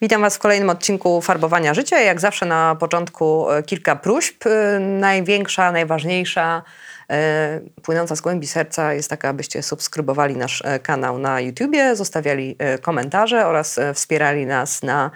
Witam 0.00 0.22
Was 0.22 0.36
w 0.36 0.38
kolejnym 0.38 0.70
odcinku 0.70 1.20
Farbowania 1.20 1.74
Życia. 1.74 2.00
Jak 2.00 2.20
zawsze 2.20 2.46
na 2.46 2.76
początku 2.80 3.50
e, 3.50 3.62
kilka 3.62 3.96
próśb. 3.96 4.46
E, 4.46 4.78
Największa, 4.80 5.72
najważniejsza, 5.72 6.62
e, 7.10 7.60
płynąca 7.82 8.16
z 8.16 8.20
głębi 8.20 8.46
serca 8.46 8.92
jest 8.92 9.10
taka, 9.10 9.28
abyście 9.28 9.62
subskrybowali 9.62 10.36
nasz 10.36 10.62
kanał 10.82 11.18
na 11.18 11.40
YouTubie, 11.40 11.96
zostawiali 11.96 12.56
komentarze 12.82 13.46
oraz 13.46 13.80
wspierali 13.94 14.46
nas 14.46 14.82
na 14.82 15.10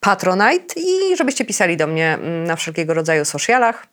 Patronite 0.00 0.74
i 0.76 1.16
żebyście 1.16 1.44
pisali 1.44 1.76
do 1.76 1.86
mnie 1.86 2.14
mm, 2.14 2.44
na 2.44 2.56
wszelkiego 2.56 2.94
rodzaju 2.94 3.24
socialach. 3.24 3.86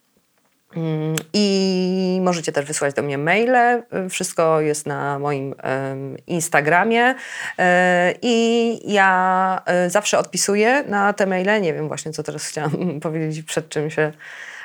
I 1.34 2.20
możecie 2.24 2.52
też 2.52 2.66
wysłać 2.66 2.94
do 2.94 3.02
mnie 3.02 3.18
maile. 3.18 3.84
Wszystko 4.10 4.62
jest 4.62 4.86
na 4.86 5.20
moim 5.20 5.56
Instagramie. 6.28 7.16
E, 7.60 8.14
I 8.22 8.94
ja 8.94 9.62
e, 9.66 9.90
zawsze 9.90 10.20
odpisuję 10.20 10.84
na 10.88 11.14
te 11.14 11.26
maile. 11.26 11.62
Nie 11.62 11.74
wiem 11.74 11.88
właśnie, 11.88 12.12
co 12.12 12.24
teraz 12.24 12.46
chciałam 12.46 12.72
powiedzieć, 13.02 13.46
przed 13.46 13.70
czym 13.70 13.90
się 13.90 14.12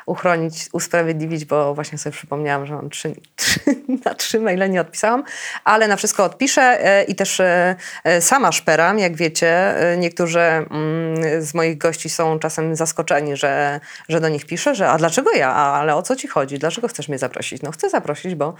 uchronić, 0.06 0.68
usprawiedliwić, 0.72 1.44
bo 1.44 1.74
właśnie 1.74 1.98
sobie 1.98 2.12
przypomniałam, 2.12 2.66
że 2.66 2.74
mam 2.74 2.90
trzy, 2.90 3.14
trzy, 3.36 3.60
na 4.04 4.14
trzy 4.14 4.40
maile 4.40 4.70
nie 4.70 4.80
odpisałam, 4.80 5.24
ale 5.64 5.88
na 5.88 5.96
wszystko 5.96 6.24
odpiszę 6.24 6.62
e, 6.62 7.04
i 7.04 7.14
też 7.14 7.40
e, 7.40 7.76
e, 8.04 8.20
sama 8.20 8.52
szperam, 8.52 8.98
jak 8.98 9.16
wiecie. 9.16 9.74
Niektórzy 9.98 10.40
mm, 10.40 11.42
z 11.42 11.54
moich 11.54 11.78
gości 11.78 12.10
są 12.10 12.38
czasem 12.38 12.76
zaskoczeni, 12.76 13.36
że, 13.36 13.80
że 14.08 14.20
do 14.20 14.28
nich 14.28 14.46
piszę, 14.46 14.74
że 14.74 14.88
a 14.88 14.98
dlaczego 14.98 15.30
ja, 15.30 15.52
ale 15.52 15.96
o 15.96 16.02
co 16.02 16.16
ci 16.16 16.28
chodzi, 16.28 16.58
dlaczego 16.58 16.88
chcesz 16.88 17.08
mnie 17.08 17.18
zaprosić? 17.18 17.62
No 17.62 17.70
chcę 17.70 17.90
zaprosić, 17.90 18.34
bo, 18.34 18.54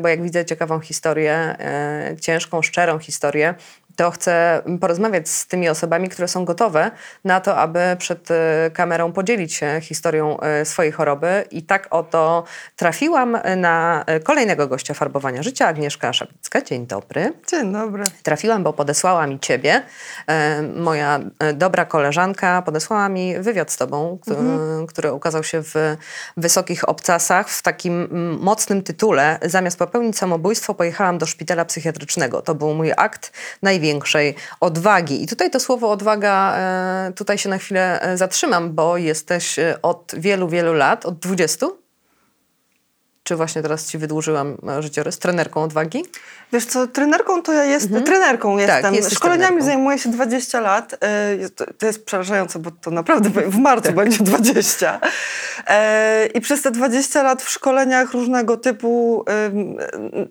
bo 0.00 0.08
jak 0.08 0.22
widzę 0.22 0.44
ciekawą 0.44 0.80
historię, 0.80 1.56
ciężką, 2.20 2.62
szczerą 2.62 2.98
historię, 2.98 3.54
to 3.96 4.10
chcę 4.10 4.62
porozmawiać 4.80 5.28
z 5.28 5.46
tymi 5.46 5.68
osobami, 5.68 6.08
które 6.08 6.28
są 6.28 6.44
gotowe 6.44 6.90
na 7.24 7.40
to, 7.40 7.56
aby 7.56 7.80
przed 7.98 8.30
e, 8.30 8.70
kamerą 8.74 9.12
podzielić 9.12 9.54
się 9.54 9.80
historią 9.82 10.40
e, 10.40 10.64
swojej 10.64 10.92
choroby. 10.92 11.44
I 11.50 11.62
tak 11.62 11.86
oto 11.90 12.44
trafiłam 12.76 13.38
na 13.56 14.04
e, 14.06 14.20
kolejnego 14.20 14.68
gościa 14.68 14.94
farbowania 14.94 15.42
życia, 15.42 15.66
Agnieszka 15.66 16.12
Szapicka. 16.12 16.62
Dzień 16.62 16.86
dobry. 16.86 17.32
Dzień 17.50 17.72
dobry. 17.72 18.04
Trafiłam, 18.22 18.62
bo 18.62 18.72
podesłała 18.72 19.26
mi 19.26 19.40
ciebie. 19.40 19.82
Moja 20.76 21.20
dobra 21.54 21.84
koleżanka 21.84 22.62
podesłała 22.62 23.08
mi 23.08 23.38
wywiad 23.38 23.72
z 23.72 23.76
tobą, 23.76 24.18
który, 24.22 24.38
który 24.88 25.12
ukazał 25.12 25.44
się 25.44 25.62
w 25.62 25.74
Wysokich 26.36 26.88
Obcasach 26.88 27.48
w 27.48 27.62
takim 27.62 28.08
mocnym 28.40 28.82
tytule. 28.82 29.38
Zamiast 29.42 29.78
popełnić 29.78 30.18
samobójstwo, 30.18 30.74
pojechałam 30.74 31.18
do 31.18 31.26
szpitala 31.26 31.64
psychiatrycznego. 31.64 32.42
To 32.42 32.54
był 32.54 32.74
mój 32.74 32.92
akt 32.96 33.32
największej 33.82 34.34
odwagi. 34.60 35.22
I 35.22 35.26
tutaj 35.26 35.50
to 35.50 35.60
słowo 35.60 35.90
odwaga, 35.90 36.54
e, 36.56 37.12
tutaj 37.16 37.38
się 37.38 37.48
na 37.48 37.58
chwilę 37.58 38.02
e, 38.02 38.16
zatrzymam, 38.16 38.74
bo 38.74 38.96
jesteś 38.96 39.58
e, 39.58 39.82
od 39.82 40.14
wielu, 40.18 40.48
wielu 40.48 40.74
lat, 40.74 41.06
od 41.06 41.18
20? 41.18 41.66
Czy 43.24 43.36
właśnie 43.36 43.62
teraz 43.62 43.86
ci 43.86 43.98
wydłużyłam 43.98 44.56
e, 44.78 44.82
życiorys? 44.82 45.18
Trenerką 45.18 45.62
odwagi? 45.62 46.04
Wiesz 46.52 46.66
co, 46.66 46.86
trenerką 46.86 47.42
to 47.42 47.52
ja 47.52 47.64
jestem, 47.64 48.02
trenerką 48.02 48.58
jestem. 48.58 48.76
Mhm. 48.86 49.02
Tak, 49.02 49.12
Szkoleniami 49.12 49.46
trenerką. 49.46 49.66
zajmuję 49.66 49.98
się 49.98 50.10
20 50.10 50.60
lat. 50.60 50.94
E, 50.94 50.98
To 51.78 51.86
jest 51.86 52.04
przerażające, 52.04 52.58
bo 52.58 52.70
to 52.70 52.90
naprawdę 52.90 53.30
w 53.50 53.58
marcu 53.58 53.82
Tak. 53.86 53.94
będzie 53.94 54.18
20. 54.24 55.00
E, 55.66 56.26
I 56.26 56.40
przez 56.40 56.62
te 56.62 56.70
20 56.70 57.22
lat 57.22 57.42
w 57.42 57.48
szkoleniach 57.50 58.12
różnego 58.12 58.56
typu 58.56 59.24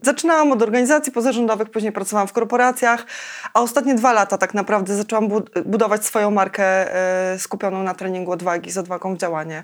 zaczynałam 0.01 0.51
od 0.51 0.61
organizacji 0.61 1.11
pozarządowych, 1.11 1.69
później 1.69 1.91
pracowałam 1.91 2.27
w 2.27 2.33
korporacjach, 2.33 3.05
a 3.53 3.61
ostatnie 3.61 3.95
dwa 3.95 4.13
lata 4.13 4.37
tak 4.37 4.53
naprawdę 4.53 4.95
zaczęłam 4.95 5.27
bud- 5.29 5.61
budować 5.65 6.05
swoją 6.05 6.31
markę 6.31 6.63
skupioną 7.37 7.83
na 7.83 7.93
treningu 7.93 8.31
odwagi, 8.31 8.71
z 8.71 8.77
odwagą 8.77 9.15
w 9.15 9.17
działanie. 9.17 9.63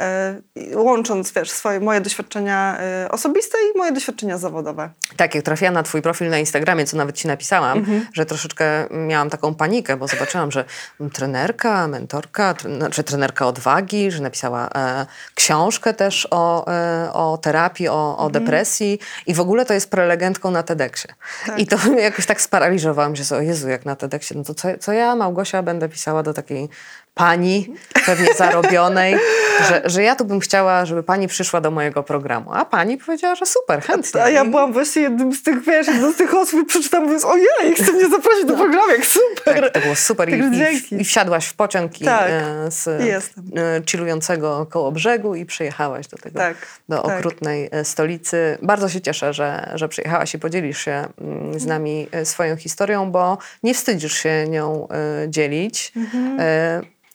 E, 0.00 0.40
Łącząc, 0.74 1.32
wiesz, 1.32 1.50
swoje, 1.50 1.80
moje 1.80 2.00
doświadczenia 2.00 2.78
e, 2.80 3.08
osobiste 3.10 3.58
i 3.74 3.78
moje 3.78 3.92
doświadczenia 3.92 4.38
zawodowe. 4.38 4.90
Tak, 5.16 5.34
jak 5.34 5.44
trafiłam 5.44 5.74
na 5.74 5.82
twój 5.82 6.02
profil 6.02 6.30
na 6.30 6.38
Instagramie, 6.38 6.86
co 6.86 6.96
nawet 6.96 7.16
ci 7.16 7.28
napisałam, 7.28 7.86
że 8.12 8.26
troszeczkę 8.26 8.64
miałam 8.90 9.30
taką 9.30 9.54
panikę, 9.54 9.96
bo 9.96 10.08
zobaczyłam, 10.08 10.50
że 10.50 10.64
trenerka, 11.12 11.88
mentorka, 11.88 12.54
tre, 12.54 12.76
znaczy 12.76 13.04
trenerka 13.04 13.46
odwagi, 13.46 14.10
że 14.10 14.22
napisała 14.22 14.68
e, 14.74 15.06
książkę 15.34 15.94
też 15.94 16.28
o, 16.30 16.66
e, 16.72 17.12
o 17.12 17.38
terapii, 17.38 17.88
o, 17.88 18.18
o 18.18 18.30
depresji 18.30 18.98
i 19.26 19.34
w 19.34 19.40
ogóle 19.40 19.66
to 19.66 19.74
jest 19.74 19.90
prelegentką 19.90 20.50
na 20.50 20.62
TEDxie. 20.62 21.14
I 21.56 21.66
to 21.66 21.76
jakoś 21.98 22.26
tak 22.26 22.40
sparaliżowałam 22.40 23.16
się, 23.16 23.36
o 23.36 23.40
Jezu, 23.40 23.68
jak 23.68 23.84
na 23.84 23.96
TEDxie, 23.96 24.36
no 24.36 24.44
to 24.44 24.54
co, 24.54 24.68
co 24.80 24.92
ja, 24.92 25.16
Małgosia, 25.16 25.62
będę 25.62 25.88
pisała 25.88 26.22
do 26.22 26.34
takiej 26.34 26.68
pani, 27.14 27.74
pewnie 28.06 28.34
zarobionej, 28.34 29.16
że, 29.68 29.82
że 29.84 30.02
ja 30.02 30.16
tu 30.16 30.24
bym 30.24 30.40
chciała, 30.40 30.86
żeby 30.86 31.02
pani 31.02 31.28
przyszła 31.28 31.60
do 31.60 31.70
mojego 31.70 32.02
programu. 32.02 32.50
A 32.52 32.64
pani 32.64 32.98
powiedziała, 32.98 33.34
że 33.34 33.46
super, 33.46 33.82
chętnie. 33.82 34.22
A 34.22 34.30
ja 34.30 34.44
I- 34.44 34.48
byłam 34.50 34.72
właśnie 34.72 35.02
jednym 35.02 35.32
z 35.32 35.42
tych, 35.42 35.64
wiesz, 35.64 35.86
z 35.86 36.16
tych 36.16 36.34
osób 36.34 36.60
i 36.62 36.64
przeczytałam, 36.64 37.04
mówiąc, 37.06 37.24
ojej, 37.24 37.74
chce 37.76 37.92
mnie 37.92 38.08
zaprosić 38.08 38.44
do 38.46 38.56
programu, 38.56 38.88
jak 38.90 39.04
super. 39.06 39.60
Tak, 39.62 39.70
to 39.72 39.80
było 39.80 39.94
super. 39.94 40.28
I, 40.28 40.40
Także 40.40 40.72
i. 40.72 41.00
I 41.00 41.04
wsiadłaś 41.04 41.46
w 41.46 41.54
pociąg 41.54 42.00
i, 42.00 42.04
Tak, 42.04 42.30
e, 42.30 42.70
z 42.70 43.04
jestem. 43.04 43.44
e, 43.56 43.82
chillującego 43.90 44.66
koło 44.70 44.92
brzegu 44.92 45.34
i 45.34 45.46
przyjechałaś 45.46 46.06
do 46.08 46.16
tego, 46.16 46.38
Tak, 46.38 46.56
do 46.88 47.02
tak. 47.02 47.16
okrutnej 47.18 47.68
e, 47.72 47.84
stolicy. 47.84 48.58
Bardzo 48.62 48.88
się 48.88 49.00
cieszę, 49.00 49.32
że, 49.32 49.72
że 49.74 49.88
przyjechałaś 49.88 50.34
i 50.34 50.38
podzielisz 50.38 50.78
się 50.84 51.04
mm, 51.20 51.60
z 51.60 51.66
nami 51.66 52.06
e, 52.12 52.24
swoją 52.24 52.56
historią, 52.56 53.10
bo 53.10 53.38
nie 53.62 53.74
wstydzisz 53.74 54.12
się 54.14 54.44
nią 54.48 54.88
e, 54.88 55.28
dzielić. 55.28 55.92
Mhm. 55.96 56.40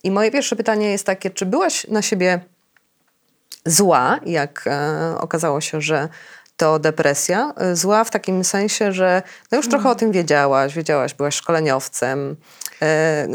I 0.04 0.12
moje 0.12 0.32
pierwsze 0.32 0.56
pytanie 0.56 0.92
jest 0.92 1.06
takie, 1.06 1.30
czy 1.30 1.46
byłaś 1.46 1.88
na 1.88 2.02
siebie 2.02 2.40
zła, 3.66 4.20
jak 4.26 4.64
e, 4.68 5.16
okazało 5.20 5.62
się, 5.62 5.82
że 5.82 6.10
to 6.58 6.80
depresja. 6.80 7.54
E, 7.58 7.76
Zła 7.76 8.04
w 8.04 8.10
takim 8.10 8.44
sensie, 8.44 8.92
że 8.92 9.22
no 9.52 9.58
już 9.58 9.70
trochę 9.70 9.90
o 9.90 9.96
tym 9.96 10.12
wiedziałaś, 10.12 10.74
wiedziałaś, 10.74 11.14
byłaś 11.14 11.36
szkoleniowcem, 11.36 12.36
e, 12.82 13.28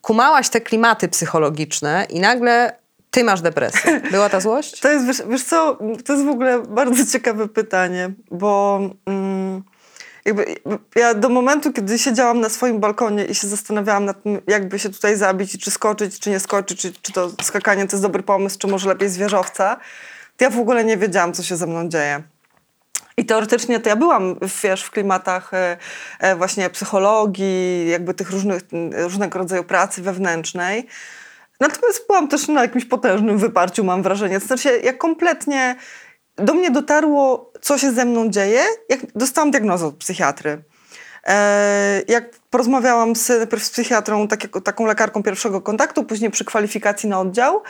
kumałaś 0.00 0.48
te 0.48 0.60
klimaty 0.60 1.08
psychologiczne 1.08 2.06
i 2.10 2.20
nagle 2.20 2.72
ty 3.10 3.24
masz 3.24 3.40
depresję. 3.40 4.00
Była 4.10 4.28
ta 4.28 4.40
złość? 4.40 4.80
To 4.80 4.92
jest, 4.92 5.06
wiesz, 5.06 5.22
wiesz 5.28 5.44
co, 5.44 5.78
to 6.04 6.12
jest 6.12 6.24
w 6.24 6.28
ogóle 6.28 6.62
bardzo 6.62 7.12
ciekawe 7.12 7.48
pytanie, 7.48 8.10
bo 8.30 8.80
mm, 9.06 9.62
jakby 10.26 10.54
ja 10.94 11.14
do 11.14 11.28
momentu, 11.28 11.72
kiedy 11.72 11.98
siedziałam 11.98 12.40
na 12.40 12.48
swoim 12.48 12.80
balkonie 12.80 13.24
i 13.24 13.34
się 13.34 13.46
zastanawiałam 13.46 14.04
nad 14.04 14.22
tym, 14.22 14.40
jakby 14.46 14.78
się 14.78 14.88
tutaj 14.88 15.16
zabić, 15.16 15.58
czy 15.64 15.70
skoczyć, 15.70 16.20
czy 16.20 16.30
nie 16.30 16.40
skoczyć, 16.40 16.80
czy, 16.80 16.92
czy 16.92 17.12
to 17.12 17.30
skakanie 17.42 17.86
to 17.86 17.96
jest 17.96 18.02
dobry 18.02 18.22
pomysł, 18.22 18.58
czy 18.58 18.66
może 18.66 18.88
lepiej 18.88 19.08
z 19.08 19.16
wieżowca, 19.16 19.76
to 20.36 20.44
ja 20.44 20.50
w 20.50 20.58
ogóle 20.58 20.84
nie 20.84 20.96
wiedziałam, 20.96 21.32
co 21.32 21.42
się 21.42 21.56
ze 21.56 21.66
mną 21.66 21.88
dzieje. 21.88 22.22
I 23.16 23.26
teoretycznie 23.26 23.80
to 23.80 23.88
ja 23.88 23.96
byłam, 23.96 24.36
wiesz, 24.62 24.82
w 24.82 24.90
klimatach 24.90 25.54
e, 25.54 25.76
e, 26.20 26.36
właśnie 26.36 26.70
psychologii, 26.70 27.88
jakby 27.90 28.14
tych 28.14 28.30
różnych, 28.30 28.62
różnego 28.92 29.38
rodzaju 29.38 29.64
pracy 29.64 30.02
wewnętrznej. 30.02 30.86
Natomiast 31.60 32.06
byłam 32.06 32.28
też 32.28 32.48
na 32.48 32.62
jakimś 32.62 32.84
potężnym 32.84 33.38
wyparciu, 33.38 33.84
mam 33.84 34.02
wrażenie. 34.02 34.40
To 34.40 34.46
znaczy, 34.46 34.80
jak 34.84 34.98
kompletnie 34.98 35.76
do 36.36 36.54
mnie 36.54 36.70
dotarło, 36.70 37.45
co 37.62 37.78
się 37.78 37.92
ze 37.92 38.04
mną 38.04 38.30
dzieje, 38.30 38.62
jak 38.88 39.00
dostałam 39.14 39.50
diagnozę 39.50 39.86
od 39.86 39.96
psychiatry. 39.96 40.62
E, 41.26 42.02
jak 42.08 42.30
porozmawiałam 42.50 43.16
z, 43.16 43.28
najpierw 43.28 43.64
z 43.64 43.70
psychiatrą, 43.70 44.28
tak, 44.28 44.40
taką 44.64 44.86
lekarką 44.86 45.22
pierwszego 45.22 45.60
kontaktu, 45.60 46.04
później 46.04 46.30
przy 46.30 46.44
kwalifikacji 46.44 47.08
na 47.08 47.20
oddział, 47.20 47.62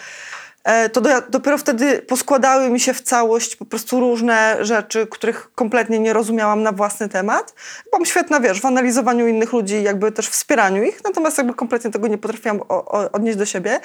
e, 0.64 0.88
to 0.88 1.00
do, 1.00 1.10
dopiero 1.28 1.58
wtedy 1.58 2.02
poskładały 2.02 2.70
mi 2.70 2.80
się 2.80 2.94
w 2.94 3.00
całość 3.00 3.56
po 3.56 3.64
prostu 3.64 4.00
różne 4.00 4.56
rzeczy, 4.60 5.06
których 5.10 5.50
kompletnie 5.54 5.98
nie 5.98 6.12
rozumiałam 6.12 6.62
na 6.62 6.72
własny 6.72 7.08
temat. 7.08 7.54
Byłam 7.90 8.06
świetna, 8.06 8.40
wiesz, 8.40 8.60
w 8.60 8.66
analizowaniu 8.66 9.26
innych 9.26 9.52
ludzi, 9.52 9.82
jakby 9.82 10.12
też 10.12 10.28
wspieraniu 10.28 10.82
ich, 10.82 11.04
natomiast 11.04 11.38
jakby 11.38 11.54
kompletnie 11.54 11.90
tego 11.90 12.08
nie 12.08 12.18
potrafiłam 12.18 12.60
o, 12.60 12.84
o, 12.84 13.12
odnieść 13.12 13.38
do 13.38 13.46
siebie. 13.46 13.80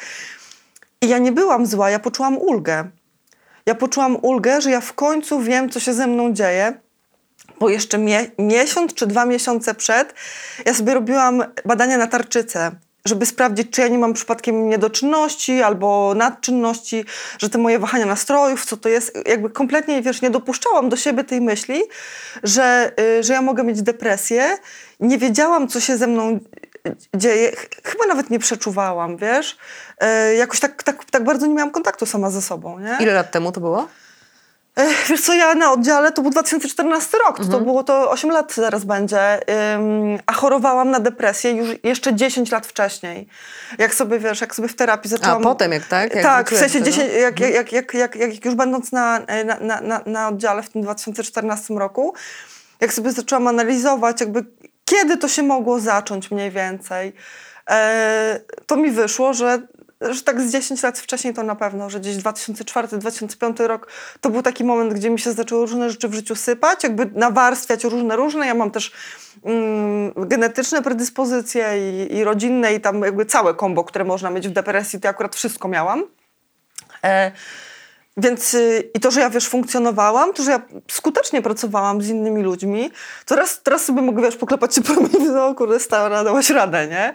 I 1.02 1.08
ja 1.08 1.18
nie 1.18 1.32
byłam 1.32 1.66
zła, 1.66 1.90
ja 1.90 2.00
poczułam 2.00 2.38
ulgę. 2.38 2.90
Ja 3.66 3.76
poczułam 3.76 4.18
ulgę, 4.22 4.62
że 4.62 4.72
ja 4.72 4.82
w 4.82 4.94
końcu 4.94 5.40
wiem, 5.42 5.70
co 5.70 5.80
się 5.80 5.94
ze 5.94 6.08
mną 6.08 6.34
dzieje, 6.34 6.74
bo 7.60 7.70
jeszcze 7.70 7.98
mie- 7.98 8.32
miesiąc 8.40 8.94
czy 8.94 9.08
dwa 9.08 9.26
miesiące 9.26 9.74
przed 9.76 10.14
ja 10.66 10.74
sobie 10.74 10.94
robiłam 10.94 11.44
badania 11.66 11.98
na 11.98 12.08
tarczycę. 12.08 12.72
żeby 13.06 13.26
sprawdzić, 13.26 13.70
czy 13.72 13.82
ja 13.82 13.88
nie 13.88 13.98
mam 13.98 14.14
przypadkiem 14.14 14.70
niedoczynności 14.70 15.62
albo 15.62 16.14
nadczynności, 16.16 17.06
że 17.40 17.50
te 17.50 17.58
moje 17.58 17.80
wahania 17.80 18.06
nastrojów, 18.06 18.66
co 18.66 18.78
to 18.78 18.90
jest, 18.90 19.18
jakby 19.26 19.50
kompletnie, 19.50 20.02
wiesz, 20.02 20.22
nie 20.22 20.30
dopuszczałam 20.30 20.90
do 20.90 20.98
siebie 20.98 21.24
tej 21.24 21.42
myśli, 21.42 21.82
że, 22.44 22.92
y, 23.20 23.24
że 23.24 23.34
ja 23.34 23.42
mogę 23.42 23.64
mieć 23.64 23.82
depresję. 23.82 24.58
Nie 25.00 25.18
wiedziałam, 25.18 25.68
co 25.68 25.80
się 25.80 25.98
ze 25.98 26.08
mną 26.08 26.40
dzieje. 27.16 27.52
Ch- 27.52 27.68
Chyba 27.84 28.06
nawet 28.06 28.30
nie 28.30 28.40
przeczuwałam, 28.40 29.18
wiesz. 29.18 29.58
Y, 30.04 30.36
Jakoś 30.36 30.60
tak, 30.60 30.84
tak, 30.84 31.06
tak 31.06 31.24
bardzo 31.24 31.46
nie 31.48 31.54
miałam 31.54 31.72
kontaktu 31.72 32.06
sama 32.06 32.30
ze 32.30 32.42
sobą, 32.42 32.80
nie? 32.80 32.98
Ile 33.00 33.14
lat 33.14 33.32
temu 33.32 33.52
to 33.52 33.60
było? 33.62 33.88
Ech, 34.76 35.06
Wiesz 35.10 35.22
co, 35.22 35.34
ja 35.34 35.56
na 35.56 35.72
oddziale 35.72 36.12
to 36.12 36.22
był 36.22 36.32
2014 36.32 37.18
rok, 37.28 37.38
to, 37.38 37.46
to 37.46 37.60
było 37.60 37.84
to 37.84 38.12
8 38.12 38.30
lat 38.32 38.54
zaraz 38.54 38.84
będzie, 38.84 39.40
a 40.26 40.34
chorowałam 40.34 40.92
na 40.92 41.00
depresję 41.00 41.52
już 41.52 41.70
jeszcze 41.84 42.16
10 42.16 42.52
lat 42.52 42.68
wcześniej. 42.68 43.28
Jak 43.78 43.94
sobie, 43.96 44.20
wiesz, 44.20 44.42
jak 44.42 44.56
sobie 44.56 44.68
w 44.68 44.76
terapii 44.76 45.14
A 45.14 45.18
zaczęłam... 45.18 45.44
potem 45.44 45.72
jak 45.72 45.86
tak? 45.88 46.16
Jak 46.16 46.24
tak, 46.24 46.52
w 46.52 46.58
sensie 46.58 46.80
do 46.80 46.86
tego? 46.86 46.98
10, 46.98 47.14
jak, 47.22 47.40
jak, 47.40 47.72
jak, 47.72 47.94
jak, 47.94 48.16
jak, 48.16 48.34
jak 48.34 48.46
już 48.46 48.56
będąc 48.56 48.92
na, 48.92 49.20
na, 49.46 49.60
na, 49.60 49.82
na, 49.82 50.02
na 50.06 50.28
oddziale 50.28 50.64
w 50.64 50.70
tym 50.70 50.82
2014 50.82 51.74
roku, 51.74 52.14
jak 52.82 52.94
sobie 52.94 53.12
zaczęłam 53.12 53.48
analizować 53.48 54.22
jakby 54.22 54.46
kiedy 54.92 55.18
to 55.18 55.28
się 55.28 55.44
mogło 55.44 55.80
zacząć 55.80 56.32
mniej 56.32 56.52
więcej, 56.52 57.14
e, 57.70 58.40
to 58.66 58.76
mi 58.76 58.92
wyszło, 58.92 59.34
że, 59.34 59.62
że 60.02 60.22
tak 60.22 60.42
z 60.42 60.52
10 60.52 60.84
lat 60.84 61.00
wcześniej 61.00 61.34
to 61.34 61.44
na 61.44 61.56
pewno, 61.56 61.90
że 61.90 62.00
gdzieś 62.00 62.16
2004-2005 62.16 63.68
rok 63.68 63.88
to 64.22 64.30
był 64.30 64.42
taki 64.42 64.64
moment, 64.64 64.94
gdzie 64.94 65.10
mi 65.10 65.20
się 65.20 65.34
zaczęły 65.34 65.62
różne 65.62 65.90
rzeczy 65.90 66.08
w 66.08 66.14
życiu 66.14 66.36
sypać, 66.36 66.84
jakby 66.84 67.06
nawarstwiać 67.06 67.84
różne, 67.84 68.16
różne. 68.16 68.48
Ja 68.48 68.54
mam 68.54 68.72
też 68.72 68.92
mm, 69.44 70.14
genetyczne 70.16 70.82
predyspozycje 70.82 71.74
i, 71.78 72.16
i 72.16 72.24
rodzinne 72.24 72.74
i 72.74 72.82
tam 72.82 73.02
jakby 73.02 73.26
całe 73.26 73.54
kombo, 73.54 73.84
które 73.84 74.06
można 74.06 74.30
mieć 74.30 74.48
w 74.48 74.52
depresji, 74.52 75.00
to 75.00 75.08
ja 75.08 75.10
akurat 75.10 75.36
wszystko 75.36 75.68
miałam. 75.68 76.04
E, 77.04 77.32
więc 78.18 78.54
y, 78.54 78.92
i 78.96 79.00
to, 79.00 79.12
że 79.12 79.20
ja 79.20 79.30
wiesz, 79.30 79.48
funkcjonowałam, 79.48 80.34
to, 80.34 80.44
że 80.44 80.52
ja 80.52 80.62
skutecznie 80.92 81.42
pracowałam 81.42 82.02
z 82.02 82.10
innymi 82.10 82.44
ludźmi, 82.44 82.92
teraz, 83.26 83.64
teraz 83.64 83.86
sobie 83.86 84.02
mogę 84.02 84.22
wiesz, 84.22 84.36
poklepać 84.36 84.76
się 84.76 84.82
po 84.82 84.94
mówię, 85.02 85.20
no 85.20 85.56
kurde, 85.56 85.80
stała, 85.80 86.24
dałaś 86.24 86.50
radę, 86.50 86.88
nie? 86.88 87.14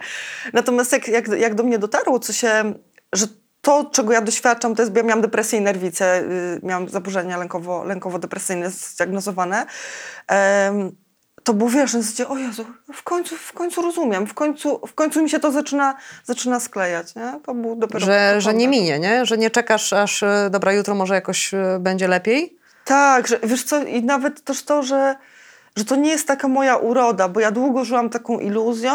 Natomiast 0.53 0.91
jak, 0.91 1.07
jak, 1.07 1.27
jak 1.27 1.55
do 1.55 1.63
mnie 1.63 1.79
dotarło, 1.79 2.19
co 2.19 2.33
się, 2.33 2.73
że 3.13 3.27
to, 3.61 3.89
czego 3.91 4.13
ja 4.13 4.21
doświadczam, 4.21 4.75
to 4.75 4.81
jest, 4.81 4.91
bo 4.91 4.99
ja 4.99 5.05
miałam 5.05 5.21
depresję 5.21 5.59
i 5.59 5.61
nerwicę, 5.61 6.21
y, 6.21 6.59
miałam 6.63 6.89
zaburzenia 6.89 7.37
lękowo, 7.37 7.83
lękowo-depresyjne 7.83 8.69
zdiagnozowane. 8.69 9.65
To 11.47 11.53
było, 11.53 11.69
wiesz, 11.69 11.93
na 11.93 12.01
zasadzie, 12.01 12.27
o 12.27 12.37
Jezu, 12.37 12.65
w 12.93 13.03
końcu, 13.03 13.35
w 13.35 13.53
końcu 13.53 13.81
rozumiem, 13.81 14.27
w 14.27 14.33
końcu, 14.33 14.81
w 14.87 14.93
końcu 14.93 15.23
mi 15.23 15.29
się 15.29 15.39
to 15.39 15.51
zaczyna, 15.51 15.95
zaczyna 16.23 16.59
sklejać, 16.59 17.15
nie? 17.15 17.39
To 17.45 17.53
był 17.53 17.75
dopiero 17.75 17.99
Że, 18.05 18.41
że 18.41 18.53
nie 18.53 18.65
początek. 18.65 18.81
minie, 18.81 18.99
nie? 18.99 19.25
Że 19.25 19.37
nie 19.37 19.49
czekasz, 19.49 19.93
aż 19.93 20.23
e, 20.23 20.49
dobra, 20.51 20.73
jutro 20.73 20.95
może 20.95 21.13
jakoś 21.15 21.53
e, 21.53 21.77
będzie 21.79 22.07
lepiej? 22.07 22.57
Tak, 22.85 23.27
że, 23.27 23.39
wiesz 23.43 23.63
co, 23.63 23.83
i 23.83 24.03
nawet 24.03 24.43
też 24.43 24.63
to, 24.63 24.83
że, 24.83 25.15
że 25.77 25.85
to 25.85 25.95
nie 25.95 26.09
jest 26.09 26.27
taka 26.27 26.47
moja 26.47 26.75
uroda, 26.77 27.27
bo 27.27 27.39
ja 27.39 27.51
długo 27.51 27.85
żyłam 27.85 28.09
taką 28.09 28.39
iluzją, 28.39 28.93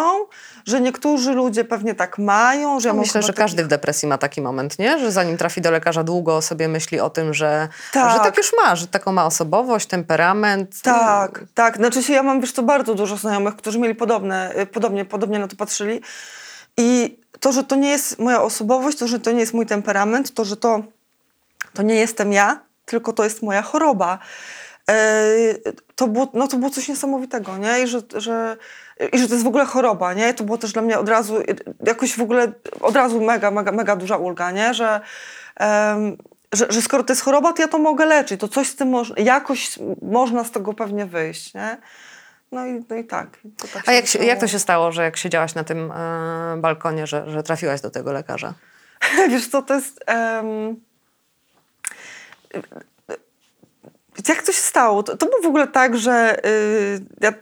że 0.67 0.81
niektórzy 0.81 1.33
ludzie 1.33 1.65
pewnie 1.65 1.95
tak 1.95 2.19
mają, 2.19 2.81
że 2.81 2.89
ja 2.89 2.93
mam 2.93 3.01
Myślę, 3.01 3.23
że 3.23 3.33
każdy 3.33 3.65
w 3.65 3.69
depresji 3.69 4.09
ma 4.09 4.19
taki 4.19 4.43
moment, 4.43 4.79
nie? 4.79 4.99
Że 4.99 5.13
zanim 5.13 5.37
trafi 5.37 5.61
do 5.61 5.71
lekarza, 5.71 6.05
długo 6.05 6.43
sobie 6.43 6.69
myśli 6.69 7.01
o 7.01 7.11
tym, 7.11 7.35
że 7.35 7.69
Tak. 7.93 8.13
że 8.13 8.19
tak 8.19 8.37
już 8.37 8.53
ma, 8.57 8.77
że 8.77 8.87
taką 8.87 9.13
ma 9.13 9.27
osobowość, 9.27 9.87
temperament. 9.87 10.83
Tak, 10.83 11.45
tak. 11.55 11.77
Znaczy 11.77 12.03
się, 12.03 12.13
ja 12.13 12.23
mam, 12.23 12.41
wiesz 12.41 12.53
co, 12.53 12.63
bardzo 12.63 12.95
dużo 12.95 13.17
znajomych, 13.17 13.57
którzy 13.57 13.79
mieli 13.79 13.95
podobne, 13.95 14.55
y, 14.61 14.67
podobnie, 14.67 15.05
podobnie 15.05 15.39
na 15.39 15.49
to 15.49 15.57
patrzyli. 15.57 16.01
I 16.77 17.19
to, 17.41 17.53
że 17.53 17.65
to 17.65 17.77
nie 17.77 17.91
jest 17.91 18.19
moja 18.19 18.43
osobowość, 18.43 18.99
to, 18.99 19.09
że 19.09 19.21
to 19.21 19.33
nie 19.33 19.41
jest 19.41 19.55
mój 19.55 19.67
temperament, 19.67 20.35
to, 20.35 20.45
że 20.45 20.57
to, 20.57 20.83
to 21.75 21.83
nie 21.83 21.95
jestem 21.95 22.33
ja, 22.33 22.61
tylko 22.87 23.13
to 23.13 23.25
jest 23.25 23.43
moja 23.43 23.63
choroba. 23.63 24.19
E, 24.91 24.95
To 25.97 26.09
było, 26.09 26.29
no, 26.35 26.49
to 26.49 26.57
było 26.57 26.71
coś 26.71 26.89
niesamowitego, 26.89 27.57
nie? 27.57 27.83
I 27.83 27.87
że, 27.87 28.01
że, 28.15 28.57
I 29.13 29.19
że 29.19 29.29
to 29.29 29.35
jest 29.35 29.45
w 29.45 29.49
ogóle 29.49 29.65
choroba, 29.65 30.15
nie? 30.15 30.35
To 30.35 30.45
było 30.45 30.59
też 30.59 30.73
dla 30.73 30.83
mnie 30.83 30.99
od 30.99 31.09
razu, 31.09 31.37
y, 31.37 31.45
jakoś 31.87 32.17
w 32.17 32.21
ogóle, 32.23 32.53
od 32.81 32.97
razu 32.97 33.21
mega, 33.21 33.51
mega, 33.51 33.73
mega 33.73 33.97
duża 33.97 34.17
ulga, 34.17 34.51
nie? 34.51 34.75
Że, 34.75 35.01
em, 35.57 36.17
że, 36.53 36.67
że 36.71 36.83
skoro 36.83 37.03
to 37.03 37.13
jest 37.13 37.23
choroba, 37.23 37.53
to 37.53 37.63
ja 37.63 37.69
to 37.69 37.79
mogę 37.79 38.07
leczyć, 38.07 38.41
to 38.41 38.49
coś 38.49 38.69
z 38.69 38.77
tym 38.77 38.89
można, 38.89 39.17
jakoś 39.19 39.79
można 40.03 40.45
z 40.45 40.51
tego 40.51 40.73
pewnie 40.75 41.07
wyjść, 41.07 41.55
nie? 41.55 41.77
No 42.53 42.67
i, 42.67 42.85
no 42.91 42.97
i 42.97 43.05
tak. 43.05 43.29
Tak 43.73 43.89
A 43.89 43.93
jak, 43.93 44.07
się, 44.07 44.19
jak 44.25 44.41
to 44.41 44.49
się 44.49 44.59
stało, 44.59 44.93
że 44.93 45.03
jak 45.03 45.17
siedziałaś 45.17 45.55
na 45.55 45.65
tym 45.65 45.93
e, 45.93 46.57
balkonie, 46.57 47.07
że, 47.07 47.31
że 47.31 47.43
trafiłaś 47.43 47.81
do 47.81 47.91
tego 47.91 48.13
lekarza? 48.13 48.55
Wiesz 49.31 49.49
co, 49.49 49.63
to 49.63 49.75
jest... 49.75 50.01
em, 50.07 50.77
jak 54.29 54.43
to 54.43 54.53
się 54.53 54.63
stało? 54.63 55.03
To, 55.03 55.17
to 55.17 55.27
było 55.27 55.43
w 55.43 55.47
ogóle 55.47 55.67
tak, 55.67 55.97
że 55.97 56.47
y, 56.47 57.01
ja 57.21 57.33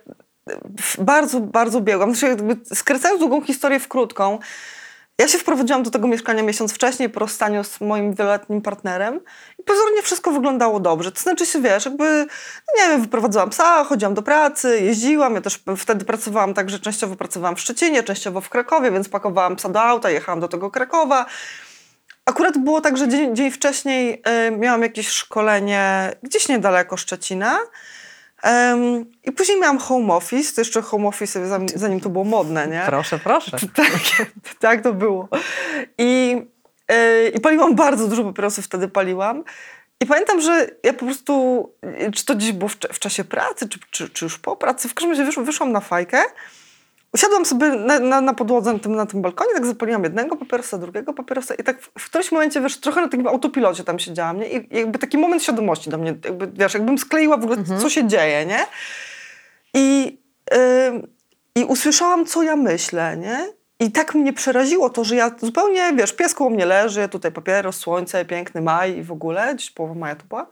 bardzo, 0.98 1.40
bardzo 1.40 1.80
biegłam. 1.80 2.14
Znaczy, 2.14 2.26
jakby 2.26 2.74
skracając 2.74 3.20
długą 3.20 3.42
historię 3.42 3.80
w 3.80 3.88
krótką, 3.88 4.38
ja 5.18 5.28
się 5.28 5.38
wprowadziłam 5.38 5.82
do 5.82 5.90
tego 5.90 6.08
mieszkania 6.08 6.42
miesiąc 6.42 6.72
wcześniej 6.72 7.08
po 7.08 7.20
rozstaniu 7.20 7.64
z 7.64 7.80
moim 7.80 8.14
wieloletnim 8.14 8.62
partnerem 8.62 9.20
i 9.58 9.62
pozornie 9.62 10.02
wszystko 10.02 10.30
wyglądało 10.30 10.80
dobrze. 10.80 11.12
To 11.12 11.20
znaczy 11.20 11.46
się, 11.46 11.62
wiesz, 11.62 11.84
jakby, 11.84 12.26
no 12.68 12.84
nie 12.84 12.90
wiem, 12.90 13.02
wyprowadzałam 13.02 13.50
psa, 13.50 13.84
chodziłam 13.84 14.14
do 14.14 14.22
pracy, 14.22 14.80
jeździłam, 14.80 15.34
ja 15.34 15.40
też 15.40 15.62
wtedy 15.76 16.04
pracowałam 16.04 16.54
tak, 16.54 16.70
że 16.70 16.78
częściowo 16.78 17.16
pracowałam 17.16 17.56
w 17.56 17.60
Szczecinie, 17.60 18.02
częściowo 18.02 18.40
w 18.40 18.48
Krakowie, 18.48 18.90
więc 18.90 19.08
pakowałam 19.08 19.56
psa 19.56 19.68
do 19.68 19.82
auta, 19.82 20.10
jechałam 20.10 20.40
do 20.40 20.48
tego 20.48 20.70
Krakowa. 20.70 21.26
Akurat 22.30 22.58
było 22.58 22.80
tak, 22.80 22.96
że 22.96 23.08
dzień, 23.08 23.36
dzień 23.36 23.50
wcześniej 23.50 24.22
y, 24.48 24.50
miałam 24.50 24.82
jakieś 24.82 25.08
szkolenie 25.08 26.12
gdzieś 26.22 26.48
niedaleko 26.48 26.96
Szczecina. 26.96 27.58
Em, 28.42 29.04
I 29.24 29.32
później 29.32 29.60
miałam 29.60 29.78
home 29.78 30.14
office, 30.14 30.54
to 30.54 30.60
jeszcze 30.60 30.82
home 30.82 31.08
office, 31.08 31.66
zanim, 31.74 32.00
to 32.00 32.10
było 32.10 32.24
modne, 32.24 32.68
nie? 32.68 32.82
Proszę, 32.86 33.18
proszę. 33.18 33.56
Tak, 33.74 33.92
tak 34.58 34.82
to 34.82 34.92
było. 34.92 35.28
I, 35.98 36.42
yy, 36.90 37.28
I 37.34 37.40
paliłam 37.40 37.74
bardzo 37.74 38.08
dużo 38.08 38.24
papierosów, 38.24 38.64
wtedy 38.64 38.88
paliłam. 38.88 39.44
I 40.00 40.06
pamiętam, 40.06 40.40
że 40.40 40.66
ja 40.82 40.92
po 40.92 41.04
prostu, 41.04 41.64
yy, 41.82 42.12
czy 42.12 42.24
to 42.24 42.34
gdzieś 42.34 42.52
było 42.52 42.68
w, 42.68 42.76
w 42.92 42.98
czasie 42.98 43.24
pracy, 43.24 43.68
czy, 43.68 43.78
czy, 43.90 44.08
czy 44.08 44.24
już 44.24 44.38
po 44.38 44.56
pracy, 44.56 44.88
w 44.88 44.94
każdym 44.94 45.26
razie 45.26 45.42
wyszłam 45.42 45.72
na 45.72 45.80
fajkę, 45.80 46.22
usiadłam 47.14 47.44
sobie 47.44 47.70
na, 47.70 47.98
na, 47.98 48.20
na 48.20 48.34
podłodze 48.34 48.72
na 48.72 48.78
tym, 48.78 48.94
na 48.94 49.06
tym 49.06 49.22
balkonie, 49.22 49.54
tak 49.54 49.66
zapaliłam 49.66 50.04
jednego 50.04 50.36
papierosa, 50.36 50.78
drugiego 50.78 51.12
papierosa 51.12 51.54
i 51.54 51.62
tak 51.62 51.82
w, 51.82 51.90
w 51.98 52.06
którymś 52.06 52.32
momencie, 52.32 52.60
wiesz, 52.60 52.80
trochę 52.80 53.00
na 53.00 53.08
takim 53.08 53.26
autopilocie 53.26 53.84
tam 53.84 53.98
siedziałam, 53.98 54.38
nie? 54.40 54.48
I 54.48 54.76
jakby 54.78 54.98
taki 54.98 55.18
moment 55.18 55.42
świadomości 55.42 55.90
do 55.90 55.98
mnie, 55.98 56.14
jakby, 56.24 56.46
wiesz, 56.46 56.74
jakbym 56.74 56.98
skleiła 56.98 57.36
w 57.36 57.44
ogóle, 57.44 57.58
co 57.80 57.90
się 57.90 58.08
dzieje, 58.08 58.46
nie? 58.46 58.66
I, 59.74 60.18
ym, 60.88 61.06
I 61.54 61.64
usłyszałam, 61.64 62.26
co 62.26 62.42
ja 62.42 62.56
myślę, 62.56 63.16
nie? 63.16 63.60
I 63.80 63.92
tak 63.92 64.14
mnie 64.14 64.32
przeraziło 64.32 64.90
to, 64.90 65.04
że 65.04 65.16
ja 65.16 65.30
zupełnie, 65.38 65.92
wiesz, 65.96 66.12
pies 66.12 66.34
koło 66.34 66.50
mnie 66.50 66.66
leży, 66.66 67.08
tutaj 67.08 67.32
papieros, 67.32 67.76
słońce, 67.76 68.24
piękny 68.24 68.60
maj 68.60 68.96
i 68.96 69.02
w 69.02 69.12
ogóle, 69.12 69.54
gdzieś 69.54 69.70
połowa 69.70 69.94
maja 69.94 70.16
to 70.16 70.24
była. 70.24 70.46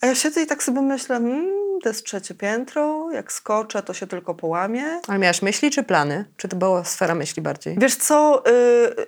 A 0.00 0.06
ja 0.06 0.14
siedzę 0.14 0.42
i 0.42 0.46
tak 0.46 0.62
sobie 0.62 0.82
myślę, 0.82 1.16
hmm, 1.16 1.80
to 1.82 1.88
jest 1.88 2.04
trzecie 2.04 2.34
piętro, 2.34 3.10
jak 3.12 3.32
skoczę, 3.32 3.82
to 3.82 3.94
się 3.94 4.06
tylko 4.06 4.34
połamie. 4.34 4.84
Ale 5.08 5.18
miałaś 5.18 5.42
myśli 5.42 5.70
czy 5.70 5.82
plany? 5.82 6.24
Czy 6.36 6.48
to 6.48 6.56
była 6.56 6.84
sfera 6.84 7.14
myśli 7.14 7.42
bardziej? 7.42 7.76
Wiesz 7.78 7.96
co, 7.96 8.42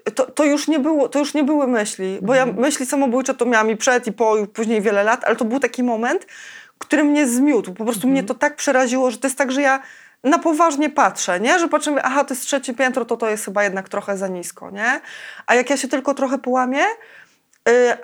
y, 0.06 0.10
to, 0.10 0.30
to, 0.30 0.44
już 0.44 0.68
nie 0.68 0.78
było, 0.78 1.08
to 1.08 1.18
już 1.18 1.34
nie 1.34 1.44
były 1.44 1.66
myśli, 1.66 2.18
bo 2.22 2.34
ja 2.34 2.46
myśli 2.46 2.86
samobójcze 2.86 3.34
to 3.34 3.46
miałam 3.46 3.70
i 3.70 3.76
przed, 3.76 4.06
i 4.06 4.12
po, 4.12 4.38
i 4.38 4.46
później 4.46 4.82
wiele 4.82 5.04
lat, 5.04 5.24
ale 5.24 5.36
to 5.36 5.44
był 5.44 5.60
taki 5.60 5.82
moment, 5.82 6.26
który 6.78 7.04
mnie 7.04 7.28
zmiótł. 7.28 7.72
Po 7.72 7.84
prostu 7.84 8.08
mnie 8.08 8.22
to 8.22 8.34
tak 8.34 8.56
przeraziło, 8.56 9.10
że 9.10 9.18
to 9.18 9.26
jest 9.26 9.38
tak, 9.38 9.52
że 9.52 9.62
ja 9.62 9.82
na 10.24 10.38
poważnie 10.38 10.90
patrzę, 10.90 11.40
nie? 11.40 11.58
Że 11.58 11.68
patrzę, 11.68 11.90
mówię, 11.90 12.02
aha, 12.02 12.24
to 12.24 12.34
jest 12.34 12.46
trzecie 12.46 12.74
piętro, 12.74 13.04
to 13.04 13.16
to 13.16 13.30
jest 13.30 13.44
chyba 13.44 13.64
jednak 13.64 13.88
trochę 13.88 14.16
za 14.16 14.28
nisko, 14.28 14.70
nie? 14.70 15.00
A 15.46 15.54
jak 15.54 15.70
ja 15.70 15.76
się 15.76 15.88
tylko 15.88 16.14
trochę 16.14 16.38
połamię, 16.38 16.82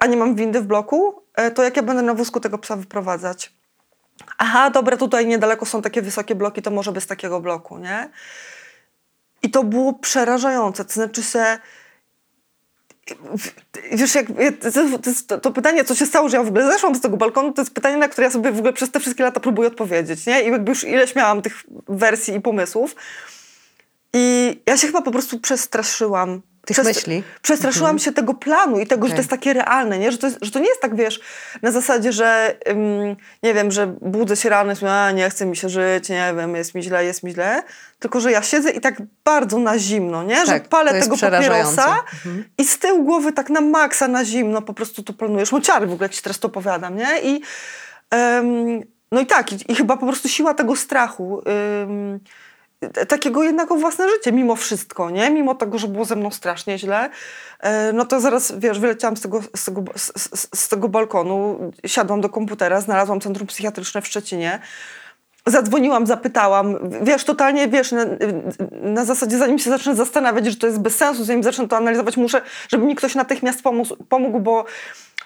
a 0.01 0.07
nie 0.07 0.17
mam 0.17 0.35
windy 0.35 0.61
w 0.61 0.67
bloku, 0.67 1.23
y, 1.41 1.51
to 1.51 1.63
jak 1.63 1.77
ja 1.77 1.83
będę 1.83 2.03
na 2.03 2.15
wózku 2.15 2.41
tego 2.41 2.59
psa 2.59 2.77
wyprowadzać? 2.77 3.53
Aha, 4.39 4.71
dobra, 4.71 4.97
tutaj 4.97 5.27
niedaleko 5.27 5.67
są 5.67 5.83
takie 5.83 6.03
wysokie 6.03 6.35
bloki, 6.35 6.63
to 6.63 6.71
może 6.71 6.93
bez 6.93 7.07
takiego 7.07 7.41
bloku, 7.41 7.79
nie? 7.79 8.11
I 9.43 9.51
to 9.51 9.65
było 9.65 9.93
przerażające. 9.93 10.85
To 10.85 10.93
znaczy 10.93 11.23
się. 11.23 11.59
Wiesz, 13.93 14.15
jak, 14.15 14.27
to, 15.27 15.41
to 15.41 15.51
pytanie, 15.51 15.85
co 15.85 15.95
się 15.95 16.07
stało, 16.07 16.29
że 16.29 16.37
ja 16.37 16.43
w 16.43 16.49
ogóle 16.49 16.73
zeszłam 16.73 16.95
z 16.95 17.01
tego 17.01 17.17
balkonu, 17.17 17.53
to 17.53 17.63
jest 17.63 17.75
pytanie, 17.75 17.97
na 17.97 18.09
które 18.09 18.25
ja 18.25 18.31
sobie 18.31 18.53
w 18.53 18.59
ogóle 18.59 18.73
przez 18.73 18.91
te 18.91 19.01
wszystkie 19.01 19.25
lata 19.25 19.41
próbuję 19.41 19.69
odpowiedzieć, 19.69 20.27
nie? 20.27 20.43
I 20.43 20.51
jakby 20.51 20.71
już 20.71 20.85
ileś 20.85 21.15
miałam 21.15 21.43
tych 21.43 21.65
wersji 21.89 22.35
i 22.35 22.41
pomysłów. 22.41 22.97
I 24.13 24.63
ja 24.67 24.77
się 24.77 24.87
chyba 24.87 25.03
po 25.03 25.11
prostu 25.11 25.41
przestraszyłam 25.41 26.43
Tych 26.65 26.75
Przest- 26.75 26.89
myśli. 26.89 27.23
Przestraszyłam 27.43 27.99
się 27.99 28.13
tego 28.13 28.35
planu 28.35 28.79
i 28.79 28.87
tego, 28.87 29.07
że 29.07 29.13
to 29.13 29.19
jest 29.19 29.31
takie 29.31 29.53
realne, 29.53 29.99
nie? 29.99 30.13
Że, 30.13 30.19
to 30.19 30.27
jest, 30.27 30.39
że 30.43 30.51
to 30.51 30.59
nie 30.59 30.69
jest 30.69 30.81
tak, 30.81 30.97
wiesz, 30.97 31.21
na 31.63 31.71
zasadzie, 31.71 32.13
że 32.13 32.57
ym, 32.69 33.17
nie 33.43 33.55
wiem, 33.55 33.71
że 33.71 33.87
budzę 33.87 34.37
się 34.37 34.49
rano 34.49 34.73
i 34.73 34.75
mówię, 34.75 34.93
a 34.93 35.11
nie 35.11 35.31
chce 35.31 35.47
mi 35.47 35.57
się 35.57 35.69
żyć, 35.69 36.09
nie 36.09 36.35
wiem, 36.37 36.57
jest 36.57 36.75
mi 36.75 36.83
źle, 36.83 37.05
jest 37.05 37.23
mi 37.23 37.31
źle. 37.33 37.63
Tylko, 37.99 38.21
że 38.21 38.33
ja 38.33 38.43
siedzę 38.43 38.71
i 38.71 38.81
tak 38.81 39.03
bardzo 39.25 39.59
na 39.59 39.79
zimno, 39.79 40.23
nie? 40.23 40.47
że 40.47 40.53
Tak, 40.53 40.69
palę 40.69 40.91
to 40.91 40.97
jest 40.97 41.11
tego 41.11 41.31
papierosa 41.31 41.97
Mhm. 42.27 42.45
i 42.59 42.65
z 42.65 42.79
tyłu 42.79 43.05
głowy 43.05 43.33
tak 43.33 43.51
na 43.51 43.61
maksa, 43.61 44.09
na 44.09 44.25
zimno 44.25 44.63
po 44.63 44.75
prostu 44.75 45.03
to 45.03 45.13
planujesz. 45.13 45.53
Mociary 45.53 45.87
w 45.87 45.93
ogóle, 45.93 46.05
jak 46.05 46.13
ci 46.13 46.23
teraz 46.23 46.39
to 46.39 46.49
opowiadam, 46.49 46.97
nie? 46.97 47.21
I 47.23 47.41
em, 48.11 48.81
no 49.13 49.21
i 49.21 49.27
tak, 49.27 49.53
i, 49.53 49.73
i 49.73 49.75
chyba 49.75 49.97
po 49.97 50.07
prostu 50.07 50.29
siła 50.29 50.55
tego 50.55 50.77
strachu, 50.77 51.43
t- 51.45 51.51
takiego 53.09 53.43
jednak 53.43 53.73
o 53.73 53.77
własne 53.77 54.09
życie, 54.09 54.33
mimo 54.33 54.57
wszystko, 54.57 55.11
nie? 55.11 55.31
Mimo 55.31 55.55
tego, 55.55 55.79
że 55.79 55.89
było 55.89 56.05
ze 56.05 56.17
mną 56.17 56.31
strasznie 56.31 56.79
źle, 56.79 57.11
e, 57.61 57.93
no 57.93 58.05
to 58.05 58.21
zaraz, 58.21 58.53
wiesz, 58.59 58.79
wyleciałam 58.79 59.17
z 59.17 59.21
tego, 59.21 59.41
z 59.57 59.65
tego, 59.65 59.85
z, 59.97 60.13
z, 60.59 60.69
tego 60.69 60.89
balkonu, 60.89 61.59
siadłam 61.87 62.21
do 62.21 62.29
komputera, 62.29 62.81
znalazłam 62.81 63.21
centrum 63.21 63.47
psychiatryczne 63.47 64.03
w 64.03 64.07
Szczecinie, 64.07 64.61
Zadzwoniłam, 65.47 66.07
zapytałam, 66.07 66.79
wiesz, 67.03 67.25
totalnie, 67.25 67.69
wiesz, 67.69 67.93
na, 67.93 68.05
na 68.83 69.05
zasadzie 69.05 69.39
zanim 69.39 69.59
się 69.59 69.71
zacznę 69.71 69.95
zastanawiać, 69.95 70.47
że 70.47 70.57
to 70.57 70.67
jest 70.67 70.79
bez 70.79 70.97
sensu, 70.97 71.25
zanim 71.25 71.43
zacznę 71.43 71.69
to 71.69 71.77
analizować, 71.77 72.17
muszę, 72.17 72.43
żeby 72.69 72.87
mi 72.87 72.95
ktoś 72.95 73.15
natychmiast 73.15 73.63
pomógł, 73.63 73.97
pomógł 74.09 74.41
bo 74.41 74.65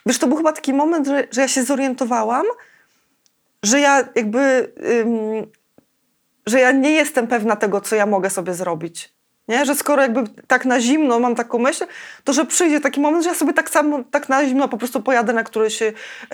wiesz, 0.06 0.18
to 0.18 0.26
był 0.26 0.36
chyba 0.36 0.52
taki 0.52 0.74
moment, 0.74 1.06
że, 1.06 1.26
że 1.30 1.40
ja 1.40 1.48
się 1.48 1.64
zorientowałam, 1.64 2.46
że 3.62 3.80
ja 3.80 4.08
jakby, 4.14 4.72
ym, 4.90 5.46
że 6.48 6.60
ja 6.60 6.72
nie 6.72 6.90
jestem 6.90 7.26
pewna 7.26 7.56
tego, 7.56 7.80
co 7.80 7.96
ja 7.96 8.06
mogę 8.06 8.30
sobie 8.30 8.54
zrobić. 8.54 9.18
Nie? 9.48 9.64
Że 9.64 9.74
skoro 9.74 10.02
jakby 10.02 10.24
tak 10.46 10.64
na 10.64 10.80
zimno 10.80 11.18
mam 11.18 11.34
taką 11.34 11.58
myśl, 11.58 11.86
to 12.24 12.32
że 12.32 12.46
przyjdzie 12.46 12.80
taki 12.80 13.00
moment, 13.00 13.24
że 13.24 13.30
ja 13.30 13.36
sobie 13.36 13.52
tak 13.52 13.70
samo, 13.70 14.04
tak 14.10 14.28
na 14.28 14.46
zimno 14.46 14.68
po 14.68 14.78
prostu 14.78 15.02
pojadę 15.02 15.32
na 15.32 15.44
któryś, 15.44 15.80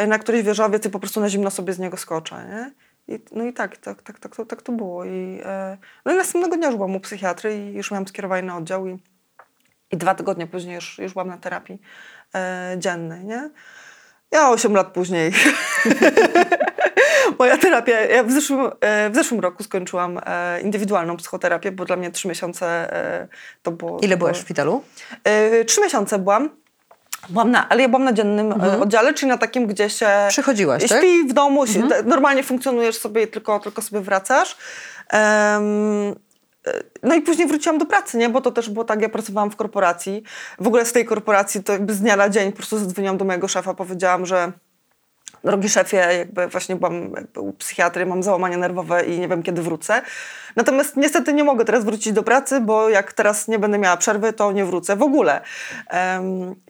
na 0.09 0.18
któryś 0.18 0.42
wieżowiec 0.42 0.87
i 0.87 0.90
po 0.90 1.00
prostu 1.00 1.21
na 1.21 1.28
zimno 1.28 1.50
sobie 1.50 1.73
z 1.73 1.78
niego 1.78 1.97
skoczę. 1.97 2.35
Nie? 2.49 2.71
I, 3.09 3.21
no 3.33 3.44
i 3.44 3.52
tak, 3.52 3.76
tak, 3.76 4.02
tak, 4.02 4.18
tak, 4.18 4.37
to, 4.37 4.47
tak 4.47 4.62
to 4.62 4.73
było. 4.73 5.04
I, 5.04 5.40
e, 5.44 5.78
no 6.04 6.12
i 6.12 6.16
następnego 6.16 6.56
dnia 6.56 6.66
już 6.66 6.76
byłam 6.76 6.97
u 6.97 7.00
psychiatry 7.00 7.56
i 7.56 7.75
już 7.75 7.90
miałam 7.90 8.09
skierowanie 8.09 8.42
na 8.42 8.56
oddział 8.56 8.87
i, 8.87 8.99
i 9.90 9.97
dwa 9.97 10.14
tygodnie 10.14 10.47
później 10.47 10.75
już, 10.75 10.99
już 10.99 11.12
byłam 11.12 11.28
na 11.28 11.38
terapii 11.38 11.80
e, 12.35 12.76
dziennej, 12.78 13.25
nie? 13.25 13.50
Ja 14.30 14.50
8 14.50 14.75
lat 14.75 14.92
później. 14.92 15.33
Moja 17.38 17.58
terapia, 17.58 18.00
ja 18.00 18.24
w 18.24 18.32
zeszłym, 18.32 18.70
e, 18.80 19.10
w 19.10 19.14
zeszłym 19.14 19.40
roku 19.40 19.62
skończyłam 19.62 20.20
e, 20.26 20.60
indywidualną 20.60 21.16
psychoterapię, 21.16 21.72
bo 21.72 21.84
dla 21.84 21.96
mnie 21.96 22.10
trzy 22.10 22.28
miesiące 22.28 22.66
e, 22.94 23.28
to 23.62 23.70
było... 23.70 23.98
Ile 24.00 24.16
byłaś 24.16 24.36
w 24.36 24.40
szpitalu? 24.40 24.82
Trzy 25.66 25.80
miesiące 25.80 26.18
byłam. 26.18 26.50
Byłam 27.28 27.50
na, 27.50 27.68
ale 27.68 27.82
ja 27.82 27.88
byłam 27.88 28.04
na 28.04 28.12
dziennym 28.12 28.52
Mhm. 28.52 28.82
oddziale, 28.82 29.14
czyli 29.14 29.28
na 29.28 29.38
takim, 29.38 29.66
gdzie 29.66 29.90
się 29.90 30.08
Przychodziłaś, 30.28 30.88
tak? 30.88 30.98
śpi 30.98 31.28
w 31.28 31.32
domu, 31.32 31.64
te- 31.66 32.02
normalnie 32.02 32.42
funkcjonujesz 32.42 32.98
sobie 32.98 33.26
tylko, 33.26 33.60
tylko 33.60 33.82
sobie 33.82 34.00
wracasz. 34.00 34.56
E, 35.12 35.60
no 37.02 37.14
i 37.14 37.22
później 37.22 37.48
wróciłam 37.48 37.78
do 37.78 37.86
pracy, 37.86 38.16
nie? 38.18 38.28
Bo 38.28 38.40
to 38.40 38.50
też 38.50 38.70
było 38.70 38.84
tak, 38.84 39.02
ja 39.02 39.08
pracowałam 39.08 39.50
w 39.50 39.56
korporacji. 39.56 40.22
W 40.60 40.66
ogóle 40.66 40.84
z 40.84 40.92
tej 40.92 41.04
korporacji 41.04 41.62
to 41.64 41.72
jakby 41.72 41.94
z 41.94 42.00
dnia 42.00 42.16
na 42.16 42.28
dzień 42.28 42.50
po 42.52 42.56
prostu 42.56 42.78
zadzwoniłam 42.78 43.16
do 43.16 43.24
mojego 43.24 43.48
szefa, 43.48 43.74
powiedziałam, 43.74 44.26
że 44.26 44.52
drogi 45.44 45.68
szefie, 45.68 45.96
jakby 45.96 46.46
właśnie 46.46 46.76
byłam 46.76 47.12
jakby 47.16 47.40
u 47.40 47.52
psychiatry, 47.52 48.06
mam 48.06 48.22
załamanie 48.22 48.56
nerwowe 48.56 49.04
i 49.04 49.18
nie 49.18 49.28
wiem 49.28 49.42
kiedy 49.42 49.62
wrócę. 49.62 50.02
Natomiast 50.56 50.96
niestety 50.96 51.32
nie 51.32 51.44
mogę 51.44 51.64
teraz 51.64 51.84
wrócić 51.84 52.12
do 52.12 52.22
pracy, 52.22 52.60
bo 52.60 52.88
jak 52.88 53.12
teraz 53.12 53.48
nie 53.48 53.58
będę 53.58 53.78
miała 53.78 53.96
przerwy, 53.96 54.32
to 54.32 54.52
nie 54.52 54.64
wrócę 54.64 54.96
w 54.96 55.02
ogóle. 55.02 55.40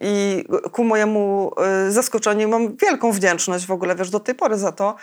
I 0.01 0.45
ku 0.71 0.83
mojemu 0.83 1.51
y, 1.87 1.91
zaskoczeniu 1.91 2.49
mam 2.49 2.77
wielką 2.77 3.11
wdzięczność 3.11 3.65
w 3.65 3.71
ogóle, 3.71 3.95
wiesz, 3.95 4.09
do 4.09 4.19
tej 4.19 4.35
pory 4.35 4.57
za 4.57 4.71
to, 4.71 4.95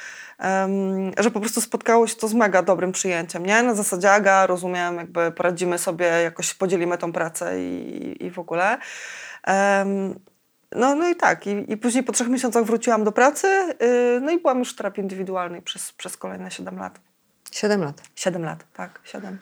że 1.18 1.30
po 1.30 1.40
prostu 1.40 1.60
spotkało 1.60 2.06
się 2.06 2.16
to 2.16 2.28
z 2.28 2.34
mega 2.34 2.62
dobrym 2.62 2.92
przyjęciem, 2.92 3.46
nie? 3.46 3.62
Na 3.62 3.74
zasadzie 3.74 4.12
Aga, 4.12 4.46
rozumiem, 4.46 4.96
jakby 4.96 5.32
poradzimy 5.32 5.78
sobie, 5.78 6.06
jakoś 6.06 6.54
podzielimy 6.54 6.98
tą 6.98 7.12
pracę 7.12 7.60
i, 7.60 8.16
i 8.26 8.30
w 8.30 8.38
ogóle. 8.38 8.78
No, 10.76 10.94
no 10.94 11.08
i 11.08 11.16
tak. 11.16 11.46
I, 11.46 11.72
I 11.72 11.76
później 11.76 12.04
po 12.04 12.12
trzech 12.12 12.28
miesiącach 12.28 12.64
wróciłam 12.64 13.04
do 13.04 13.12
pracy, 13.12 13.46
yy, 13.80 14.20
no 14.22 14.30
i 14.30 14.38
byłam 14.38 14.58
już 14.58 14.72
w 14.72 14.76
terapii 14.76 15.02
indywidualnej 15.02 15.62
przez, 15.62 15.92
przez 15.92 16.16
kolejne 16.16 16.50
7 16.50 16.78
lat. 16.78 17.00
Siedem 17.52 17.84
lat. 17.84 18.02
7 18.14 18.44
lat, 18.44 18.64
tak, 18.72 19.00
7. 19.04 19.38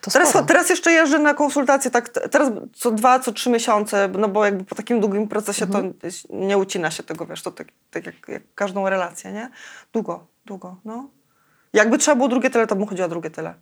To 0.00 0.10
Teraz, 0.10 0.28
sporo. 0.28 0.44
teraz 0.44 0.70
jeszcze 0.70 0.92
jeżdżę 0.92 1.18
na 1.18 1.34
konsultacje, 1.34 1.90
tak, 1.90 2.08
teraz 2.08 2.52
co 2.72 2.90
dwa, 2.90 3.18
co 3.18 3.32
trzy 3.32 3.50
miesiące, 3.50 4.08
no 4.18 4.28
bo 4.28 4.44
jakby 4.44 4.64
po 4.64 4.74
takim 4.74 5.00
długim 5.00 5.28
procesie 5.28 5.66
to 5.66 5.82
nie 6.30 6.58
ucina 6.58 6.90
się 6.90 7.02
tego, 7.02 7.26
wiesz, 7.26 7.42
to 7.42 7.50
tak, 7.50 7.68
tak 7.90 8.06
jak, 8.06 8.14
jak 8.28 8.42
każdą 8.54 8.88
relację, 8.88 9.32
nie? 9.32 9.50
Długo, 9.92 10.26
długo, 10.44 10.76
no. 10.84 11.10
Jakby 11.72 11.98
trzeba 11.98 12.14
było 12.14 12.28
drugie 12.28 12.50
tyle, 12.50 12.66
to 12.66 12.76
bym 12.76 12.86
chodziła 12.86 13.08
drugie 13.08 13.30
tyle. 13.30 13.54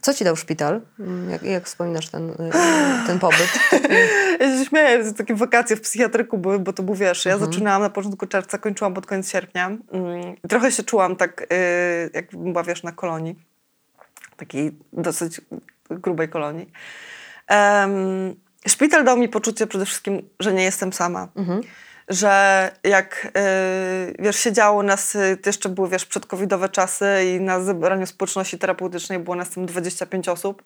Co 0.00 0.14
ci 0.14 0.24
dał 0.24 0.36
szpital? 0.36 0.80
Mm, 1.00 1.30
Jak, 1.30 1.42
jak 1.42 1.64
wspominasz 1.64 2.08
ten, 2.08 2.30
y, 2.30 2.36
ten 3.06 3.18
pobyt? 3.18 3.58
Ja 4.40 4.58
się 4.58 4.64
śmieję, 4.64 5.04
że 5.04 5.12
takie 5.12 5.34
wakacje 5.34 5.76
w 5.76 5.80
psychiatryku 5.80 6.38
były, 6.38 6.58
bo 6.58 6.72
to 6.72 6.82
był, 6.82 6.94
wiesz, 6.94 7.24
ja 7.24 7.38
zaczynałam 7.38 7.82
na 7.82 7.90
początku 7.90 8.26
czerwca, 8.26 8.58
kończyłam 8.58 8.94
pod 8.94 9.06
koniec 9.06 9.30
sierpnia. 9.30 9.66
Mm, 9.66 9.80
trochę 10.48 10.72
się 10.72 10.82
czułam 10.82 11.16
tak, 11.16 11.46
yy, 11.50 12.10
jakbym 12.14 12.52
była, 12.52 12.64
wiesz, 12.64 12.82
na 12.82 12.92
kolonii. 12.92 13.36
Takiej 14.36 14.78
dosyć 14.92 15.40
grubej 15.90 16.28
kolonii. 16.28 16.70
Em, 17.46 17.90
szpital 18.68 19.04
dał 19.04 19.16
mi 19.18 19.28
poczucie 19.28 19.66
przede 19.66 19.84
wszystkim, 19.86 20.28
że 20.40 20.52
nie 20.54 20.64
jestem 20.64 20.92
sama. 20.92 21.28
Że 22.08 22.70
jak, 22.84 23.32
yy, 23.34 24.14
wiesz, 24.18 24.36
siedziało 24.36 24.82
nas, 24.82 25.14
y, 25.14 25.36
to 25.42 25.48
jeszcze 25.48 25.68
były, 25.68 25.88
wiesz, 25.88 26.06
przedcovidowe 26.06 26.68
czasy 26.68 27.06
i 27.36 27.40
na 27.40 27.60
zebraniu 27.60 28.06
społeczności 28.06 28.58
terapeutycznej 28.58 29.18
było 29.18 29.36
nas 29.36 29.50
tam 29.50 29.66
25 29.66 30.28
osób 30.28 30.62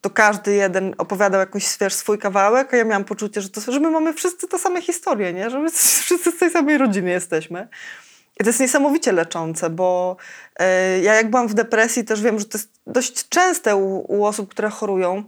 to 0.00 0.10
każdy 0.10 0.54
jeden 0.54 0.94
opowiadał 0.98 1.40
jakiś 1.40 1.78
wiesz, 1.80 1.94
swój 1.94 2.18
kawałek, 2.18 2.74
a 2.74 2.76
ja 2.76 2.84
miałam 2.84 3.04
poczucie, 3.04 3.40
że, 3.40 3.50
to, 3.50 3.60
że 3.60 3.80
my 3.80 3.90
mamy 3.90 4.12
wszyscy 4.12 4.48
te 4.48 4.58
same 4.58 4.82
historie, 4.82 5.32
nie? 5.32 5.50
że 5.50 5.58
my 5.58 5.70
wszyscy 6.04 6.32
z 6.32 6.38
tej 6.38 6.50
samej 6.50 6.78
rodziny 6.78 7.10
jesteśmy. 7.10 7.68
I 8.40 8.44
to 8.44 8.48
jest 8.48 8.60
niesamowicie 8.60 9.12
leczące, 9.12 9.70
bo 9.70 10.16
e, 10.58 11.00
ja 11.00 11.14
jak 11.14 11.30
byłam 11.30 11.48
w 11.48 11.54
depresji, 11.54 12.04
też 12.04 12.22
wiem, 12.22 12.38
że 12.38 12.44
to 12.44 12.58
jest 12.58 12.70
dość 12.86 13.28
częste 13.28 13.76
u, 13.76 14.14
u 14.18 14.24
osób, 14.24 14.50
które 14.50 14.70
chorują, 14.70 15.24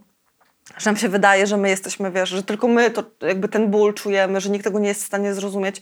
że 0.79 0.91
nam 0.91 0.97
się 0.97 1.09
wydaje, 1.09 1.47
że 1.47 1.57
my 1.57 1.69
jesteśmy, 1.69 2.11
wiesz, 2.11 2.29
że 2.29 2.43
tylko 2.43 2.69
my 2.69 2.91
to 2.91 3.05
jakby 3.21 3.49
ten 3.49 3.71
ból 3.71 3.95
czujemy, 3.95 4.41
że 4.41 4.51
nikt 4.51 4.65
tego 4.65 4.79
nie 4.79 4.89
jest 4.89 5.03
w 5.03 5.07
stanie 5.07 5.35
zrozumieć. 5.35 5.81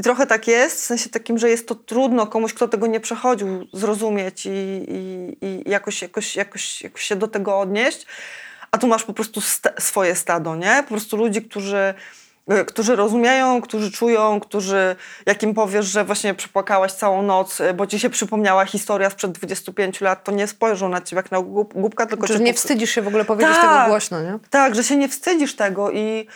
I 0.00 0.02
trochę 0.02 0.26
tak 0.26 0.48
jest, 0.48 0.80
w 0.80 0.84
sensie 0.84 1.10
takim, 1.10 1.38
że 1.38 1.50
jest 1.50 1.68
to 1.68 1.74
trudno 1.74 2.26
komuś, 2.26 2.54
kto 2.54 2.68
tego 2.68 2.86
nie 2.86 3.00
przechodził, 3.00 3.66
zrozumieć 3.72 4.46
i, 4.46 4.50
i, 4.50 5.36
i 5.46 5.70
jakoś, 5.70 6.02
jakoś, 6.02 6.36
jakoś, 6.36 6.82
jakoś 6.82 7.02
się 7.02 7.16
do 7.16 7.28
tego 7.28 7.60
odnieść. 7.60 8.06
A 8.70 8.78
tu 8.78 8.86
masz 8.86 9.04
po 9.04 9.12
prostu 9.12 9.40
sta- 9.40 9.72
swoje 9.78 10.14
stado, 10.14 10.56
nie? 10.56 10.82
Po 10.82 10.88
prostu 10.88 11.16
ludzi, 11.16 11.42
którzy, 11.42 11.94
którzy 12.66 12.96
rozumieją, 12.96 13.60
którzy 13.60 13.90
czują, 13.90 14.40
którzy, 14.40 14.96
jak 15.26 15.42
im 15.42 15.54
powiesz, 15.54 15.86
że 15.86 16.04
właśnie 16.04 16.34
przepłakałaś 16.34 16.92
całą 16.92 17.22
noc, 17.22 17.60
y, 17.60 17.74
bo 17.74 17.86
ci 17.86 18.00
się 18.00 18.10
przypomniała 18.10 18.64
historia 18.66 19.10
sprzed 19.10 19.32
25 19.32 20.00
lat, 20.00 20.24
to 20.24 20.32
nie 20.32 20.46
spojrzą 20.46 20.88
na 20.88 21.00
ciebie 21.00 21.16
jak 21.18 21.30
na 21.32 21.38
głup- 21.38 21.72
głupka, 21.74 22.06
tylko 22.06 22.28
cię 22.28 22.38
nie 22.38 22.54
wstydzisz 22.54 22.90
się 22.90 23.02
w 23.02 23.08
ogóle 23.08 23.24
powiedzieć 23.24 23.56
Tak. 23.56 23.62
tego 23.76 23.88
głośno, 23.88 24.22
nie? 24.22 24.38
tak, 24.50 24.74
że 24.74 24.84
się 24.84 24.96
nie 24.96 25.08
wstydzisz 25.08 25.56
tego 25.56 25.90
i 25.90 26.26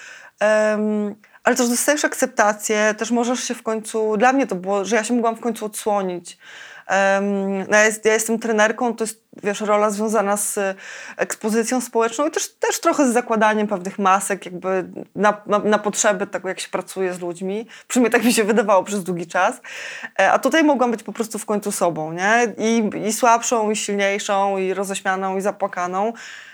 em, 0.41 1.15
ale 1.45 1.57
też 1.57 1.69
dostajesz 1.69 2.05
akceptację, 2.05 2.95
też 2.99 3.11
możesz 3.11 3.45
się 3.45 3.55
w 3.55 3.63
końcu, 3.63 4.17
dla 4.17 4.33
mnie 4.33 4.47
to 4.47 4.55
było, 4.55 4.85
że 4.85 4.97
ja 4.97 5.05
się 5.05 5.15
mogłam 5.15 5.37
w 5.37 5.41
końcu 5.41 5.67
odsłonić. 5.67 6.39
No 7.69 7.77
ja, 7.77 7.85
jest, 7.85 8.05
ja 8.05 8.13
jestem 8.13 8.39
trenerką, 8.39 8.95
to 8.95 9.05
jest, 9.05 9.23
wiesz, 9.43 9.61
rola 9.61 9.91
związana 9.91 10.37
z 10.37 10.59
e, 10.59 10.75
ekspozycją 11.17 11.81
społeczną 11.81 12.27
i 12.27 12.31
też, 12.31 12.49
też 12.55 12.81
trochę 12.81 13.11
z 13.11 13.13
zakładaniem 13.13 13.67
pewnych 13.67 13.99
masek 13.99 14.47
jakby 14.47 14.85
na, 15.15 15.43
na, 15.47 15.59
na 15.59 15.79
potrzeby 15.79 16.27
tego, 16.27 16.49
jak 16.49 16.61
się 16.61 16.69
pracuje 16.69 17.15
z 17.15 17.21
ludźmi. 17.21 17.67
Przynajmniej 17.89 18.13
tak 18.13 18.25
mi 18.25 18.33
się 18.33 18.45
wydawało 18.45 18.85
przez 18.85 19.05
długi 19.05 19.27
czas. 19.27 19.61
E, 20.21 20.33
A 20.33 20.39
tutaj 20.39 20.65
mogłam 20.65 20.91
być 20.91 21.03
po 21.03 21.13
prostu 21.13 21.39
w 21.39 21.47
końcu 21.47 21.73
sobą, 21.73 22.13
nie? 22.13 22.53
I, 22.59 22.91
i 23.09 23.13
słabszą, 23.13 23.71
i 23.71 23.77
silniejszą, 23.77 24.59
i 24.59 24.75
roześmianą, 24.75 25.37
i 25.37 25.41
zapłakaną. 25.41 26.13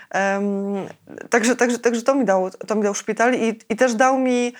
Em, 0.09 0.87
także, 1.29 1.55
także, 1.55 1.79
także 1.79 2.01
to 2.01 2.15
mi 2.15 2.25
dał, 2.25 2.49
to 2.49 2.75
mi 2.75 2.83
dał 2.83 2.93
szpital 2.93 3.33
i, 3.35 3.59
i 3.69 3.75
też 3.75 3.93
dał 3.93 4.17
mi 4.17 4.53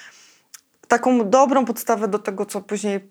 taką 0.88 1.30
dobrą 1.30 1.66
podstawę 1.66 2.08
do 2.08 2.20
tego, 2.20 2.46
co 2.46 2.62
później, 2.62 3.10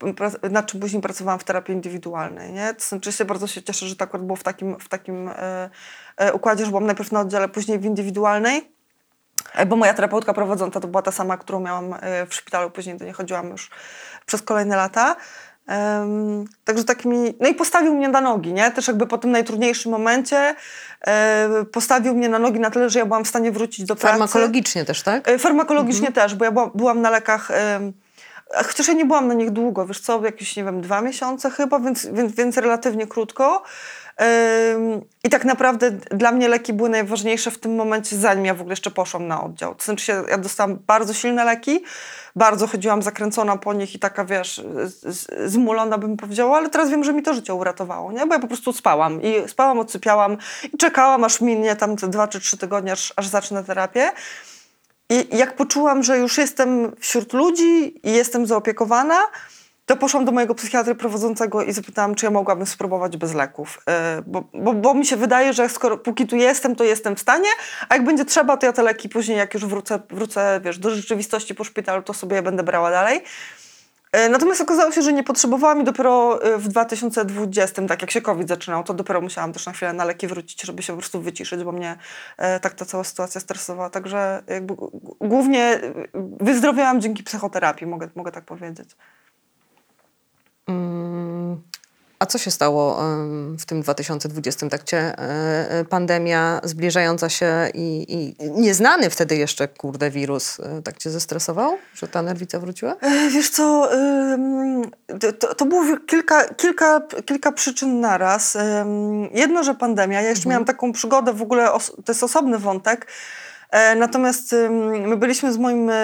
nad 0.50 0.66
czym 0.66 0.80
później 0.80 1.02
pracowałam 1.02 1.38
w 1.38 1.44
terapii 1.44 1.74
indywidualnej. 1.74 2.52
Nie? 2.52 2.74
To 2.74 2.84
znaczy 2.84 3.12
się 3.12 3.24
bardzo 3.24 3.46
się 3.46 3.62
cieszę, 3.62 3.86
że 3.86 3.96
to 3.96 4.04
akurat 4.04 4.26
było 4.26 4.36
w 4.36 4.42
takim, 4.42 4.78
w 4.78 4.88
takim 4.88 5.28
e, 5.28 5.70
e, 6.16 6.32
układzie, 6.32 6.64
że 6.64 6.70
byłam 6.70 6.86
najpierw 6.86 7.12
na 7.12 7.20
oddziale, 7.20 7.48
później 7.48 7.78
w 7.78 7.84
indywidualnej. 7.84 8.72
E, 9.54 9.66
Bo 9.66 9.76
moja 9.76 9.94
terapeutka 9.94 10.34
prowadząca 10.34 10.80
to 10.80 10.88
była 10.88 11.02
ta 11.02 11.12
sama, 11.12 11.36
którą 11.36 11.60
miałam 11.60 11.94
e, 12.00 12.26
w 12.26 12.34
szpitalu, 12.34 12.70
później 12.70 12.96
do 12.96 13.04
niej 13.04 13.14
chodziłam 13.14 13.50
już 13.50 13.70
przez 14.26 14.42
kolejne 14.42 14.76
lata. 14.76 15.16
Em, 15.66 16.44
także 16.64 16.84
tak 16.84 17.04
mi, 17.04 17.34
no 17.40 17.48
i 17.48 17.54
postawił 17.54 17.94
mnie 17.94 18.08
na 18.08 18.20
nogi, 18.20 18.52
nie? 18.52 18.70
Też 18.70 18.88
jakby 18.88 19.06
po 19.06 19.18
tym 19.18 19.30
najtrudniejszym 19.30 19.92
momencie 19.92 20.54
e, 21.06 21.48
postawił 21.72 22.14
mnie 22.14 22.28
na 22.28 22.38
nogi 22.38 22.60
na 22.60 22.70
tyle, 22.70 22.90
że 22.90 22.98
ja 22.98 23.06
byłam 23.06 23.24
w 23.24 23.28
stanie 23.28 23.52
wrócić 23.52 23.86
do 23.86 23.96
pracy. 23.96 24.18
Farmakologicznie 24.18 24.84
też, 24.84 25.02
tak? 25.02 25.28
E, 25.28 25.38
Farmakologicznie 25.38 26.12
też, 26.12 26.34
bo 26.34 26.44
ja 26.44 26.52
byłam, 26.52 26.70
byłam 26.74 27.00
na 27.00 27.10
lekach, 27.10 27.50
a 28.54 28.62
chociaż 28.62 28.88
ja 28.88 28.94
nie 28.94 29.04
byłam 29.04 29.28
na 29.28 29.34
nich 29.34 29.50
długo, 29.50 29.86
wiesz 29.86 30.00
co, 30.00 30.24
jakieś, 30.24 30.56
nie 30.56 30.64
wiem, 30.64 30.80
dwa 30.80 31.00
miesiące 31.00 31.50
chyba, 31.50 31.80
więc, 31.80 32.06
więc, 32.06 32.34
więc 32.34 32.56
relatywnie 32.56 33.06
krótko. 33.06 33.62
I 35.24 35.30
tak 35.30 35.44
naprawdę 35.44 35.90
dla 35.90 36.32
mnie 36.32 36.48
leki 36.48 36.72
były 36.72 36.88
najważniejsze 36.88 37.50
w 37.50 37.58
tym 37.58 37.74
momencie, 37.74 38.16
zanim 38.16 38.44
ja 38.44 38.54
w 38.54 38.60
ogóle 38.60 38.72
jeszcze 38.72 38.90
poszłam 38.90 39.26
na 39.28 39.44
oddział. 39.44 39.74
To 39.74 39.84
znaczy, 39.84 40.12
ja 40.28 40.38
dostałam 40.38 40.78
bardzo 40.86 41.14
silne 41.14 41.44
leki, 41.44 41.84
bardzo 42.36 42.66
chodziłam 42.66 43.02
zakręcona 43.02 43.56
po 43.56 43.72
nich 43.72 43.94
i 43.94 43.98
taka, 43.98 44.24
wiesz, 44.24 44.62
zmulona 45.46 45.98
bym 45.98 46.16
powiedziała, 46.16 46.56
ale 46.56 46.70
teraz 46.70 46.90
wiem, 46.90 47.04
że 47.04 47.12
mi 47.12 47.22
to 47.22 47.34
życie 47.34 47.54
uratowało, 47.54 48.12
nie? 48.12 48.26
Bo 48.26 48.34
ja 48.34 48.40
po 48.40 48.48
prostu 48.48 48.72
spałam 48.72 49.22
i 49.22 49.48
spałam, 49.48 49.78
odsypiałam 49.78 50.36
i 50.72 50.76
czekałam, 50.76 51.24
aż 51.24 51.40
minie 51.40 51.76
tam 51.76 51.96
te 51.96 52.08
dwa 52.08 52.28
czy 52.28 52.40
trzy 52.40 52.58
tygodnie, 52.58 52.92
aż, 52.92 53.12
aż 53.16 53.26
zacznę 53.26 53.64
terapię. 53.64 54.12
I 55.10 55.36
jak 55.36 55.56
poczułam, 55.56 56.02
że 56.02 56.18
już 56.18 56.38
jestem 56.38 56.92
wśród 57.00 57.32
ludzi 57.32 58.00
i 58.08 58.12
jestem 58.12 58.46
zaopiekowana, 58.46 59.18
to 59.86 59.96
poszłam 59.96 60.24
do 60.24 60.32
mojego 60.32 60.54
psychiatry 60.54 60.94
prowadzącego 60.94 61.62
i 61.62 61.72
zapytałam, 61.72 62.14
czy 62.14 62.26
ja 62.26 62.30
mogłabym 62.30 62.66
spróbować 62.66 63.16
bez 63.16 63.34
leków. 63.34 63.82
Yy, 63.86 64.22
Bo, 64.26 64.44
bo, 64.54 64.72
bo 64.72 64.94
mi 64.94 65.06
się 65.06 65.16
wydaje, 65.16 65.52
że 65.52 65.68
skoro 65.68 65.98
póki 65.98 66.26
tu 66.26 66.36
jestem, 66.36 66.76
to 66.76 66.84
jestem 66.84 67.16
w 67.16 67.20
stanie, 67.20 67.48
a 67.88 67.94
jak 67.94 68.04
będzie 68.04 68.24
trzeba, 68.24 68.56
to 68.56 68.66
ja 68.66 68.72
te 68.72 68.82
leki 68.82 69.08
później, 69.08 69.38
jak 69.38 69.54
już 69.54 69.66
wrócę, 69.66 70.00
wrócę 70.10 70.60
wiesz, 70.64 70.78
do 70.78 70.90
rzeczywistości 70.90 71.54
po 71.54 71.64
szpitalu, 71.64 72.02
to 72.02 72.14
sobie 72.14 72.36
je 72.36 72.42
będę 72.42 72.62
brała 72.62 72.90
dalej. 72.90 73.22
Yy, 74.14 74.28
Natomiast 74.28 74.60
okazało 74.60 74.92
się, 74.92 75.02
że 75.02 75.12
nie 75.12 75.22
potrzebowałam 75.22 75.80
i 75.80 75.84
dopiero 75.84 76.40
yy, 76.44 76.58
w 76.58 76.68
2020, 76.68 77.82
tak 77.82 78.02
jak 78.02 78.10
się 78.10 78.20
COVID 78.20 78.48
zaczynał, 78.48 78.84
to 78.84 78.94
dopiero 78.94 79.20
musiałam 79.20 79.52
też 79.52 79.66
na 79.66 79.72
chwilę 79.72 79.92
na 79.92 80.04
leki 80.04 80.26
wrócić, 80.26 80.62
żeby 80.62 80.82
się 80.82 80.92
po 80.92 80.98
prostu 80.98 81.20
wyciszyć, 81.20 81.64
bo 81.64 81.72
mnie 81.72 81.96
e, 82.36 82.60
tak 82.60 82.74
ta 82.74 82.84
cała 82.84 83.04
sytuacja 83.04 83.40
stresowała. 83.40 83.90
Także 83.90 84.42
jakby 84.46 84.74
głównie 85.20 85.80
wyzdrowiałam 86.40 87.00
dzięki 87.00 87.22
psychoterapii, 87.22 87.86
mogę, 87.86 88.08
mogę 88.14 88.32
tak 88.32 88.44
powiedzieć. 88.44 88.88
Mm, 90.68 91.62
A 92.18 92.26
co 92.26 92.38
się 92.38 92.50
stało 92.50 93.02
w 93.58 93.64
tym 93.66 93.82
2020? 93.82 94.68
Tak 94.68 94.84
cię 94.84 94.98
e, 94.98 95.70
e, 95.70 95.84
pandemia 95.84 96.60
zbliżająca 96.64 97.28
się 97.28 97.68
i, 97.74 98.06
i 98.08 98.50
nieznany 98.50 99.10
wtedy 99.10 99.36
jeszcze, 99.36 99.68
kurde, 99.68 100.10
wirus, 100.10 100.60
e, 100.60 100.82
tak 100.82 100.98
cię 100.98 101.10
zestresował, 101.10 101.76
że 101.94 102.08
ta 102.08 102.22
nerwica 102.22 102.58
wróciła? 102.58 102.96
Wiesz 103.30 103.50
co, 103.50 103.88
to- 105.38 105.54
to, 105.54 105.64
było 105.66 105.84
kilka, 106.06 106.44
kilka, 106.54 107.00
kilka 107.26 107.52
przyczyn 107.52 108.00
naraz. 108.00 108.56
Jedno, 109.32 109.64
że 109.64 109.74
pandemia. 109.74 110.20
Ja 110.22 110.28
jeszcze 110.28 110.48
miałam 110.48 110.64
taką 110.64 110.92
przygodę, 110.92 111.32
w 111.32 111.42
ogóle 111.42 111.68
to 112.04 112.12
jest 112.12 112.22
osobny 112.22 112.58
wątek. 112.58 113.06
E, 113.70 113.94
Natomiast 113.94 114.54
my 115.06 115.16
byliśmy 115.16 115.52
z 115.52 115.58
moim 115.58 115.90
e, 115.90 115.94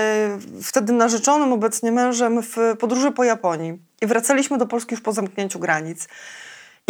wtedy 0.62 0.93
narzeczonym, 0.93 1.52
obecnie 1.52 1.93
mężem, 1.93 2.43
w 2.43 2.57
podróży 2.79 3.12
po 3.12 3.25
Japonii 3.25 3.79
i 4.00 4.07
wracaliśmy 4.07 4.59
do 4.59 4.67
Polski 4.67 4.95
już 4.95 5.00
po 5.00 5.12
zamknięciu 5.12 5.59
granic. 5.59 6.09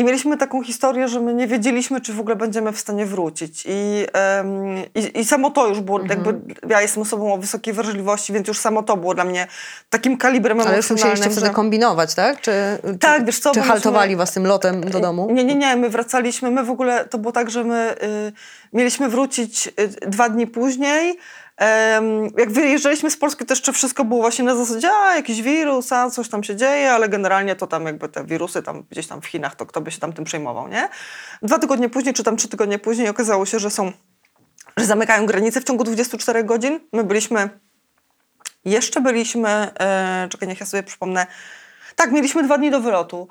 I 0.00 0.04
mieliśmy 0.04 0.37
taką 0.37 0.62
historię, 0.62 1.09
że 1.09 1.21
my 1.21 1.35
nie 1.35 1.47
wiedzieliśmy, 1.47 2.00
czy 2.00 2.12
w 2.12 2.21
ogóle 2.21 2.37
będziemy 2.37 2.73
w 2.73 2.80
stanie 2.80 3.07
wrócić. 3.07 3.64
I, 3.66 4.07
i, 4.95 5.21
i 5.21 5.25
samo 5.25 5.50
to 5.50 5.69
już 5.69 5.80
było, 5.80 6.00
Mhm. 6.00 6.25
jakby 6.25 6.54
ja 6.69 6.80
jestem 6.83 7.02
osobą 7.02 7.35
o 7.35 7.38
wysokiej 7.38 7.75
wrażliwości, 7.75 8.33
więc 8.33 8.49
już 8.49 8.59
samo 8.59 8.83
to 8.83 8.97
było 8.97 9.14
dla 9.14 9.25
mnie 9.25 9.47
takim 9.90 10.16
kalibrem 10.16 10.61
Ale 10.61 10.76
już 10.76 10.90
musieliście 10.90 11.30
wtedy 11.30 11.47
że- 11.47 11.52
kombinować, 11.52 12.14
tak? 12.14 12.40
Czy, 12.40 12.52
Tak, 13.00 13.19
czy, 13.19 13.25
wiesz 13.25 13.38
co, 13.38 13.50
Czy 13.52 13.61
haltowali 13.61 14.16
was 14.16 14.33
tym 14.33 14.47
lotem 14.47 14.80
do 14.80 15.00
domu? 15.00 15.28
Nie, 15.33 15.45
nie, 15.45 15.54
nie, 15.54 15.76
my 15.76 15.88
wracaliśmy, 15.88 16.50
my 16.50 16.64
w 16.64 16.71
ogóle, 16.71 17.04
to 17.04 17.19
było 17.19 17.33
tak, 17.33 17.50
że 17.50 17.64
my 17.64 17.95
y, 18.02 18.33
mieliśmy 18.73 19.09
wrócić 19.09 19.66
y, 19.66 19.88
dwa 20.11 20.28
dni 20.28 20.47
później. 20.47 21.19
Jak 22.36 22.50
wyjeżdżaliśmy 22.50 23.10
z 23.10 23.16
Polski, 23.16 23.46
to 23.46 23.52
jeszcze 23.52 23.72
wszystko 23.72 24.04
było 24.04 24.20
właśnie 24.20 24.44
na 24.44 24.56
zasadzie, 24.56 24.88
a 24.92 25.16
jakiś 25.16 25.42
wirus, 25.42 25.92
a 25.92 26.10
coś 26.10 26.28
tam 26.28 26.44
się 26.44 26.56
dzieje, 26.56 26.92
ale 26.92 27.08
generalnie 27.08 27.56
to 27.56 27.66
tam 27.66 27.86
jakby 27.86 28.08
te 28.08 28.24
wirusy 28.24 28.62
tam 28.62 28.84
gdzieś 28.90 29.06
tam 29.06 29.20
w 29.20 29.26
Chinach, 29.26 29.56
to 29.56 29.66
kto 29.66 29.80
by 29.80 29.90
się 29.90 29.98
tam 29.98 30.12
tym 30.12 30.24
przejmował, 30.24 30.68
nie? 30.68 30.88
Dwa 31.42 31.58
tygodnie 31.58 31.88
później, 31.88 32.14
czy 32.14 32.22
tam 32.22 32.36
trzy 32.36 32.48
tygodnie 32.48 32.78
później 32.78 33.08
okazało 33.08 33.46
się, 33.46 33.58
że 33.58 33.70
są, 33.70 33.92
że 34.76 34.84
zamykają 34.84 35.26
granice 35.26 35.60
w 35.60 35.64
ciągu 35.64 35.84
24 35.84 36.44
godzin. 36.44 36.80
My 36.92 37.04
byliśmy 37.04 37.50
jeszcze 38.64 39.00
byliśmy, 39.00 39.48
e, 39.48 40.28
czekaj, 40.30 40.48
niech 40.48 40.60
ja 40.60 40.66
sobie 40.66 40.82
przypomnę. 40.82 41.26
Tak, 41.97 42.12
mieliśmy 42.12 42.42
dwa 42.42 42.59
dni 42.59 42.70
do 42.70 42.80
wylotu. 42.80 43.28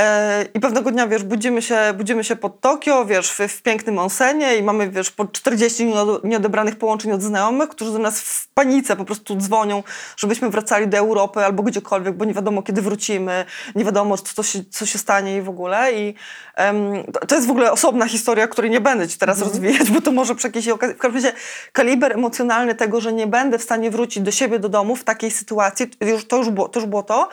E, 0.00 0.46
I 0.54 0.60
pewnego 0.60 0.90
dnia, 0.90 1.06
wiesz, 1.06 1.22
budzimy 1.22 1.62
się, 1.62 1.78
budzimy 1.96 2.24
się 2.24 2.36
pod 2.36 2.60
Tokio, 2.60 3.04
wiesz, 3.04 3.30
w, 3.30 3.38
w 3.38 3.62
pięknym 3.62 3.98
onsenie 3.98 4.56
i 4.56 4.62
mamy, 4.62 4.90
wiesz, 4.90 5.10
po 5.10 5.24
40 5.24 5.86
nieode- 5.86 6.24
nieodebranych 6.24 6.76
połączeń 6.76 7.12
od 7.12 7.22
znajomych, 7.22 7.68
którzy 7.68 7.92
do 7.92 7.98
nas 7.98 8.20
w 8.20 8.48
panice 8.48 8.96
po 8.96 9.04
prostu 9.04 9.36
dzwonią, 9.36 9.82
żebyśmy 10.16 10.50
wracali 10.50 10.88
do 10.88 10.98
Europy 10.98 11.44
albo 11.44 11.62
gdziekolwiek, 11.62 12.14
bo 12.14 12.24
nie 12.24 12.34
wiadomo, 12.34 12.62
kiedy 12.62 12.82
wrócimy, 12.82 13.44
nie 13.74 13.84
wiadomo, 13.84 14.18
co 14.18 14.42
się, 14.42 14.64
co 14.70 14.86
się 14.86 14.98
stanie 14.98 15.36
i 15.36 15.42
w 15.42 15.48
ogóle. 15.48 15.92
I 15.92 16.14
em, 16.54 17.04
to, 17.28 17.34
jest 17.34 17.46
w 17.46 17.50
ogóle 17.50 17.72
osobna 17.72 18.08
historia, 18.08 18.48
której 18.48 18.70
nie 18.70 18.80
będę 18.80 19.08
ci 19.08 19.18
teraz 19.18 19.40
rozwijać, 19.42 19.90
bo 19.90 20.00
to 20.00 20.12
może 20.12 20.34
przy 20.34 20.46
jakiejś 20.46 20.68
okazji. 20.68 20.94
W 20.94 20.98
każdym 20.98 21.24
razie 21.24 21.36
kaliber 21.72 22.12
emocjonalny 22.12 22.74
tego, 22.74 23.00
że 23.00 23.12
nie 23.12 23.26
będę 23.26 23.58
w 23.58 23.62
stanie 23.62 23.90
wrócić 23.90 24.22
do 24.22 24.30
siebie, 24.30 24.58
do 24.58 24.68
domu 24.68 24.96
w 24.96 25.04
takiej 25.04 25.30
sytuacji, 25.30 25.86
to 25.88 26.06
już, 26.06 26.24
to 26.24 26.36
już 26.36 26.50
było 26.50 26.68
to. 26.68 26.80
Już 26.80 26.88
było 26.88 27.02
to. 27.02 27.28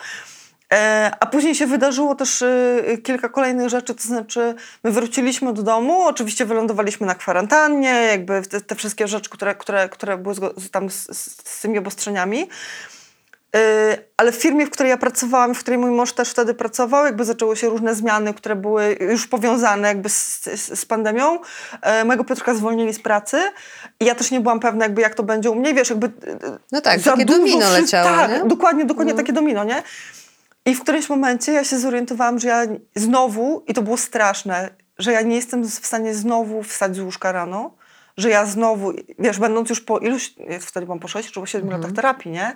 E, 0.72 1.10
A 1.20 1.26
później 1.26 1.54
się 1.54 1.66
wydarzyło 1.66 2.14
też 2.14 2.42
y, 2.42 3.00
kilka 3.02 3.28
kolejnych 3.28 3.68
rzeczy, 3.68 3.94
to 3.94 4.02
znaczy 4.02 4.54
my 4.84 4.90
wróciliśmy 4.90 5.52
do 5.52 5.62
domu, 5.62 6.02
oczywiście 6.02 6.44
wylądowaliśmy 6.44 7.06
na 7.06 7.14
kwarantannie, 7.14 7.90
jakby 7.90 8.42
te, 8.42 8.60
te 8.60 8.74
wszystkie 8.74 9.08
rzeczy, 9.08 9.30
które, 9.30 9.54
które, 9.54 9.88
które 9.88 10.18
były 10.18 10.34
tam 10.70 10.90
z, 10.90 11.18
z, 11.18 11.60
tymi 11.60 11.78
obostrzeniami. 11.78 12.48
Y, 13.56 13.58
Ale 14.16 14.32
w 14.32 14.34
firmie, 14.34 14.66
w 14.66 14.70
której 14.70 14.90
ja 14.90 14.96
pracowałam, 14.96 15.54
w 15.54 15.58
której 15.58 15.78
mój 15.78 15.90
mąż 15.90 16.12
też 16.12 16.30
wtedy 16.30 16.54
pracował, 16.54 17.04
jakby 17.04 17.24
zaczęły 17.24 17.56
się 17.56 17.68
różne 17.68 17.94
zmiany, 17.94 18.34
które 18.34 18.56
były 18.56 18.96
już 19.00 19.26
powiązane 19.26 19.88
jakby 19.88 20.08
z, 20.08 20.42
z, 20.44 20.80
z 20.80 20.84
pandemią. 20.84 21.38
E, 21.82 22.04
Mojego 22.04 22.24
Piotrka 22.24 22.54
zwolnili 22.54 22.94
z 22.94 23.00
pracy 23.00 23.38
i 24.00 24.04
ja 24.04 24.14
też 24.14 24.30
nie 24.30 24.40
byłam 24.40 24.60
pewna 24.60 24.84
jakby 24.84 25.00
jak 25.02 25.14
to 25.14 25.22
będzie 25.22 25.50
u 25.50 25.54
mnie, 25.54 25.74
wiesz, 25.74 25.90
jakby... 25.90 26.10
No 26.72 26.80
tak, 26.80 27.00
za 27.00 27.10
takie 27.10 27.24
dużo 27.24 27.38
domino 27.38 27.70
leciało, 27.70 28.08
Tak, 28.08 28.30
nie? 28.30 28.44
dokładnie, 28.44 28.84
dokładnie 28.84 29.14
takie 29.14 29.32
domino, 29.32 29.64
nie? 29.64 29.82
I 30.68 30.74
w 30.74 30.80
którymś 30.80 31.08
momencie 31.08 31.52
ja 31.52 31.64
się 31.64 31.78
zorientowałam, 31.78 32.38
że 32.38 32.48
ja 32.48 32.62
znowu, 32.94 33.64
i 33.66 33.74
to 33.74 33.82
było 33.82 33.96
straszne, 33.96 34.70
że 34.98 35.12
ja 35.12 35.22
nie 35.22 35.36
jestem 35.36 35.64
w 35.64 35.86
stanie 35.86 36.14
znowu 36.14 36.62
wstać 36.62 36.96
z 36.96 37.00
łóżka 37.00 37.32
rano, 37.32 37.74
że 38.16 38.30
ja 38.30 38.46
znowu, 38.46 38.92
wiesz, 39.18 39.38
będąc 39.38 39.70
już 39.70 39.80
po 39.80 39.98
iluś, 39.98 40.34
wtedy 40.60 40.86
byłam 40.86 40.98
po 40.98 41.08
6 41.08 41.32
czy 41.32 41.40
po 41.40 41.46
7 41.46 41.70
latach 41.70 41.92
terapii, 41.92 42.30
nie? 42.30 42.54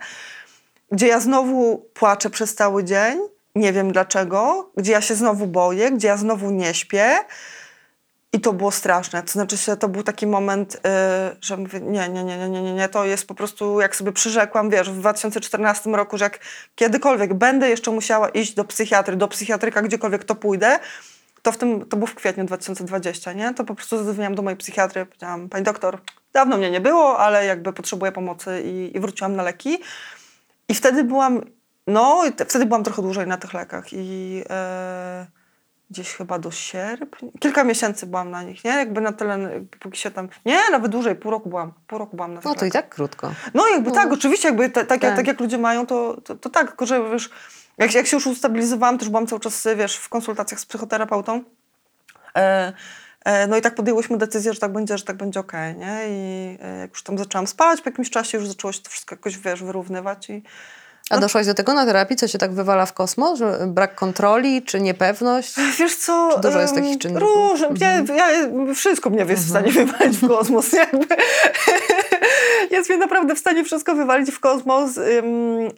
Gdzie 0.90 1.06
ja 1.06 1.20
znowu 1.20 1.78
płaczę 1.94 2.30
przez 2.30 2.54
cały 2.54 2.84
dzień, 2.84 3.18
nie 3.54 3.72
wiem 3.72 3.92
dlaczego, 3.92 4.70
gdzie 4.76 4.92
ja 4.92 5.00
się 5.00 5.14
znowu 5.14 5.46
boję, 5.46 5.90
gdzie 5.90 6.08
ja 6.08 6.16
znowu 6.16 6.50
nie 6.50 6.74
śpię. 6.74 7.16
I 8.32 8.40
to 8.40 8.52
było 8.52 8.70
straszne. 8.70 9.22
To 9.22 9.32
znaczy 9.32 9.58
się, 9.58 9.76
to 9.76 9.88
był 9.88 10.02
taki 10.02 10.26
moment, 10.26 10.74
yy, 10.74 10.80
że 11.40 11.56
mówię, 11.56 11.80
nie, 11.80 12.08
nie, 12.08 12.24
nie, 12.24 12.48
nie, 12.48 12.62
nie, 12.62 12.74
nie, 12.74 12.88
to 12.88 13.04
jest 13.04 13.26
po 13.26 13.34
prostu, 13.34 13.80
jak 13.80 13.96
sobie 13.96 14.12
przyrzekłam, 14.12 14.70
wiesz, 14.70 14.90
w 14.90 14.98
2014 14.98 15.90
roku, 15.90 16.18
że 16.18 16.24
jak 16.24 16.38
kiedykolwiek 16.74 17.34
będę 17.34 17.68
jeszcze 17.68 17.90
musiała 17.90 18.28
iść 18.28 18.54
do 18.54 18.64
psychiatry, 18.64 19.16
do 19.16 19.28
psychiatryka, 19.28 19.82
gdziekolwiek 19.82 20.24
to 20.24 20.34
pójdę, 20.34 20.78
to 21.42 21.52
w 21.52 21.56
tym, 21.56 21.86
to 21.86 21.96
było 21.96 22.06
w 22.06 22.14
kwietniu 22.14 22.44
2020, 22.44 23.32
nie? 23.32 23.54
To 23.54 23.64
po 23.64 23.74
prostu 23.74 23.96
zadzwoniłam 24.04 24.34
do 24.34 24.42
mojej 24.42 24.56
psychiatry, 24.56 25.06
powiedziałam, 25.06 25.48
pani 25.48 25.64
doktor, 25.64 25.98
dawno 26.32 26.56
mnie 26.56 26.70
nie 26.70 26.80
było, 26.80 27.18
ale 27.18 27.46
jakby 27.46 27.72
potrzebuję 27.72 28.12
pomocy 28.12 28.62
i, 28.64 28.96
i 28.96 29.00
wróciłam 29.00 29.36
na 29.36 29.42
leki. 29.42 29.78
I 30.68 30.74
wtedy 30.74 31.04
byłam, 31.04 31.40
no, 31.86 32.24
i 32.28 32.32
te, 32.32 32.44
wtedy 32.44 32.66
byłam 32.66 32.84
trochę 32.84 33.02
dłużej 33.02 33.26
na 33.26 33.36
tych 33.36 33.54
lekach 33.54 33.86
i 33.92 34.42
e, 34.50 35.26
gdzieś 35.92 36.14
chyba 36.14 36.38
do 36.38 36.50
sierpnia, 36.50 37.28
kilka 37.40 37.64
miesięcy 37.64 38.06
byłam 38.06 38.30
na 38.30 38.42
nich, 38.42 38.64
nie? 38.64 38.70
Jakby 38.70 39.00
na 39.00 39.12
tyle, 39.12 39.38
póki 39.80 39.98
się 40.00 40.10
tam, 40.10 40.28
nie, 40.44 40.58
nawet 40.70 40.92
dłużej, 40.92 41.14
pół 41.14 41.30
roku 41.30 41.48
byłam, 41.48 41.72
pół 41.86 41.98
roku 41.98 42.16
byłam 42.16 42.34
na 42.34 42.40
tych 42.40 42.50
No 42.50 42.54
to 42.54 42.66
i 42.66 42.70
tak 42.70 42.88
krótko. 42.88 43.32
No 43.54 43.68
jakby 43.68 43.92
tak, 43.92 44.12
oczywiście, 44.12 44.48
jakby 44.48 44.70
te, 44.70 44.84
tak, 44.84 45.02
Jak, 45.02 45.10
Tak. 45.10 45.16
tak 45.16 45.26
jak 45.26 45.40
ludzie 45.40 45.58
mają, 45.58 45.86
to, 45.86 46.20
to, 46.24 46.36
to 46.36 46.50
tak, 46.50 46.68
tylko 46.68 46.86
że 46.86 47.10
wiesz, 47.10 47.30
jak, 47.78 47.94
jak 47.94 48.06
się 48.06 48.16
już 48.16 48.26
ustabilizowałam, 48.26 48.98
też 48.98 49.08
byłam 49.08 49.26
cały 49.26 49.40
czas, 49.40 49.68
wiesz, 49.76 49.96
w 49.96 50.08
konsultacjach 50.08 50.60
z 50.60 50.66
psychoterapeutą, 50.66 51.44
e, 52.36 52.72
e, 53.24 53.46
no 53.46 53.56
i 53.56 53.60
tak 53.60 53.74
podjęłyśmy 53.74 54.18
decyzję, 54.18 54.52
że 54.52 54.60
tak 54.60 54.72
będzie, 54.72 54.98
że 54.98 55.04
tak 55.04 55.16
będzie 55.16 55.40
okej, 55.40 55.76
nie? 55.76 56.00
I 56.08 56.58
e, 56.62 56.78
jak 56.78 56.90
już 56.90 57.02
tam 57.02 57.18
zaczęłam 57.18 57.46
spać, 57.46 57.80
po 57.80 57.90
jakimś 57.90 58.10
czasie 58.10 58.38
już 58.38 58.48
zaczęło 58.48 58.72
się 58.72 58.80
to 58.82 58.90
wszystko 58.90 59.14
jakoś, 59.14 59.38
wiesz, 59.38 59.62
wyrównywać 59.62 60.30
i 60.30 60.42
A 61.10 61.18
doszłaś 61.18 61.46
do 61.46 61.54
tego 61.54 61.74
na 61.74 61.86
terapii, 61.86 62.16
co 62.16 62.28
się 62.28 62.38
tak 62.38 62.52
wywala 62.52 62.86
w 62.86 62.92
kosmos? 62.92 63.38
Że 63.38 63.58
brak 63.66 63.94
kontroli, 63.94 64.62
czy 64.62 64.80
niepewność? 64.80 65.54
Wiesz 65.78 65.96
co? 65.96 66.30
Czy 66.34 66.40
dużo 66.40 66.60
jest 66.60 66.74
takich 66.74 66.98
czynników? 66.98 67.28
Mhm. 67.28 67.50
Różne. 67.50 67.68
Ja, 67.86 68.16
ja, 68.16 68.48
wszystko 68.74 69.10
mnie 69.10 69.24
jest 69.28 69.46
w 69.46 69.50
stanie 69.50 69.72
wywalić 69.72 70.18
w 70.18 70.28
kosmos. 70.28 70.72
Jakby. 70.72 71.06
jest 72.70 72.90
mnie 72.90 72.98
naprawdę 72.98 73.34
w 73.34 73.38
stanie 73.38 73.64
wszystko 73.64 73.94
wywalić 73.94 74.30
w 74.30 74.40
kosmos. 74.40 74.90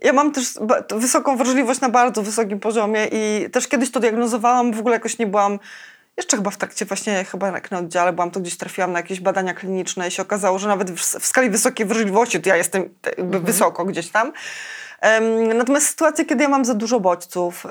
Ja 0.02 0.12
mam 0.12 0.32
też 0.32 0.54
wysoką 0.94 1.36
wrażliwość 1.36 1.80
na 1.80 1.88
bardzo 1.88 2.22
wysokim 2.22 2.60
poziomie 2.60 3.08
i 3.12 3.50
też 3.50 3.68
kiedyś 3.68 3.90
to 3.90 4.00
diagnozowałam, 4.00 4.72
w 4.72 4.78
ogóle 4.78 4.94
jakoś 4.94 5.18
nie 5.18 5.26
byłam 5.26 5.58
jeszcze 6.16 6.36
chyba 6.36 6.50
w 6.50 6.56
trakcie 6.56 6.84
właśnie, 6.84 7.24
chyba 7.24 7.48
jak 7.48 7.70
na 7.70 7.78
oddziale 7.78 8.12
byłam, 8.12 8.30
to 8.30 8.40
gdzieś 8.40 8.56
trafiłam 8.56 8.92
na 8.92 8.98
jakieś 8.98 9.20
badania 9.20 9.54
kliniczne 9.54 10.08
i 10.08 10.10
się 10.10 10.22
okazało, 10.22 10.58
że 10.58 10.68
nawet 10.68 10.90
w, 10.90 11.00
w 11.00 11.26
skali 11.26 11.50
wysokiej 11.50 11.86
wrażliwości 11.86 12.40
to 12.40 12.48
ja 12.48 12.56
jestem 12.56 12.82
jakby 13.06 13.22
mhm. 13.22 13.44
wysoko 13.44 13.84
gdzieś 13.84 14.08
tam. 14.08 14.32
Natomiast 15.54 15.86
sytuacje, 15.86 16.24
kiedy 16.24 16.42
ja 16.42 16.48
mam 16.48 16.64
za 16.64 16.74
dużo 16.74 17.00
bodźców, 17.00 17.66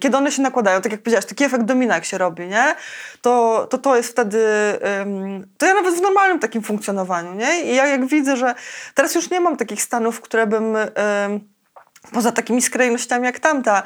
kiedy 0.00 0.16
one 0.16 0.32
się 0.32 0.42
nakładają, 0.42 0.80
tak 0.80 0.92
jak 0.92 1.02
powiedziałaś, 1.02 1.26
taki 1.26 1.44
efekt 1.44 1.64
domina 1.64 1.94
jak 1.94 2.04
się 2.04 2.18
robi, 2.18 2.46
nie? 2.46 2.74
To, 3.20 3.66
to 3.70 3.78
to 3.78 3.96
jest 3.96 4.10
wtedy, 4.10 4.44
to 5.58 5.66
ja 5.66 5.74
nawet 5.74 5.94
w 5.94 6.00
normalnym 6.00 6.38
takim 6.38 6.62
funkcjonowaniu, 6.62 7.34
nie? 7.34 7.60
I 7.60 7.74
ja 7.74 7.86
jak 7.86 8.06
widzę, 8.06 8.36
że 8.36 8.54
teraz 8.94 9.14
już 9.14 9.30
nie 9.30 9.40
mam 9.40 9.56
takich 9.56 9.82
stanów, 9.82 10.20
które 10.20 10.46
bym 10.46 10.76
poza 12.12 12.32
takimi 12.32 12.62
skrajnościami 12.62 13.24
jak 13.24 13.38
tamta, 13.38 13.82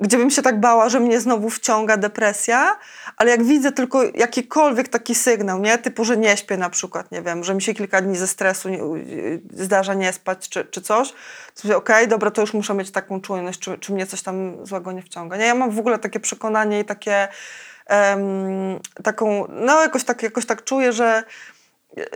gdzie 0.00 0.18
bym 0.18 0.30
się 0.30 0.42
tak 0.42 0.60
bała, 0.60 0.88
że 0.88 1.00
mnie 1.00 1.20
znowu 1.20 1.50
wciąga 1.50 1.96
depresja, 1.96 2.76
ale 3.16 3.30
jak 3.30 3.44
widzę 3.44 3.72
tylko 3.72 4.02
jakikolwiek 4.14 4.88
taki 4.88 5.14
sygnał, 5.14 5.58
nie? 5.58 5.78
typu, 5.78 6.04
że 6.04 6.16
nie 6.16 6.36
śpię 6.36 6.56
na 6.56 6.70
przykład, 6.70 7.12
nie 7.12 7.22
wiem, 7.22 7.44
że 7.44 7.54
mi 7.54 7.62
się 7.62 7.74
kilka 7.74 8.00
dni 8.02 8.16
ze 8.16 8.26
stresu 8.26 8.68
nie, 8.68 8.78
zdarza 9.52 9.94
nie 9.94 10.12
spać 10.12 10.48
czy, 10.48 10.64
czy 10.64 10.80
coś, 10.80 11.08
to 11.08 11.60
mówię, 11.64 11.76
okej, 11.76 11.96
okay, 11.96 12.06
dobra, 12.06 12.30
to 12.30 12.40
już 12.40 12.54
muszę 12.54 12.74
mieć 12.74 12.90
taką 12.90 13.20
czujność, 13.20 13.58
czy, 13.58 13.78
czy 13.78 13.92
mnie 13.92 14.06
coś 14.06 14.22
tam 14.22 14.66
złego 14.66 14.92
nie 14.92 15.02
wciąga. 15.02 15.36
Nie? 15.36 15.44
Ja 15.44 15.54
mam 15.54 15.70
w 15.70 15.78
ogóle 15.78 15.98
takie 15.98 16.20
przekonanie 16.20 16.80
i 16.80 16.84
takie 16.84 17.28
um, 17.90 18.80
taką, 19.02 19.46
no 19.48 19.82
jakoś 19.82 20.04
tak, 20.04 20.22
jakoś 20.22 20.46
tak 20.46 20.64
czuję, 20.64 20.92
że 20.92 21.24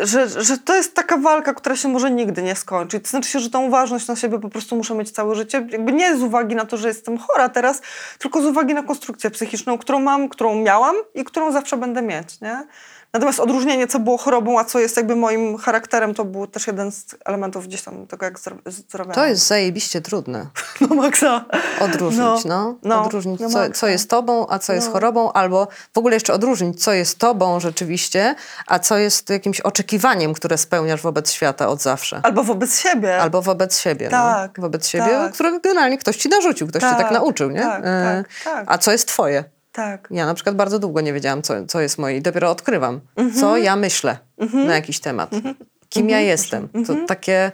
że, 0.00 0.28
że 0.28 0.58
to 0.58 0.76
jest 0.76 0.94
taka 0.94 1.16
walka, 1.16 1.54
która 1.54 1.76
się 1.76 1.88
może 1.88 2.10
nigdy 2.10 2.42
nie 2.42 2.54
skończy. 2.54 3.00
To 3.00 3.08
znaczy 3.08 3.30
się, 3.30 3.40
że 3.40 3.50
tą 3.50 3.66
uważność 3.66 4.08
na 4.08 4.16
siebie 4.16 4.38
po 4.38 4.48
prostu 4.48 4.76
muszę 4.76 4.94
mieć 4.94 5.10
całe 5.10 5.34
życie. 5.34 5.66
Jakby 5.70 5.92
nie 5.92 6.16
z 6.16 6.22
uwagi 6.22 6.54
na 6.54 6.64
to, 6.64 6.76
że 6.76 6.88
jestem 6.88 7.18
chora 7.18 7.48
teraz, 7.48 7.82
tylko 8.18 8.42
z 8.42 8.44
uwagi 8.44 8.74
na 8.74 8.82
konstrukcję 8.82 9.30
psychiczną, 9.30 9.78
którą 9.78 10.00
mam, 10.00 10.28
którą 10.28 10.54
miałam 10.54 10.96
i 11.14 11.24
którą 11.24 11.52
zawsze 11.52 11.76
będę 11.76 12.02
mieć. 12.02 12.40
Nie? 12.40 12.66
Natomiast 13.14 13.40
odróżnienie, 13.40 13.86
co 13.86 13.98
było 13.98 14.18
chorobą, 14.18 14.58
a 14.58 14.64
co 14.64 14.78
jest 14.78 14.96
jakby 14.96 15.16
moim 15.16 15.58
charakterem, 15.58 16.14
to 16.14 16.24
był 16.24 16.46
też 16.46 16.66
jeden 16.66 16.92
z 16.92 17.06
elementów 17.24 17.66
gdzieś 17.66 17.82
tam 17.82 18.06
tego, 18.06 18.24
jak 18.24 18.38
zdrowiałam. 18.66 19.14
To 19.14 19.26
jest 19.26 19.46
zajebiście 19.46 20.00
trudne. 20.00 20.46
No 20.80 20.94
maksa. 20.96 21.44
Odróżnić, 21.80 22.20
no. 22.20 22.38
no. 22.44 22.76
no 22.82 23.04
odróżnić, 23.04 23.40
no, 23.40 23.50
co, 23.50 23.70
co 23.70 23.88
jest 23.88 24.10
tobą, 24.10 24.46
a 24.48 24.58
co 24.58 24.72
jest 24.72 24.86
no. 24.86 24.92
chorobą, 24.92 25.32
albo 25.32 25.68
w 25.94 25.98
ogóle 25.98 26.16
jeszcze 26.16 26.32
odróżnić, 26.32 26.84
co 26.84 26.92
jest 26.92 27.18
tobą 27.18 27.60
rzeczywiście, 27.60 28.34
a 28.66 28.78
co 28.78 28.98
jest 28.98 29.30
jakimś 29.30 29.60
oczekiwaniem, 29.60 30.34
które 30.34 30.58
spełniasz 30.58 31.02
wobec 31.02 31.32
świata 31.32 31.68
od 31.68 31.82
zawsze. 31.82 32.20
Albo 32.22 32.44
wobec 32.44 32.80
siebie. 32.80 33.18
Albo 33.18 33.42
wobec 33.42 33.78
siebie. 33.78 34.08
No. 34.12 34.18
Tak. 34.18 34.60
Wobec 34.60 34.86
siebie, 34.88 35.10
tak. 35.10 35.32
którego 35.32 35.60
generalnie 35.60 35.98
ktoś 35.98 36.16
ci 36.16 36.28
narzucił, 36.28 36.68
ktoś 36.68 36.82
tak. 36.82 36.92
cię 36.92 37.02
tak 37.02 37.12
nauczył, 37.12 37.50
nie? 37.50 37.60
Tak, 37.60 37.82
tak, 37.82 38.28
tak. 38.44 38.64
A 38.66 38.78
co 38.78 38.92
jest 38.92 39.08
twoje? 39.08 39.44
Tak. 39.72 40.08
Ja 40.10 40.26
na 40.26 40.34
przykład 40.34 40.56
bardzo 40.56 40.78
długo 40.78 41.00
nie 41.00 41.12
wiedziałam, 41.12 41.42
co, 41.42 41.66
co 41.66 41.80
jest 41.80 41.98
moje 41.98 42.16
i 42.16 42.22
dopiero 42.22 42.50
odkrywam, 42.50 43.00
mhm. 43.16 43.40
co 43.40 43.56
ja 43.56 43.76
myślę 43.76 44.18
mhm. 44.38 44.66
na 44.66 44.74
jakiś 44.74 45.00
temat. 45.00 45.32
Mhm. 45.32 45.54
Kim 45.88 46.08
ja 46.08 46.20
jestem. 46.20 46.68
To 46.86 46.94
takie, 47.06 47.52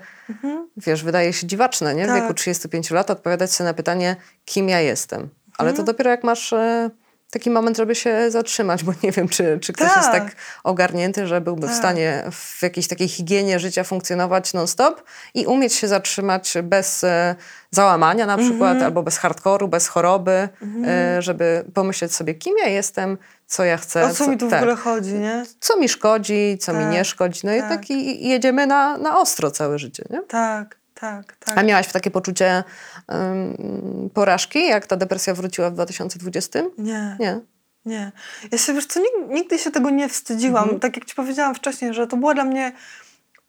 wiesz, 0.76 1.04
wydaje 1.04 1.32
się 1.32 1.46
dziwaczne, 1.46 1.94
nie? 1.94 2.04
W 2.04 2.06
tak. 2.06 2.22
wieku 2.22 2.34
35 2.34 2.90
lat 2.90 3.10
odpowiadać 3.10 3.52
sobie 3.52 3.68
na 3.70 3.74
pytanie, 3.74 4.16
kim 4.44 4.68
ja 4.68 4.80
jestem. 4.80 5.28
Ale 5.58 5.72
to 5.72 5.82
dopiero 5.82 6.10
jak 6.10 6.24
masz... 6.24 6.52
E, 6.52 6.90
taki 7.30 7.50
moment, 7.50 7.76
żeby 7.76 7.94
się 7.94 8.30
zatrzymać, 8.30 8.84
bo 8.84 8.92
nie 9.02 9.12
wiem, 9.12 9.28
czy, 9.28 9.58
czy 9.62 9.72
ktoś 9.72 9.88
tak. 9.88 9.96
jest 9.96 10.10
tak 10.10 10.36
ogarnięty, 10.64 11.26
że 11.26 11.40
byłby 11.40 11.66
tak. 11.66 11.70
w 11.70 11.78
stanie 11.78 12.24
w 12.30 12.62
jakiejś 12.62 12.88
takiej 12.88 13.08
higienie 13.08 13.58
życia 13.58 13.84
funkcjonować 13.84 14.54
non-stop 14.54 15.02
i 15.34 15.46
umieć 15.46 15.72
się 15.72 15.88
zatrzymać 15.88 16.54
bez 16.62 17.04
e, 17.04 17.34
załamania 17.70 18.26
na 18.26 18.38
przykład, 18.38 18.70
mm 18.70 18.82
-hmm. 18.82 18.84
albo 18.84 19.02
bez 19.02 19.18
hardkoru, 19.18 19.68
bez 19.68 19.88
choroby, 19.88 20.48
mm 20.62 20.82
-hmm. 20.82 21.22
żeby 21.22 21.64
pomyśleć 21.74 22.14
sobie, 22.14 22.34
kim 22.34 22.54
ja 22.58 22.68
jestem, 22.68 23.18
co 23.46 23.64
ja 23.64 23.76
chcę. 23.76 24.04
O 24.04 24.08
co, 24.08 24.14
co 24.14 24.30
mi 24.30 24.36
tu 24.36 24.50
tak. 24.50 24.60
w 24.60 24.62
ogóle 24.62 24.76
chodzi, 24.76 25.14
nie? 25.14 25.44
Co 25.60 25.76
mi 25.76 25.88
szkodzi, 25.88 26.58
co 26.60 26.72
tak. 26.72 26.80
mi 26.80 26.86
nie 26.86 27.04
szkodzi. 27.04 27.40
No 27.44 27.52
tak. 27.52 27.58
i 27.58 27.68
tak 27.68 27.90
i 27.90 28.28
jedziemy 28.28 28.66
na, 28.66 28.98
na 28.98 29.20
ostro 29.20 29.50
całe 29.50 29.78
życie, 29.78 30.04
nie? 30.10 30.22
Tak. 30.22 30.78
Tak, 31.00 31.36
tak. 31.36 31.58
A 31.58 31.62
miałaś 31.62 31.92
takie 31.92 32.10
poczucie 32.10 32.64
um, 33.08 34.10
porażki, 34.14 34.66
jak 34.66 34.86
ta 34.86 34.96
depresja 34.96 35.34
wróciła 35.34 35.70
w 35.70 35.74
2020? 35.74 36.60
Nie. 36.78 37.16
Nie. 37.20 37.40
Nie. 37.84 38.12
Ja 38.52 38.58
się, 38.58 38.74
wiesz 38.74 38.86
co, 38.86 39.00
nigdy, 39.28 39.58
się 39.58 39.70
tego 39.70 39.90
nie 39.90 40.08
wstydziłam. 40.08 40.62
Mhm. 40.62 40.80
Tak 40.80 40.96
jak 40.96 41.04
ci 41.04 41.14
powiedziałam 41.14 41.54
wcześniej, 41.54 41.94
że 41.94 42.06
to 42.06 42.16
była 42.16 42.34
dla 42.34 42.44
mnie 42.44 42.72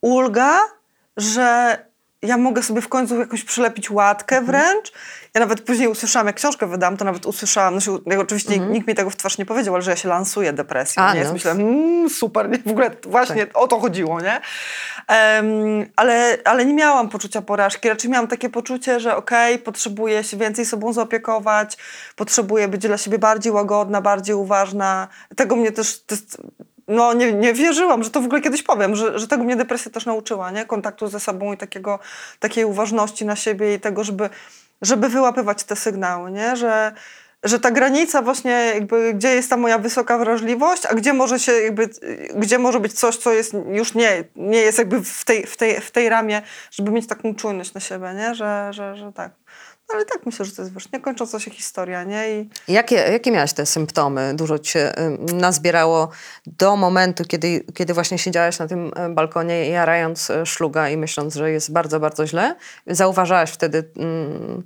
ulga, 0.01 0.59
że 1.17 1.77
ja 2.21 2.37
mogę 2.37 2.63
sobie 2.63 2.81
w 2.81 2.87
końcu 2.87 3.19
jakoś 3.19 3.43
przylepić 3.43 3.91
łatkę 3.91 4.37
mhm. 4.37 4.45
wręcz. 4.45 4.91
Ja 5.33 5.41
nawet 5.41 5.61
później 5.61 5.87
usłyszałam, 5.87 6.27
jak 6.27 6.35
książkę 6.35 6.67
wydam, 6.67 6.97
to 6.97 7.05
nawet 7.05 7.25
usłyszałam, 7.25 7.75
no 7.75 7.81
się, 7.81 7.97
oczywiście 8.19 8.53
mhm. 8.53 8.73
nikt 8.73 8.87
mi 8.87 8.95
tego 8.95 9.09
w 9.09 9.15
twarz 9.15 9.37
nie 9.37 9.45
powiedział, 9.45 9.75
ale 9.75 9.81
że 9.81 9.91
ja 9.91 9.97
się 9.97 10.09
lansuję 10.09 10.53
depresją. 10.53 11.03
A, 11.03 11.13
nie? 11.13 11.23
No. 11.23 11.33
Myślałam, 11.33 11.61
mmm, 11.61 12.09
super, 12.09 12.49
nie? 12.49 12.57
w 12.57 12.67
ogóle 12.67 12.91
właśnie 13.03 13.45
tak. 13.45 13.57
o 13.57 13.67
to 13.67 13.79
chodziło, 13.79 14.21
nie? 14.21 14.41
Um, 15.09 15.85
ale, 15.95 16.37
ale 16.45 16.65
nie 16.65 16.73
miałam 16.73 17.09
poczucia 17.09 17.41
porażki, 17.41 17.89
raczej 17.89 18.11
miałam 18.11 18.27
takie 18.27 18.49
poczucie, 18.49 18.99
że 18.99 19.15
okej, 19.15 19.53
okay, 19.53 19.65
potrzebuję 19.65 20.23
się 20.23 20.37
więcej 20.37 20.65
sobą 20.65 20.93
zaopiekować, 20.93 21.77
potrzebuję 22.15 22.67
być 22.67 22.81
dla 22.81 22.97
siebie 22.97 23.19
bardziej 23.19 23.51
łagodna, 23.51 24.01
bardziej 24.01 24.35
uważna. 24.35 25.07
Tego 25.35 25.55
mnie 25.55 25.71
też, 25.71 26.03
no 26.89 27.13
nie, 27.13 27.33
nie 27.33 27.53
wierzyłam, 27.53 28.03
że 28.03 28.09
to 28.09 28.21
w 28.21 28.25
ogóle 28.25 28.41
kiedyś 28.41 28.63
powiem, 28.63 28.95
że, 28.95 29.19
że 29.19 29.27
tego 29.27 29.43
mnie 29.43 29.55
depresja 29.55 29.91
też 29.91 30.05
nauczyła, 30.05 30.51
nie? 30.51 30.65
Kontaktu 30.65 31.07
ze 31.07 31.19
sobą 31.19 31.53
i 31.53 31.57
takiego, 31.57 31.99
takiej 32.39 32.65
uważności 32.65 33.25
na 33.25 33.35
siebie 33.35 33.75
i 33.75 33.79
tego, 33.79 34.03
żeby, 34.03 34.29
żeby 34.81 35.09
wyłapywać 35.09 35.63
te 35.63 35.75
sygnały, 35.75 36.31
nie? 36.31 36.55
Że, 36.55 36.91
że 37.43 37.59
ta 37.59 37.71
granica 37.71 38.21
właśnie 38.21 38.51
jakby, 38.51 39.13
gdzie 39.13 39.29
jest 39.35 39.49
ta 39.49 39.57
moja 39.57 39.77
wysoka 39.77 40.17
wrażliwość, 40.17 40.85
a 40.85 40.95
gdzie 40.95 41.13
może 41.13 41.39
się 41.39 41.51
jakby, 41.51 41.89
gdzie 42.35 42.59
może 42.59 42.79
być 42.79 42.93
coś, 42.93 43.17
co 43.17 43.33
jest 43.33 43.53
już 43.71 43.93
nie, 43.93 44.23
nie 44.35 44.59
jest 44.59 44.77
jakby 44.77 45.03
w 45.03 45.25
tej, 45.25 45.45
w 45.45 45.57
tej, 45.57 45.81
w 45.81 45.91
tej 45.91 46.09
ramie, 46.09 46.41
żeby 46.71 46.91
mieć 46.91 47.07
taką 47.07 47.35
czujność 47.35 47.73
na 47.73 47.81
siebie, 47.81 48.13
nie? 48.13 48.35
Że, 48.35 48.69
że, 48.73 48.95
że 48.95 49.13
tak. 49.13 49.31
No 49.89 49.95
ale 49.95 50.05
tak 50.05 50.25
myślę, 50.25 50.45
że 50.45 50.51
to 50.51 50.61
jest 50.61 50.73
wiesz, 50.73 50.91
niekończąca 50.91 51.39
się 51.39 51.51
historia, 51.51 52.03
nie? 52.03 52.39
I... 52.39 52.49
Jakie, 52.67 52.95
jakie 52.95 53.31
miałaś 53.31 53.53
te 53.53 53.65
symptomy? 53.65 54.33
Dużo 54.35 54.59
ci 54.59 54.71
się 54.71 54.93
nazbierało 55.33 56.09
do 56.45 56.75
momentu, 56.75 57.23
kiedy, 57.25 57.65
kiedy 57.73 57.93
właśnie 57.93 58.17
siedziałaś 58.17 58.59
na 58.59 58.67
tym 58.67 58.91
balkonie 59.09 59.69
jarając 59.69 60.29
e, 60.29 60.45
szluga 60.45 60.89
i 60.89 60.97
myśląc, 60.97 61.35
że 61.35 61.51
jest 61.51 61.71
bardzo, 61.71 61.99
bardzo 61.99 62.27
źle. 62.27 62.55
Zauważałaś 62.87 63.51
wtedy... 63.51 63.91
Mm, 63.97 64.63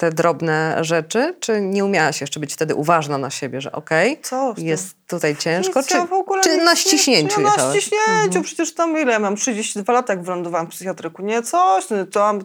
te 0.00 0.10
drobne 0.10 0.76
rzeczy, 0.80 1.34
czy 1.40 1.60
nie 1.60 1.84
umiałaś 1.84 2.20
jeszcze 2.20 2.40
być 2.40 2.54
wtedy 2.54 2.74
uważna 2.74 3.18
na 3.18 3.30
siebie, 3.30 3.60
że 3.60 3.72
okej, 3.72 4.20
okay, 4.32 4.64
jest 4.64 4.96
tutaj 5.06 5.36
ciężko, 5.36 5.82
czy, 5.82 5.96
ja 5.96 6.06
czy 6.42 6.56
na 6.56 6.76
ściśnięciu 6.76 7.40
nie, 7.40 7.46
Na 7.46 7.52
ściśnięciu, 7.52 8.26
mhm. 8.26 8.44
przecież 8.44 8.74
tam 8.74 8.98
ile? 8.98 9.12
Ja 9.12 9.18
mam, 9.18 9.36
32 9.36 9.92
lata 9.92 10.12
jak 10.12 10.22
wylądowałam 10.22 10.66
w 10.66 10.70
psychiatryku, 10.70 11.22
nie 11.22 11.42
coś, 11.42 11.90
no, 11.90 12.06
tam, 12.06 12.40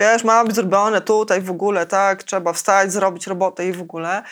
wiesz, 0.00 0.24
ma 0.24 0.44
być 0.44 0.54
zrobione 0.54 1.00
tutaj 1.00 1.40
w 1.40 1.50
ogóle, 1.50 1.86
tak, 1.86 2.22
trzeba 2.22 2.52
wstać, 2.52 2.92
zrobić 2.92 3.26
robotę 3.26 3.68
i 3.68 3.72
w 3.72 3.82
ogóle. 3.82 4.22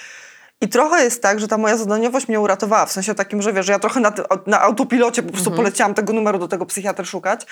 I 0.62 0.68
trochę 0.68 1.04
jest 1.04 1.22
tak, 1.22 1.40
że 1.40 1.48
ta 1.48 1.58
moja 1.58 1.76
zadaniowość 1.76 2.28
mnie 2.28 2.40
uratowała, 2.40 2.86
w 2.86 2.92
sensie 2.92 3.14
takim, 3.14 3.42
że 3.42 3.52
wiesz, 3.52 3.66
że 3.66 3.72
ja 3.72 3.78
trochę 3.78 4.00
na, 4.00 4.12
na 4.46 4.60
autopilocie 4.60 5.22
po 5.22 5.32
prostu 5.32 5.50
mhm. 5.50 5.64
poleciałam 5.64 5.94
tego 5.94 6.12
numeru 6.12 6.38
do 6.38 6.48
tego 6.48 6.66
psychiatry 6.66 7.04
szukać, 7.04 7.46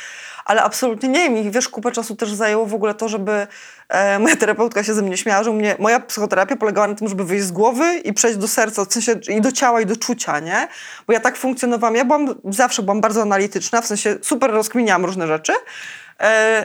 ale 0.44 0.62
absolutnie 0.62 1.08
nie 1.08 1.18
wiem. 1.18 1.36
I 1.36 1.50
wiesz, 1.50 1.68
kupę 1.68 1.92
czasu 1.92 2.16
też 2.16 2.34
zajęło 2.34 2.66
w 2.66 2.74
ogóle 2.74 2.94
to, 2.94 3.08
żeby 3.08 3.46
e, 3.88 4.18
moja 4.18 4.36
terapeutka 4.36 4.84
się 4.84 4.94
ze 4.94 5.02
mnie 5.02 5.16
śmiała, 5.16 5.42
że 5.42 5.52
mnie, 5.52 5.76
moja 5.78 6.00
psychoterapia 6.00 6.56
polegała 6.56 6.88
na 6.88 6.94
tym, 6.94 7.08
żeby 7.08 7.24
wyjść 7.24 7.44
z 7.44 7.52
głowy 7.52 7.98
i 8.04 8.12
przejść 8.12 8.38
do 8.38 8.48
serca, 8.48 8.84
w 8.84 8.92
sensie 8.92 9.12
i 9.28 9.40
do 9.40 9.52
ciała, 9.52 9.80
i 9.80 9.86
do 9.86 9.96
czucia, 9.96 10.40
nie? 10.40 10.68
Bo 11.06 11.12
ja 11.12 11.20
tak 11.20 11.36
funkcjonowałam, 11.36 11.94
ja 11.94 12.04
byłam, 12.04 12.34
zawsze 12.44 12.82
byłam 12.82 13.00
bardzo 13.00 13.22
analityczna, 13.22 13.80
w 13.80 13.86
sensie 13.86 14.16
super 14.22 14.50
rozkminiałam 14.50 15.04
różne 15.04 15.26
rzeczy, 15.26 15.52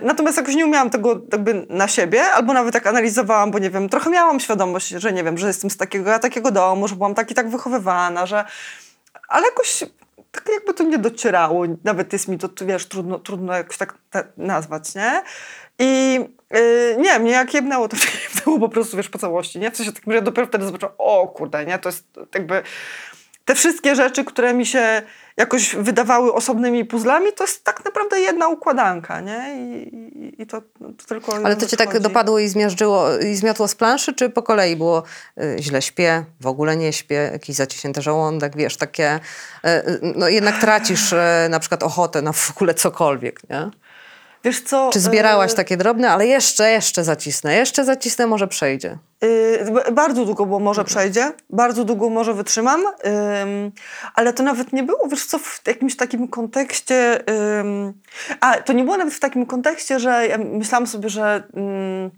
natomiast 0.04 0.38
jakoś 0.38 0.56
nie 0.56 0.66
umiałam 0.66 0.90
tego 0.90 1.22
jakby 1.32 1.66
na 1.70 1.88
siebie, 1.88 2.24
albo 2.24 2.54
nawet 2.54 2.74
tak 2.74 2.88
analizowałam, 2.88 3.52
bo 3.52 3.60
nie 3.60 3.70
wiem, 3.70 3.90
trochę 3.90 4.10
miałam 4.10 4.40
świadomość, 4.40 4.88
że 4.88 5.14
nie 5.14 5.24
wiem, 5.24 5.38
że 5.38 5.48
jestem 5.48 5.70
z 5.70 5.78
takiego, 5.78 6.20
takiego 6.20 6.52
domu, 6.52 6.88
że 6.88 6.96
byłam 6.96 7.16
tak 7.16 7.32
i 7.32 7.34
tak 7.34 7.50
wychowywana, 7.50 8.26
że... 8.26 8.46
Ale 9.28 9.46
jakoś 9.46 9.84
tak 10.32 10.50
jakby 10.54 10.74
to 10.74 10.84
nie 10.84 10.98
docierało. 10.98 11.64
Nawet 11.84 12.14
jest 12.14 12.28
mi 12.28 12.38
to, 12.38 12.50
wiesz, 12.66 12.86
trudno, 12.86 13.20
trudno 13.20 13.54
jakoś 13.54 13.78
tak 13.78 13.98
nazwać, 14.38 14.96
nie? 14.96 15.24
I 15.80 16.20
yy, 16.52 16.98
nie, 17.00 17.20
mnie 17.20 17.32
jak 17.32 17.54
jebnęło, 17.54 17.88
to 17.88 17.96
mnie 17.98 18.06
jebnęło 18.30 18.60
po 18.60 18.70
prostu, 18.70 18.98
wiesz, 18.98 19.10
po 19.10 19.20
całości, 19.20 19.60
nie? 19.60 19.72
W 19.72 19.78
sensie 19.78 19.92
takim, 19.92 20.12
że 20.14 20.16
ja 20.16 20.22
dopiero 20.22 20.48
wtedy 20.48 20.66
zobaczyłam, 20.66 20.96
o 20.98 21.28
kurde, 21.28 21.66
nie? 21.66 21.80
To 21.80 21.90
jest 21.90 22.06
jakby 22.34 22.64
te 23.46 23.56
wszystkie 23.56 23.96
rzeczy, 23.96 24.24
które 24.24 24.54
mi 24.54 24.66
się 24.66 25.02
jakoś 25.38 25.76
wydawały 25.76 26.34
osobnymi 26.34 26.86
puzzlami, 26.86 27.34
to 27.34 27.44
jest 27.44 27.64
tak 27.64 27.86
naprawdę 27.86 28.20
jedna 28.20 28.48
układanka, 28.48 29.22
nie? 29.22 29.56
I, 29.58 29.96
i, 29.98 30.42
i 30.42 30.48
to, 30.48 30.62
to 30.62 31.06
tylko... 31.08 31.36
Ale 31.36 31.56
to 31.56 31.68
cię 31.68 31.78
tak 31.78 32.00
dopadło 32.00 32.40
i 32.40 32.48
zmiażdżyło, 32.48 33.18
i 33.18 33.36
zmiotło 33.36 33.68
z 33.68 33.76
planszy, 33.76 34.14
czy 34.14 34.30
po 34.30 34.44
kolei 34.44 34.76
było 34.76 35.04
y, 35.42 35.56
źle 35.60 35.82
śpię, 35.82 36.26
w 36.42 36.48
ogóle 36.48 36.78
nie 36.78 36.94
śpię, 36.94 37.30
jakiś 37.34 37.56
zaciśnięty 37.56 38.02
żołądek, 38.02 38.58
wiesz, 38.58 38.78
takie, 38.78 39.20
y, 39.66 39.70
y, 39.70 40.00
no 40.16 40.30
jednak 40.30 40.62
tracisz 40.62 41.14
y, 41.14 41.50
na 41.50 41.60
przykład 41.60 41.84
ochotę 41.84 42.22
na 42.22 42.32
w 42.32 42.52
ogóle 42.52 42.74
cokolwiek, 42.74 43.50
nie? 43.50 43.72
Wiesz 44.46 44.62
co... 44.62 44.90
Czy 44.94 45.00
zbierałaś 45.00 45.52
e, 45.52 45.56
takie 45.56 45.78
drobne, 45.78 46.10
ale 46.10 46.28
jeszcze, 46.28 46.72
jeszcze 46.72 47.04
zacisnę, 47.04 47.56
jeszcze 47.56 47.86
zacisnę, 47.86 48.28
może 48.28 48.48
przejdzie. 48.48 48.98
Yy, 49.22 49.92
bardzo 49.92 50.26
długo 50.26 50.46
było, 50.46 50.60
może 50.60 50.84
przejdzie, 50.84 51.32
bardzo 51.50 51.84
długo 51.84 52.10
może 52.10 52.34
wytrzymam, 52.34 52.82
ym, 52.82 53.72
ale 54.16 54.34
to 54.34 54.44
nawet 54.44 54.74
nie 54.74 54.84
było, 54.84 55.08
wiesz 55.08 55.26
co, 55.26 55.40
w 55.40 55.62
jakimś 55.68 55.96
takim 55.96 56.28
kontekście, 56.28 57.24
ym, 57.60 57.94
a 58.40 58.54
to 58.54 58.74
nie 58.74 58.84
było 58.84 58.98
nawet 58.98 59.14
w 59.14 59.20
takim 59.20 59.46
kontekście, 59.46 60.00
że 60.00 60.28
ja 60.28 60.38
myślałam 60.38 60.88
sobie, 60.88 61.10
że 61.10 61.44
ym, 61.58 62.12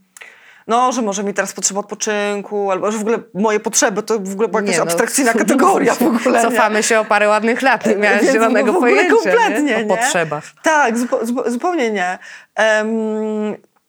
no, 0.68 0.92
że 0.92 1.02
może 1.02 1.24
mi 1.24 1.34
teraz 1.34 1.54
potrzeba 1.54 1.80
odpoczynku, 1.80 2.72
albo 2.72 2.92
że 2.92 2.98
w 2.98 3.02
ogóle 3.02 3.18
moje 3.34 3.60
potrzeby 3.60 4.04
to 4.04 4.20
w 4.20 4.34
ogóle 4.34 4.48
była 4.48 4.62
jakaś 4.62 4.74
Nie, 4.76 4.78
no, 4.78 4.84
abstrakcyjna 4.84 5.34
kategoria 5.44 5.94
w 5.96 6.02
ogóle. 6.02 6.44
nie? 6.44 6.50
Cofamy 6.50 6.84
się 6.84 7.00
o 7.00 7.06
parę 7.06 7.28
ładnych 7.28 7.62
lat, 7.62 7.86
nie 7.86 7.96
miałaś 7.96 8.22
Więc 8.22 8.34
zielonego 8.34 8.74
w 8.74 8.76
ogóle 8.76 8.92
pojęcia 8.92 9.16
kompletnie, 9.16 9.62
nie? 9.64 9.78
o 9.78 9.80
nie? 9.80 9.86
potrzebach. 9.86 10.44
Tak, 10.64 10.96
zupełnie 11.48 11.92
nie. 11.92 12.18
Em, 12.56 12.88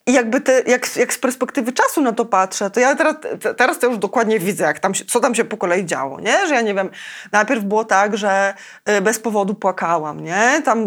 I 0.08 0.12
jakby 0.12 0.40
te, 0.40 0.62
jak, 0.66 0.96
jak 0.96 1.12
z 1.14 1.18
perspektywy 1.18 1.72
czasu 1.72 2.00
na 2.00 2.12
to 2.12 2.24
patrzę, 2.24 2.70
to 2.70 2.80
ja 2.80 2.94
teraz, 2.96 3.14
te- 3.40 3.54
teraz 3.54 3.78
to 3.78 3.86
już 3.86 3.98
dokładnie 3.98 4.38
widzę, 4.38 4.64
jak 4.64 4.78
tam 4.80 4.94
się, 4.94 5.04
co 5.04 5.20
tam 5.20 5.34
się 5.34 5.44
po 5.44 5.56
kolei 5.56 5.86
działo, 5.86 6.20
nie? 6.20 6.46
Że 6.46 6.54
ja 6.54 6.60
nie 6.60 6.74
wiem, 6.74 6.90
najpierw 7.32 7.64
było 7.64 7.84
tak, 7.84 8.16
że 8.16 8.54
y, 8.88 9.00
bez 9.00 9.18
powodu 9.18 9.54
płakałam, 9.54 10.24
nie? 10.24 10.62
Tam, 10.64 10.86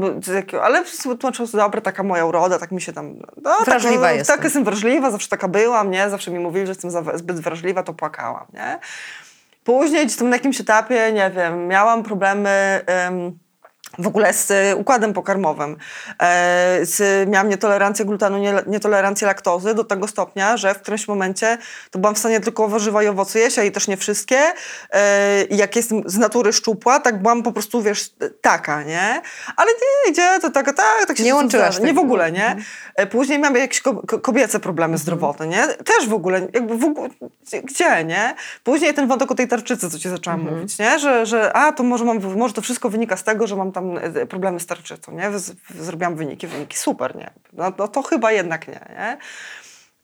ale 0.64 0.84
tłumaczyłam 1.20 1.48
sobie, 1.48 1.64
dobra, 1.64 1.82
taka 1.82 2.04
moja 2.04 2.26
uroda, 2.26 2.60
tak 2.60 2.72
mi 2.72 2.82
się 2.82 2.94
tam... 2.94 3.16
No, 3.42 3.52
Wrażliwa 3.66 4.08
tak, 4.08 4.16
jestem. 4.18 4.36
Tak, 4.38 4.44
jestem 4.44 4.64
wrażliwa, 4.64 5.12
zawsze 5.12 5.30
taka 5.30 5.48
byłam, 5.48 5.92
nie? 5.92 6.10
Zawsze 6.10 6.32
mi 6.32 6.40
mówili, 6.40 6.66
że 6.66 6.72
jestem 6.72 6.92
za, 6.92 7.04
zbyt 7.18 7.40
wrażliwa, 7.40 7.84
to 7.84 7.94
płakałam, 7.94 8.46
nie? 8.54 8.80
Później 9.64 10.06
gdzieś 10.06 10.18
tam 10.18 10.30
na 10.30 10.36
jakimś 10.36 10.62
etapie, 10.62 11.12
nie 11.14 11.32
wiem, 11.36 11.68
miałam 11.68 12.04
problemy... 12.04 12.82
em, 12.86 13.40
w 14.00 14.08
ogóle 14.08 14.34
z 14.34 14.52
y, 14.52 14.76
układem 14.76 15.14
pokarmowym. 15.14 15.78
E, 16.22 16.80
z, 16.86 17.30
miałam 17.30 17.50
nietolerancję 17.50 18.06
glutenu, 18.06 18.38
nie, 18.38 18.54
nietolerancję 18.68 19.28
laktozy 19.28 19.74
do 19.74 19.84
tego 19.84 20.08
stopnia, 20.08 20.58
że 20.58 20.74
w 20.74 20.82
którymś 20.82 21.08
momencie 21.08 21.58
to 21.92 22.00
byłam 22.00 22.16
w 22.16 22.20
stanie 22.20 22.40
tylko 22.40 22.68
warzywa 22.68 23.04
i 23.04 23.08
owoce 23.08 23.40
jeść, 23.40 23.60
a 23.60 23.64
i 23.64 23.72
też 23.72 23.88
nie 23.88 23.98
wszystkie. 23.98 24.40
E, 24.92 25.46
jak 25.50 25.76
jestem 25.76 26.04
z 26.06 26.18
natury 26.18 26.54
szczupła, 26.54 27.00
tak 27.00 27.22
byłam 27.22 27.44
po 27.44 27.52
prostu, 27.52 27.82
wiesz, 27.82 28.10
taka, 28.42 28.84
nie? 28.84 29.22
Ale 29.56 29.72
nie, 29.72 30.12
idzie, 30.12 30.40
to 30.42 30.50
tak, 30.50 30.66
tak, 30.66 31.06
tak 31.08 31.18
się 31.18 31.24
Nie 31.24 31.36
łączyłaś. 31.36 31.80
Nie 31.80 31.94
w 31.94 32.00
ogóle, 32.00 32.32
nie? 32.32 32.56
E, 32.96 33.08
Później 33.08 33.40
miałam 33.40 33.56
jakieś 33.56 33.82
ko- 33.82 34.02
ko- 34.08 34.20
kobiece 34.20 34.60
problemy 34.60 34.98
zdrowotne, 34.98 35.48
nie? 35.48 35.68
Też 35.68 36.08
w 36.10 36.14
ogóle, 36.14 36.48
jakby 36.54 36.78
w 36.78 36.84
ogóle, 36.84 37.10
gdzie, 37.64 38.04
nie? 38.06 38.36
Później 38.64 38.94
ten 38.94 39.08
wątek 39.08 39.32
o 39.32 39.36
tej 39.36 39.48
tarczycy, 39.48 39.90
co 39.90 40.00
ci 40.00 40.10
zaczęłam 40.10 40.42
mówić, 40.42 40.80
nie? 40.80 41.00
Że, 41.00 41.26
że 41.26 41.54
a, 41.54 41.72
to 41.72 41.84
może, 41.84 42.06
mam, 42.06 42.38
może 42.38 42.54
to 42.54 42.62
wszystko 42.62 42.90
wynika 42.90 43.18
z 43.18 43.24
tego, 43.24 43.48
że 43.48 43.56
mam 43.56 43.72
tam 43.72 43.81
e, 44.02 44.26
problemy 44.26 44.60
z 44.60 44.65
tarczycą, 44.65 45.12
nie? 45.12 45.32
Zrobiłam 45.80 46.15
wyniki, 46.15 46.48
wyniki, 46.48 46.78
super, 46.78 47.15
nie? 47.15 47.32
No, 47.54 47.74
no 47.78 47.88
to 47.88 48.02
chyba 48.02 48.32
jednak 48.32 48.67
nie, 48.67 48.86
nie? 48.89 49.17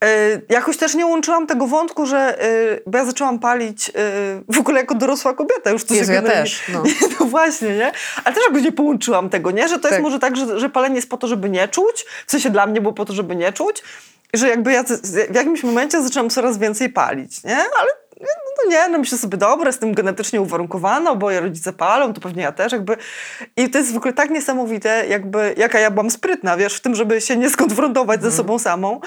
E, 0.04 0.42
jakoś 0.50 0.78
też 0.78 0.96
nie 0.96 1.06
łączyłam 1.06 1.48
tego 1.48 1.68
wątku, 1.68 2.06
że 2.06 2.42
e, 2.42 2.46
bo 2.86 2.98
ja 2.98 3.06
zaczęłam 3.06 3.40
palić 3.40 3.92
w 4.50 4.60
ogóle 4.60 4.80
jako 4.80 4.96
dorosła 4.96 5.34
kobieta 5.34 5.70
już 5.70 5.86
to 5.86 5.94
Jezu, 5.94 6.06
się 6.06 6.14
ja 6.14 6.22
też, 6.22 6.62
no. 6.74 6.84
no 7.20 7.26
właśnie, 7.26 7.70
nie? 7.70 7.92
Ale 8.24 8.36
też 8.36 8.44
jakoś 8.48 8.64
nie 8.64 8.72
połączyłam 8.72 9.30
tego, 9.30 9.52
nie? 9.52 9.68
Że 9.68 9.76
to 9.76 9.82
Tak. 9.82 9.92
jest 9.92 10.04
może 10.04 10.20
tak, 10.20 10.36
że, 10.36 10.60
że 10.60 10.70
palenie 10.70 10.96
jest 10.96 11.10
po 11.10 11.18
to, 11.18 11.28
żeby 11.28 11.50
nie 11.50 11.68
czuć, 11.68 12.06
w 12.28 12.32
sensie 12.32 12.50
dla 12.50 12.66
mnie 12.66 12.82
było 12.82 12.94
po 12.94 13.06
to, 13.06 13.14
żeby 13.14 13.36
nie 13.36 13.54
czuć, 13.54 13.84
że 14.34 14.50
jakby 14.50 14.72
ja 14.72 14.84
w 15.32 15.36
jakimś 15.36 15.64
momencie 15.64 16.04
zaczęłam 16.04 16.30
coraz 16.30 16.58
więcej 16.58 16.90
palić, 16.90 17.44
nie? 17.44 17.58
Ale 17.58 17.90
no 18.58 18.72
nie, 18.72 18.90
no 18.90 18.98
myślę 18.98 19.18
sobie, 19.18 19.38
dobra, 19.38 19.68
jestem 19.68 19.94
genetycznie 19.94 20.42
uwarunkowana, 20.42 21.12
oboje 21.12 21.40
rodzice 21.40 21.74
palą, 21.74 22.14
to 22.14 22.22
pewnie 22.22 22.44
ja 22.44 22.52
też, 22.52 22.72
jakby. 22.72 22.98
I 23.58 23.70
to 23.70 23.78
jest 23.78 23.94
w 23.94 23.98
ogóle 23.98 24.14
tak 24.14 24.30
niesamowite, 24.30 25.06
jakby, 25.08 25.56
jaka 25.58 25.80
ja 25.80 25.92
byłam 25.92 26.12
sprytna, 26.12 26.58
wiesz, 26.58 26.76
w 26.76 26.82
tym, 26.82 26.96
żeby 26.96 27.22
się 27.22 27.38
nie 27.38 27.50
skonfrontować 27.50 28.22
ze 28.22 28.32
sobą 28.32 28.60
samą. 28.60 29.02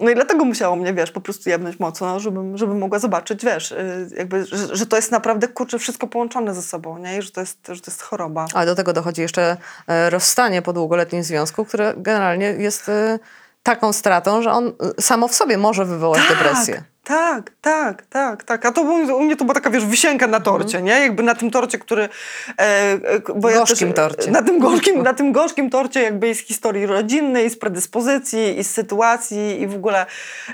No 0.00 0.10
i 0.10 0.14
dlatego 0.14 0.44
musiało 0.44 0.76
mnie, 0.76 0.94
wiesz, 0.94 1.10
po 1.10 1.20
prostu 1.20 1.50
jebnąć 1.50 1.80
mocno, 1.80 2.20
żebym, 2.20 2.58
żebym 2.58 2.78
mogła 2.78 2.98
zobaczyć, 2.98 3.44
wiesz, 3.44 3.72
y, 3.72 4.08
jakby, 4.16 4.46
że, 4.46 4.76
że 4.76 4.86
to 4.86 4.96
jest 4.96 5.10
naprawdę, 5.10 5.48
kurczę, 5.48 5.78
wszystko 5.78 6.06
połączone 6.06 6.54
ze 6.54 6.62
sobą, 6.62 6.98
nie? 6.98 7.18
I 7.18 7.22
że 7.22 7.30
to 7.30 7.40
jest, 7.40 7.58
że 7.68 7.80
to 7.80 7.90
jest 7.90 8.02
choroba. 8.02 8.46
Ale 8.54 8.66
do 8.66 8.74
tego 8.74 8.92
dochodzi 8.92 9.22
jeszcze 9.22 9.56
e, 9.86 10.10
rozstanie 10.10 10.62
po 10.62 10.72
długoletnim 10.72 11.22
związku, 11.22 11.64
które 11.64 11.94
generalnie 11.96 12.46
jest 12.46 12.88
e, 12.88 13.18
taką 13.62 13.92
stratą, 13.92 14.42
że 14.42 14.52
on 14.52 14.66
e, 14.98 15.02
samo 15.02 15.28
w 15.28 15.34
sobie 15.34 15.58
może 15.58 15.84
wywołać 15.84 16.22
depresję. 16.28 16.84
Tak, 17.04 17.50
tak, 17.60 18.06
tak, 18.06 18.44
tak. 18.44 18.66
A 18.66 18.72
to 18.72 18.82
u 18.82 19.22
mnie 19.22 19.36
to 19.36 19.44
była 19.44 19.54
taka, 19.54 19.70
wiesz, 19.70 19.86
wisienka 19.86 20.26
na 20.26 20.40
torcie, 20.40 20.82
nie? 20.82 20.92
Jakby 20.92 21.22
na 21.22 21.34
tym 21.34 21.50
torcie, 21.50 21.78
który... 21.78 22.02
E, 22.02 22.58
e, 22.58 22.98
bo 23.36 23.50
ja 23.50 23.58
Gorzkim 23.58 23.92
też, 23.92 23.96
torcie. 23.96 24.30
Na 24.30 24.42
tym, 24.42 24.58
gorzkim, 24.58 25.02
na 25.02 25.14
tym 25.14 25.32
gorzkim 25.32 25.70
torcie 25.70 26.02
jakby 26.02 26.28
i 26.30 26.34
z 26.34 26.38
historii 26.38 26.86
rodzinnej, 26.86 27.46
i 27.46 27.50
z 27.50 27.58
predyspozycji, 27.58 28.58
i 28.58 28.64
z 28.64 28.70
sytuacji, 28.70 29.60
i 29.60 29.66
w 29.66 29.74
ogóle 29.74 30.06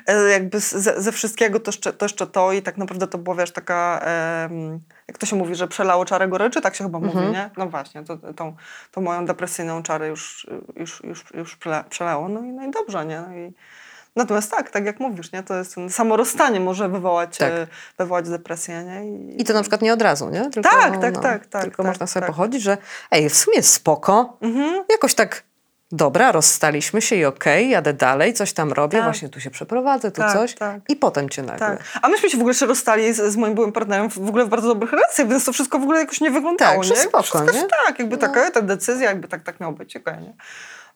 e, 0.07 0.23
jakby 0.23 0.61
ze, 0.61 1.03
ze 1.03 1.13
wszystkiego 1.13 1.61
to 1.61 1.69
jeszcze, 1.69 1.93
to 1.93 2.05
jeszcze 2.05 2.27
to 2.27 2.53
i 2.53 2.63
tak 2.63 2.77
naprawdę 2.77 3.07
to 3.07 3.19
była, 3.19 3.37
wiesz, 3.37 3.51
taka... 3.51 4.01
em, 4.51 4.81
jak 5.09 5.19
to 5.19 5.27
się 5.27 5.37
mówi, 5.37 5.55
że 5.55 5.69
przelało 5.69 6.05
czarę 6.05 6.29
goryczy? 6.29 6.61
Tak 6.61 6.75
się 6.75 6.85
chyba 6.85 6.99
mówi, 6.99 7.19
nie? 7.33 7.51
No 7.57 7.67
właśnie, 7.67 8.05
to, 8.05 8.17
tą, 8.17 8.57
tą 8.93 9.01
moją 9.01 9.27
depresyjną 9.27 9.83
czarę 9.83 10.09
już, 10.09 10.47
już, 10.77 11.05
już, 11.05 11.25
już 11.35 11.57
przela- 11.57 11.85
przelało. 11.85 12.29
No 12.29 12.41
i, 12.41 12.53
no 12.53 12.67
i 12.67 12.71
dobrze, 12.71 13.07
nie? 13.07 13.21
No 13.21 13.37
i, 13.37 13.53
Natomiast 14.17 14.51
tak, 14.51 14.71
tak 14.71 14.85
jak 14.87 15.01
mówisz, 15.01 15.33
nie? 15.33 15.43
to 15.43 15.55
jest 15.55 15.75
samo 15.89 16.17
rozstanie 16.17 16.61
może 16.61 16.89
wywołać, 16.89 17.39
Tak. 17.39 17.53
e, 17.53 17.67
wywołać 17.99 18.29
depresję. 18.29 18.85
Nie? 18.85 19.05
I, 19.11 19.43
I 19.43 19.45
to 19.45 19.53
na 19.55 19.61
przykład 19.61 19.83
nie 19.83 19.93
od 19.93 20.03
razu, 20.03 20.29
nie? 20.31 20.51
Tylko, 20.51 20.71
Tak, 20.71 21.01
tak, 21.01 21.19
tak, 21.23 21.47
tak, 21.47 21.63
Tylko 21.63 21.83
tak, 21.83 21.87
można 21.93 22.07
sobie 22.07 22.27
tak. 22.27 22.31
pochodzić, 22.37 22.63
że 22.63 22.79
ej, 23.11 23.29
w 23.31 23.37
sumie 23.37 23.63
spoko, 23.63 24.37
Mhm. 24.43 24.85
jakoś 24.91 25.15
tak 25.15 25.43
dobra, 25.93 26.33
rozstaliśmy 26.33 27.03
się 27.03 27.17
i 27.17 27.25
okej, 27.25 27.71
jadę 27.71 27.93
dalej, 27.93 28.35
coś 28.35 28.53
tam 28.53 28.73
robię, 28.73 28.99
Tak. 28.99 29.05
właśnie 29.05 29.29
tu 29.29 29.41
się 29.41 29.51
przeprowadzę, 29.51 30.11
tu 30.11 30.21
Tak, 30.21 30.33
coś 30.33 30.55
tak. 30.55 30.81
i 30.89 30.97
potem 30.97 31.29
cię 31.29 31.43
nagle. 31.43 31.59
Tak. 31.67 31.83
A 32.03 32.09
myśmy 32.09 32.31
się 32.31 32.37
w 32.37 32.41
ogóle 32.41 32.51
jeszcze 32.51 32.67
rozstali 32.67 33.13
z, 33.15 33.17
z 33.33 33.37
moim 33.37 33.55
byłym 33.55 33.73
partnerem 33.73 34.11
w 34.11 34.29
ogóle 34.29 34.45
w 34.45 34.49
bardzo 34.49 34.69
dobrych 34.69 34.93
relacjach, 34.93 35.29
więc 35.29 35.45
to 35.45 35.53
wszystko 35.53 35.79
w 35.79 35.83
ogóle 35.83 36.01
jakoś 36.01 36.21
nie 36.21 36.31
wyglądało. 36.31 36.83
Tak, 36.83 36.91
nie? 36.91 36.97
spoko, 36.97 37.23
wszystko, 37.23 37.53
nie? 37.53 37.65
Tak, 37.87 37.99
jakby 37.99 38.17
taka 38.19 38.51
ta 38.51 38.63
decyzja, 38.63 39.09
jakby 39.09 39.29
tak, 39.29 39.43
tak 39.43 39.61
miało 39.61 39.73
być. 39.73 39.97
okej, 39.97 40.19
nie? 40.19 40.35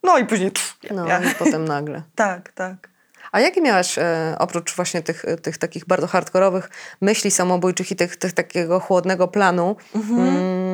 No 0.03 0.19
i 0.19 0.27
później... 0.27 0.51
Pff, 0.51 0.77
No 0.91 1.07
ja. 1.07 1.21
i 1.23 1.35
potem 1.35 1.65
nagle. 1.65 2.03
Tak, 2.15 2.53
tak. 2.53 2.90
A 3.33 3.41
jakie 3.41 3.61
miałaś, 3.61 3.99
e, 3.99 4.37
oprócz 4.39 4.77
właśnie 4.77 5.03
tych, 5.03 5.25
tych 5.43 5.59
takich 5.59 5.87
bardzo 5.87 6.07
hardkorowych 6.07 6.71
myśli 7.01 7.31
samobójczych 7.31 7.91
i 7.91 7.97
tych, 7.97 8.17
tych 8.17 8.33
takiego 8.33 8.81
chłodnego 8.81 9.29
planu, 9.29 9.77
mm, 9.95 10.70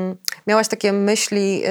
miałaś 0.46 0.68
takie 0.68 0.92
myśli 0.92 1.62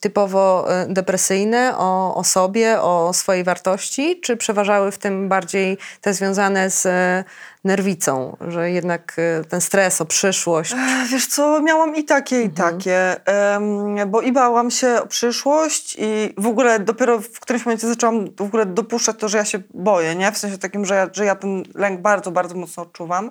typowo 0.00 0.72
e, 0.72 0.86
depresyjne 0.88 1.78
o, 1.78 2.14
o 2.14 2.24
sobie, 2.24 2.80
o 2.80 3.12
swojej 3.12 3.44
wartości, 3.44 4.20
czy 4.20 4.36
przeważały 4.36 4.92
w 4.92 4.98
tym 4.98 5.28
bardziej 5.28 5.78
te 6.00 6.14
związane 6.14 6.70
z 6.70 6.86
e, 6.86 7.24
nerwicą, 7.64 8.36
że 8.48 8.70
jednak 8.70 9.16
e, 9.18 9.44
ten 9.44 9.60
stres 9.60 10.00
o 10.00 10.04
przyszłość? 10.04 10.72
Ech, 10.72 11.08
Wiesz 11.10 11.26
co, 11.26 11.60
miałam 11.62 11.96
i 11.96 12.04
takie, 12.04 12.42
i 12.42 12.50
takie, 12.50 13.26
em, 13.26 14.10
bo 14.10 14.20
i 14.20 14.32
bałam 14.32 14.70
się 14.70 15.02
o 15.02 15.06
przyszłość 15.06 15.96
i 15.98 16.34
w 16.38 16.46
ogóle 16.46 16.80
dopiero 16.80 17.20
w 17.20 17.40
którymś 17.40 17.66
momencie 17.66 17.88
zaczęłam 17.88 18.24
w 18.36 18.42
ogóle 18.42 18.66
dopuszczać 18.66 19.16
to, 19.18 19.28
że 19.28 19.38
ja 19.38 19.44
się 19.44 19.58
boję, 19.74 20.14
nie? 20.14 20.32
W 20.32 20.38
sensie 20.38 20.58
takim, 20.58 20.84
że 20.84 20.94
ja, 20.94 21.08
że 21.12 21.24
ja 21.24 21.34
ten 21.34 21.62
lęk 21.74 22.00
bardzo, 22.00 22.30
bardzo 22.30 22.54
mocno 22.54 22.82
odczuwam. 22.82 23.30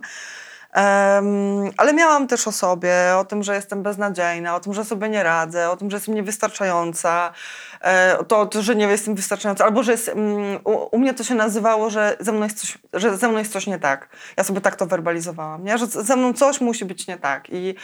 Em, 0.75 1.71
ale 1.77 1.93
miałam 1.93 2.27
też 2.27 2.47
o 2.47 2.51
sobie, 2.51 2.93
o 3.17 3.25
tym, 3.25 3.43
że 3.43 3.55
jestem 3.55 3.83
beznadziejna, 3.83 4.55
o 4.55 4.59
tym, 4.59 4.73
że 4.73 4.85
sobie 4.85 5.09
nie 5.09 5.23
radzę, 5.23 5.69
o 5.69 5.77
tym, 5.77 5.91
że 5.91 5.97
jestem 5.97 6.15
niewystarczająca, 6.15 7.33
e, 7.81 8.23
to, 8.23 8.45
to, 8.45 8.61
że 8.61 8.75
nie 8.75 8.85
jestem 8.85 9.15
wystarczająca, 9.15 9.65
albo 9.65 9.83
że 9.83 9.91
jest, 9.91 10.09
mm, 10.09 10.59
u, 10.63 10.95
u 10.95 10.99
mnie 10.99 11.13
to 11.13 11.23
się 11.23 11.35
nazywało, 11.35 11.89
że 11.89 12.17
ze, 12.19 12.31
mną 12.31 12.43
jest 12.43 12.59
coś, 12.59 12.77
że 12.93 13.17
ze 13.17 13.27
mną 13.27 13.39
jest 13.39 13.51
coś 13.51 13.67
nie 13.67 13.79
tak. 13.79 14.09
Ja 14.37 14.43
sobie 14.43 14.61
tak 14.61 14.75
to 14.75 14.85
werbalizowałam, 14.85 15.63
nie? 15.63 15.77
że 15.77 15.87
ze 15.87 16.15
mną 16.15 16.33
coś 16.33 16.61
musi 16.61 16.85
być 16.85 17.07
nie 17.07 17.17
tak. 17.17 17.49
I 17.49 17.75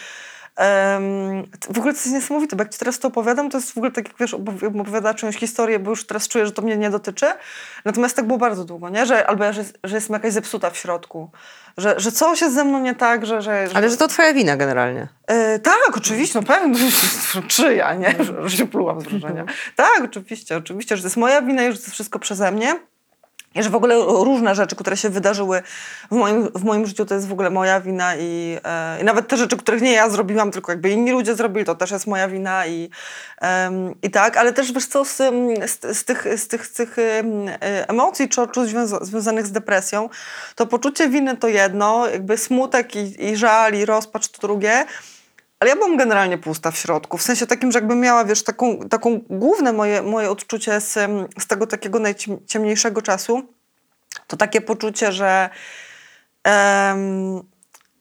w 1.73 1.77
ogóle 1.77 1.93
to 1.93 1.99
jest 1.99 2.11
niesamowite, 2.11 2.55
bo 2.55 2.63
jak 2.63 2.71
ci 2.71 2.79
teraz 2.79 2.99
to 2.99 3.07
opowiadam, 3.07 3.49
to 3.49 3.57
jest 3.57 3.71
w 3.71 3.77
ogóle 3.77 3.91
tak, 3.91 4.07
jak 4.07 4.17
wiesz, 4.17 4.33
opowi- 4.33 4.81
opowiada 4.81 5.13
czyjąś 5.13 5.35
historię, 5.35 5.79
bo 5.79 5.89
już 5.89 6.07
teraz 6.07 6.27
czuję, 6.27 6.45
że 6.45 6.51
to 6.51 6.61
mnie 6.61 6.77
nie 6.77 6.89
dotyczy. 6.89 7.25
Natomiast 7.85 8.15
tak 8.15 8.27
było 8.27 8.39
bardzo 8.39 8.65
długo, 8.65 8.89
nie? 8.89 9.05
Że, 9.05 9.27
albo 9.27 9.43
ja, 9.43 9.53
że, 9.53 9.63
że 9.83 9.95
jestem 9.95 10.13
jakaś 10.13 10.33
zepsuta 10.33 10.69
w 10.69 10.77
środku, 10.77 11.31
że, 11.77 11.99
że 11.99 12.11
coś 12.11 12.41
jest 12.41 12.55
ze 12.55 12.63
mną 12.63 12.79
nie 12.79 12.95
tak, 12.95 13.25
że... 13.25 13.41
że, 13.41 13.67
że 13.67 13.75
Ale 13.75 13.89
że 13.89 13.97
to 13.97 14.07
twoja 14.07 14.33
wina 14.33 14.57
generalnie. 14.57 15.07
E, 15.27 15.59
tak, 15.59 15.97
oczywiście, 15.97 16.39
no 16.39 16.45
pewnie. 16.45 16.79
Czyja, 17.47 17.93
nie? 17.93 18.15
Że, 18.19 18.49
że 18.49 18.57
się 18.57 18.67
plułam 18.67 19.01
z 19.01 19.03
wrażenia. 19.03 19.45
Tak, 19.75 20.01
oczywiście, 20.03 20.57
oczywiście, 20.57 20.97
że 20.97 21.01
to 21.01 21.07
jest 21.07 21.17
moja 21.17 21.41
wina 21.41 21.63
i 21.63 21.71
że 21.73 21.79
to 21.79 21.91
wszystko 21.91 22.19
przeze 22.19 22.51
mnie. 22.51 22.75
Że 23.55 23.69
w 23.69 23.75
ogóle 23.75 23.95
różne 24.05 24.55
rzeczy, 24.55 24.75
które 24.75 24.97
się 24.97 25.09
wydarzyły 25.09 25.61
w 26.11 26.15
moim, 26.15 26.49
w 26.55 26.63
moim 26.63 26.85
życiu, 26.85 27.05
to 27.05 27.15
jest 27.15 27.27
w 27.27 27.31
ogóle 27.31 27.49
moja 27.49 27.81
wina 27.81 28.15
i, 28.15 28.57
e, 28.63 29.01
i 29.01 29.03
nawet 29.03 29.27
te 29.27 29.37
rzeczy, 29.37 29.57
których 29.57 29.81
nie 29.81 29.91
ja 29.93 30.09
zrobiłam, 30.09 30.51
tylko 30.51 30.71
jakby 30.71 30.89
inni 30.89 31.11
ludzie 31.11 31.35
zrobili, 31.35 31.65
to 31.65 31.75
też 31.75 31.91
jest 31.91 32.07
moja 32.07 32.27
wina 32.27 32.67
i, 32.67 32.89
em, 33.41 33.95
i 34.03 34.11
tak, 34.11 34.37
ale 34.37 34.53
też 34.53 34.71
wiesz 34.71 34.87
co, 34.87 35.05
z, 35.05 35.17
z, 35.65 35.97
z 35.97 36.05
tych, 36.05 36.27
z 36.37 36.47
tych, 36.47 36.65
z 36.65 36.71
tych 36.71 36.99
em, 36.99 37.47
e, 37.47 37.89
emocji 37.89 38.29
czy 38.29 38.41
odczuć 38.41 38.69
związa- 38.69 39.05
związanych 39.05 39.47
z 39.47 39.51
depresją, 39.51 40.09
to 40.55 40.67
poczucie 40.67 41.09
winy 41.09 41.37
to 41.37 41.47
jedno, 41.47 42.07
jakby 42.07 42.37
smutek 42.37 42.95
i, 42.95 43.25
i 43.25 43.35
żal 43.35 43.73
i 43.73 43.85
rozpacz 43.85 44.27
to 44.27 44.47
drugie, 44.47 44.85
ale 45.61 45.69
ja 45.69 45.75
byłam 45.75 45.97
generalnie 45.97 46.37
pusta 46.37 46.71
w 46.71 46.77
środku, 46.77 47.17
w 47.17 47.21
sensie 47.21 47.47
takim, 47.47 47.71
że 47.71 47.79
jakbym 47.79 47.99
miała, 47.99 48.25
wiesz, 48.25 48.43
taką, 48.43 48.79
taką 48.89 49.19
główne 49.29 49.73
moje, 49.73 50.01
moje 50.01 50.29
odczucie 50.31 50.81
z, 50.81 50.93
z 51.39 51.47
tego 51.47 51.67
takiego 51.67 51.99
najciemniejszego 51.99 53.01
czasu, 53.01 53.41
to 54.27 54.37
takie 54.37 54.61
poczucie, 54.61 55.11
że, 55.11 55.49
em, 56.43 57.41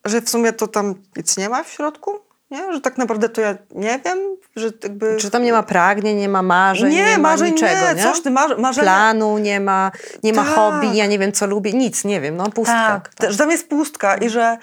że 0.04 0.20
w 0.20 0.30
sumie 0.30 0.52
to 0.52 0.68
tam 0.68 0.94
nic 1.16 1.36
nie 1.36 1.48
ma 1.48 1.62
w 1.62 1.68
środku, 1.68 2.20
nie? 2.50 2.72
Że 2.72 2.80
tak 2.80 2.98
naprawdę 2.98 3.28
to 3.28 3.40
ja 3.40 3.54
nie 3.74 4.00
wiem, 4.04 4.18
że 4.56 4.70
jakby... 4.82 5.16
Czy 5.16 5.30
tam 5.30 5.42
nie 5.42 5.52
ma 5.52 5.62
pragnień, 5.62 6.16
nie 6.16 6.28
ma 6.28 6.42
marzeń, 6.42 6.92
nie, 6.94 7.12
ma 7.12 7.18
marzeń 7.18 7.52
niczego, 7.52 7.88
nie, 7.88 7.94
nie? 7.94 8.02
coś 8.02 8.22
ty, 8.22 8.30
mar- 8.30 8.58
marzenia... 8.58 8.84
Planu 8.84 9.38
nie 9.38 9.60
ma, 9.60 9.90
nie 10.22 10.32
ma 10.32 10.44
Tak. 10.44 10.54
hobby, 10.54 10.96
ja 10.96 11.06
nie 11.06 11.18
wiem 11.18 11.32
co 11.32 11.46
lubię, 11.46 11.72
nic, 11.72 12.04
nie 12.04 12.20
wiem, 12.20 12.36
no 12.36 12.50
pustka. 12.50 13.00
Tak, 13.04 13.14
te- 13.14 13.32
że 13.32 13.38
tam 13.38 13.50
jest 13.50 13.68
pustka 13.68 14.16
i 14.16 14.28
że 14.30 14.58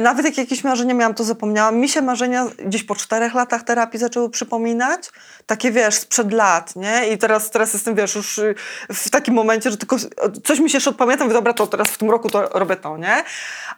nawet 0.00 0.24
jak 0.24 0.38
jakieś 0.38 0.64
marzenia 0.64 0.94
miałam, 0.94 1.14
to 1.14 1.24
zapomniałam. 1.24 1.76
Mi 1.76 1.88
się 1.88 2.02
marzenia 2.02 2.46
gdzieś 2.66 2.84
po 2.84 2.94
czterech 2.94 3.34
latach 3.34 3.62
terapii 3.62 3.98
zaczęły 3.98 4.30
przypominać. 4.30 5.10
Takie, 5.46 5.70
wiesz, 5.70 5.94
sprzed 5.94 6.32
lat, 6.32 6.76
nie? 6.76 7.08
I 7.08 7.18
teraz, 7.18 7.50
teraz 7.50 7.72
jestem, 7.72 7.94
wiesz, 7.94 8.14
już 8.14 8.38
y, 8.38 8.54
w 8.92 9.10
takim 9.10 9.34
momencie, 9.34 9.70
że 9.70 9.76
tylko 9.76 9.96
coś 10.44 10.60
mi 10.60 10.70
się 10.70 10.76
jeszcze 10.76 10.90
odpamiętam, 10.90 11.26
mówię, 11.26 11.34
dobra, 11.34 11.52
to 11.52 11.66
teraz 11.66 11.88
w 11.88 11.98
tym 11.98 12.10
roku 12.10 12.30
to 12.30 12.48
robię 12.48 12.76
to, 12.76 12.96
nie? 12.96 13.24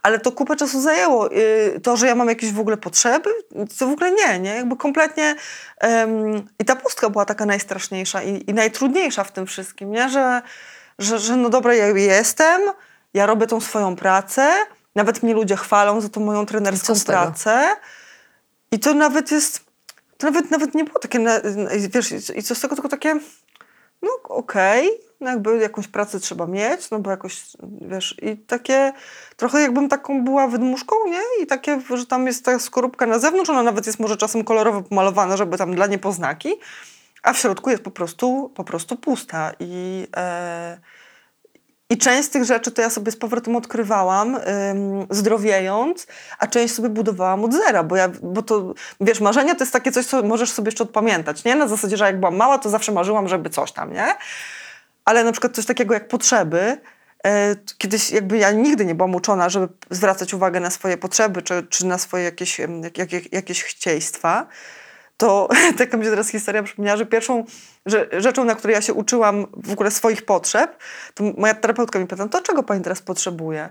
Ale 0.02 0.18
to 0.18 0.32
kupę 0.32 0.56
czasu 0.56 0.80
zajęło. 0.80 1.32
Y, 1.32 1.80
To, 1.82 1.96
że 1.96 2.06
ja 2.06 2.14
mam 2.14 2.28
jakieś 2.28 2.52
w 2.52 2.60
ogóle 2.60 2.76
potrzeby, 2.76 3.30
to 3.78 3.86
w 3.86 3.92
ogóle 3.92 4.12
nie, 4.12 4.38
nie? 4.38 4.54
Jakby 4.54 4.76
kompletnie... 4.76 5.34
em, 5.80 6.46
I 6.58 6.64
ta 6.64 6.76
pustka 6.76 7.10
była 7.10 7.24
taka 7.24 7.46
najstraszniejsza 7.46 8.22
i, 8.22 8.44
i 8.50 8.54
najtrudniejsza 8.54 9.24
w 9.24 9.32
tym 9.32 9.46
wszystkim, 9.46 9.90
nie? 9.90 10.08
Że, 10.08 10.42
że, 10.98 11.18
że 11.18 11.36
no 11.36 11.48
dobra, 11.48 11.74
ja 11.74 11.86
jestem, 11.86 12.60
ja 13.14 13.26
robię 13.26 13.46
tą 13.46 13.60
swoją 13.60 13.96
pracę, 13.96 14.52
nawet 14.94 15.22
mnie 15.22 15.34
ludzie 15.34 15.56
chwalą 15.56 16.00
za 16.00 16.08
tą 16.08 16.20
moją 16.20 16.46
trenerską 16.46 16.94
pracę. 17.06 17.76
I 18.72 18.78
to 18.78 18.94
nawet 18.94 19.30
jest, 19.30 19.64
to 20.18 20.26
nawet, 20.26 20.50
nawet 20.50 20.74
nie 20.74 20.84
było 20.84 20.98
takie, 20.98 21.18
wiesz, 21.94 22.12
i 22.36 22.42
co- 22.42 22.54
z 22.54 22.60
tego, 22.60 22.74
tylko 22.74 22.88
takie, 22.88 23.14
no 24.02 24.10
okej, 24.24 24.90
no 25.20 25.30
jakby 25.30 25.58
jakąś 25.58 25.88
pracę 25.88 26.20
trzeba 26.20 26.46
mieć, 26.46 26.90
no 26.90 26.98
bo 26.98 27.10
jakoś, 27.10 27.42
wiesz, 27.80 28.16
i 28.22 28.36
takie, 28.36 28.92
trochę 29.36 29.62
jakbym 29.62 29.88
taką 29.88 30.24
była 30.24 30.46
wydmuszką, 30.46 30.96
nie? 31.06 31.20
I 31.42 31.46
takie, 31.46 31.80
że 31.94 32.06
tam 32.06 32.26
jest 32.26 32.44
ta 32.44 32.58
skorupka 32.58 33.06
na 33.06 33.18
zewnątrz, 33.18 33.50
ona 33.50 33.62
nawet 33.62 33.86
jest 33.86 34.00
może 34.00 34.16
czasem 34.16 34.44
kolorowo 34.44 34.82
pomalowana, 34.82 35.36
żeby 35.36 35.58
tam 35.58 35.74
dla 35.74 35.86
niepoznaki, 35.86 36.54
a 37.22 37.32
w 37.32 37.38
środku 37.38 37.70
jest 37.70 37.82
po 37.82 37.90
prostu, 37.90 38.52
po 38.54 38.64
prostu 38.64 38.96
pusta 38.96 39.52
i... 39.60 40.06
E, 40.16 40.99
i 41.90 41.98
część 41.98 42.28
z 42.28 42.30
tych 42.30 42.44
rzeczy 42.44 42.70
to 42.70 42.82
ja 42.82 42.90
sobie 42.90 43.12
z 43.12 43.16
powrotem 43.16 43.56
odkrywałam, 43.56 44.34
ym, 44.36 45.06
zdrowiejąc, 45.10 46.06
a 46.38 46.46
część 46.46 46.74
sobie 46.74 46.88
budowałam 46.88 47.44
od 47.44 47.54
zera, 47.54 47.82
bo 47.82 47.96
ja, 47.96 48.08
bo 48.22 48.42
to, 48.42 48.74
wiesz, 49.00 49.20
marzenia 49.20 49.54
to 49.54 49.64
jest 49.64 49.72
takie 49.72 49.92
coś, 49.92 50.06
co 50.06 50.22
możesz 50.22 50.50
sobie 50.50 50.68
jeszcze 50.68 50.84
odpamiętać, 50.84 51.44
nie? 51.44 51.56
Na 51.56 51.68
zasadzie, 51.68 51.96
że 51.96 52.04
jak 52.04 52.20
byłam 52.20 52.36
mała, 52.36 52.58
to 52.58 52.70
zawsze 52.70 52.92
marzyłam, 52.92 53.28
żeby 53.28 53.50
coś 53.50 53.72
tam, 53.72 53.92
nie? 53.92 54.06
Ale 55.04 55.24
na 55.24 55.32
przykład 55.32 55.54
coś 55.54 55.66
takiego 55.66 55.94
jak 55.94 56.08
potrzeby, 56.08 56.80
t- 57.66 57.74
kiedyś 57.78 58.10
jakby 58.10 58.38
ja 58.38 58.50
nigdy 58.50 58.84
nie 58.84 58.94
byłam 58.94 59.14
uczona, 59.14 59.48
żeby 59.48 59.68
zwracać 59.90 60.34
uwagę 60.34 60.60
na 60.60 60.70
swoje 60.70 60.96
potrzeby, 60.96 61.42
czy, 61.42 61.66
czy 61.70 61.86
na 61.86 61.98
swoje 61.98 62.24
jakieś, 62.24 62.58
jak, 62.96 63.12
jak, 63.12 63.32
jakieś 63.32 63.64
chcieństwa, 63.64 64.46
to 65.20 65.48
taka 65.78 65.96
mi 65.96 66.04
się 66.04 66.10
teraz 66.10 66.28
historia 66.28 66.62
przypomniała, 66.62 66.96
że 66.96 67.06
pierwszą 67.06 67.44
że, 67.86 68.08
rzeczą, 68.12 68.44
na 68.44 68.54
której 68.54 68.74
ja 68.74 68.82
się 68.82 68.94
uczyłam 68.94 69.46
w 69.56 69.72
ogóle 69.72 69.90
swoich 69.90 70.24
potrzeb, 70.24 70.76
to 71.14 71.24
moja 71.36 71.54
terapeutka 71.54 71.98
mi 71.98 72.06
pyta, 72.06 72.28
to 72.28 72.42
czego 72.42 72.62
pani 72.62 72.82
teraz 72.82 73.02
potrzebuje? 73.02 73.68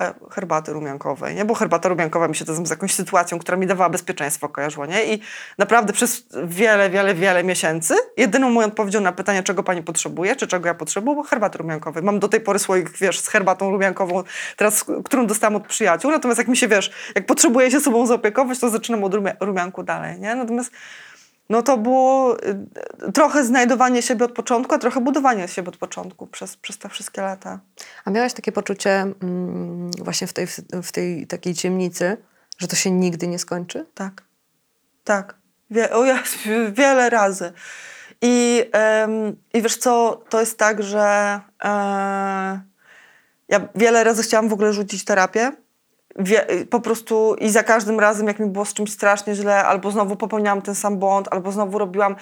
E, 0.00 0.14
Herbaty 0.30 0.72
rumiankowej, 0.72 1.34
nie? 1.34 1.44
Bo 1.44 1.54
herbata 1.54 1.88
rumiankowa 1.88 2.28
mi 2.28 2.36
się 2.36 2.44
to 2.44 2.66
z 2.66 2.70
jakąś 2.70 2.94
sytuacją, 2.94 3.38
która 3.38 3.56
mi 3.56 3.66
dawała 3.66 3.90
bezpieczeństwo 3.90 4.48
kojarzyło, 4.48 4.86
nie? 4.86 5.14
I 5.14 5.22
naprawdę 5.58 5.92
przez 5.92 6.26
wiele, 6.44 6.90
wiele, 6.90 7.14
wiele 7.14 7.44
miesięcy 7.44 7.94
jedyną 8.16 8.50
moją 8.50 8.68
odpowiedzią 8.68 9.00
na 9.00 9.12
pytanie, 9.12 9.42
czego 9.42 9.62
pani 9.62 9.82
potrzebuje, 9.82 10.36
czy 10.36 10.46
czego 10.46 10.68
ja 10.68 10.74
potrzebuję, 10.74 11.14
było 11.14 11.24
herbaty 11.24 11.58
rumiankowej. 11.58 12.02
Mam 12.02 12.18
do 12.18 12.28
tej 12.28 12.40
pory 12.40 12.58
słoik, 12.58 12.90
wiesz, 12.98 13.20
z 13.20 13.28
herbatą 13.28 13.70
rumiankową, 13.70 14.22
teraz, 14.56 14.84
którą 15.04 15.26
dostałam 15.26 15.56
od 15.56 15.66
przyjaciół, 15.66 16.10
natomiast 16.10 16.38
jak 16.38 16.48
mi 16.48 16.56
się, 16.56 16.68
wiesz, 16.68 16.90
jak 17.14 17.26
potrzebuję 17.26 17.70
się 17.70 17.80
sobą 17.80 18.06
zaopiekować, 18.06 18.58
to 18.58 18.70
zaczynam 18.70 19.04
od 19.04 19.14
rumia- 19.14 19.36
rumianku 19.40 19.82
dalej, 19.82 20.20
nie? 20.20 20.34
Natomiast 20.34 20.72
no 21.48 21.62
to 21.62 21.78
było 21.78 22.36
y, 22.44 23.12
trochę 23.12 23.44
znajdowanie 23.44 24.02
siebie 24.02 24.24
od 24.24 24.32
początku, 24.32 24.74
a 24.74 24.78
trochę 24.78 25.00
budowanie 25.00 25.48
siebie 25.48 25.68
od 25.68 25.76
początku 25.76 26.26
przez, 26.26 26.56
przez 26.56 26.78
te 26.78 26.88
wszystkie 26.88 27.22
lata. 27.22 27.60
A 28.04 28.10
miałaś 28.10 28.32
takie 28.32 28.52
poczucie 28.52 28.90
mm, 28.90 29.90
właśnie 29.90 30.26
w 30.26 30.32
tej, 30.32 30.46
w 30.82 30.92
tej 30.92 31.26
takiej 31.26 31.54
ciemnicy, 31.54 32.16
że 32.58 32.68
to 32.68 32.76
się 32.76 32.90
nigdy 32.90 33.28
nie 33.28 33.38
skończy? 33.38 33.86
Tak. 33.94 34.22
Tak. 35.04 35.34
Wie, 35.70 35.92
o 35.92 36.04
ja, 36.04 36.22
wiele 36.78 37.10
razy. 37.10 37.52
I, 38.22 38.64
em, 38.72 39.36
I 39.54 39.62
wiesz 39.62 39.76
co, 39.76 40.22
to 40.28 40.40
jest 40.40 40.58
tak, 40.58 40.82
że 40.82 41.40
e, 41.64 41.68
ja 43.48 43.68
wiele 43.74 44.04
razy 44.04 44.22
chciałam 44.22 44.48
w 44.48 44.52
ogóle 44.52 44.72
rzucić 44.72 45.04
terapię. 45.04 45.52
Po 46.70 46.80
prostu 46.80 47.36
i 47.40 47.50
za 47.50 47.62
każdym 47.62 48.00
razem, 48.00 48.26
jak 48.26 48.38
mi 48.38 48.46
było 48.46 48.64
z 48.64 48.74
czymś 48.74 48.92
strasznie 48.92 49.34
źle, 49.34 49.64
albo 49.64 49.90
znowu 49.90 50.16
popełniałam 50.16 50.62
ten 50.62 50.74
sam 50.74 50.98
błąd, 50.98 51.28
albo 51.30 51.52
znowu 51.52 51.78
robiłam 51.78 52.16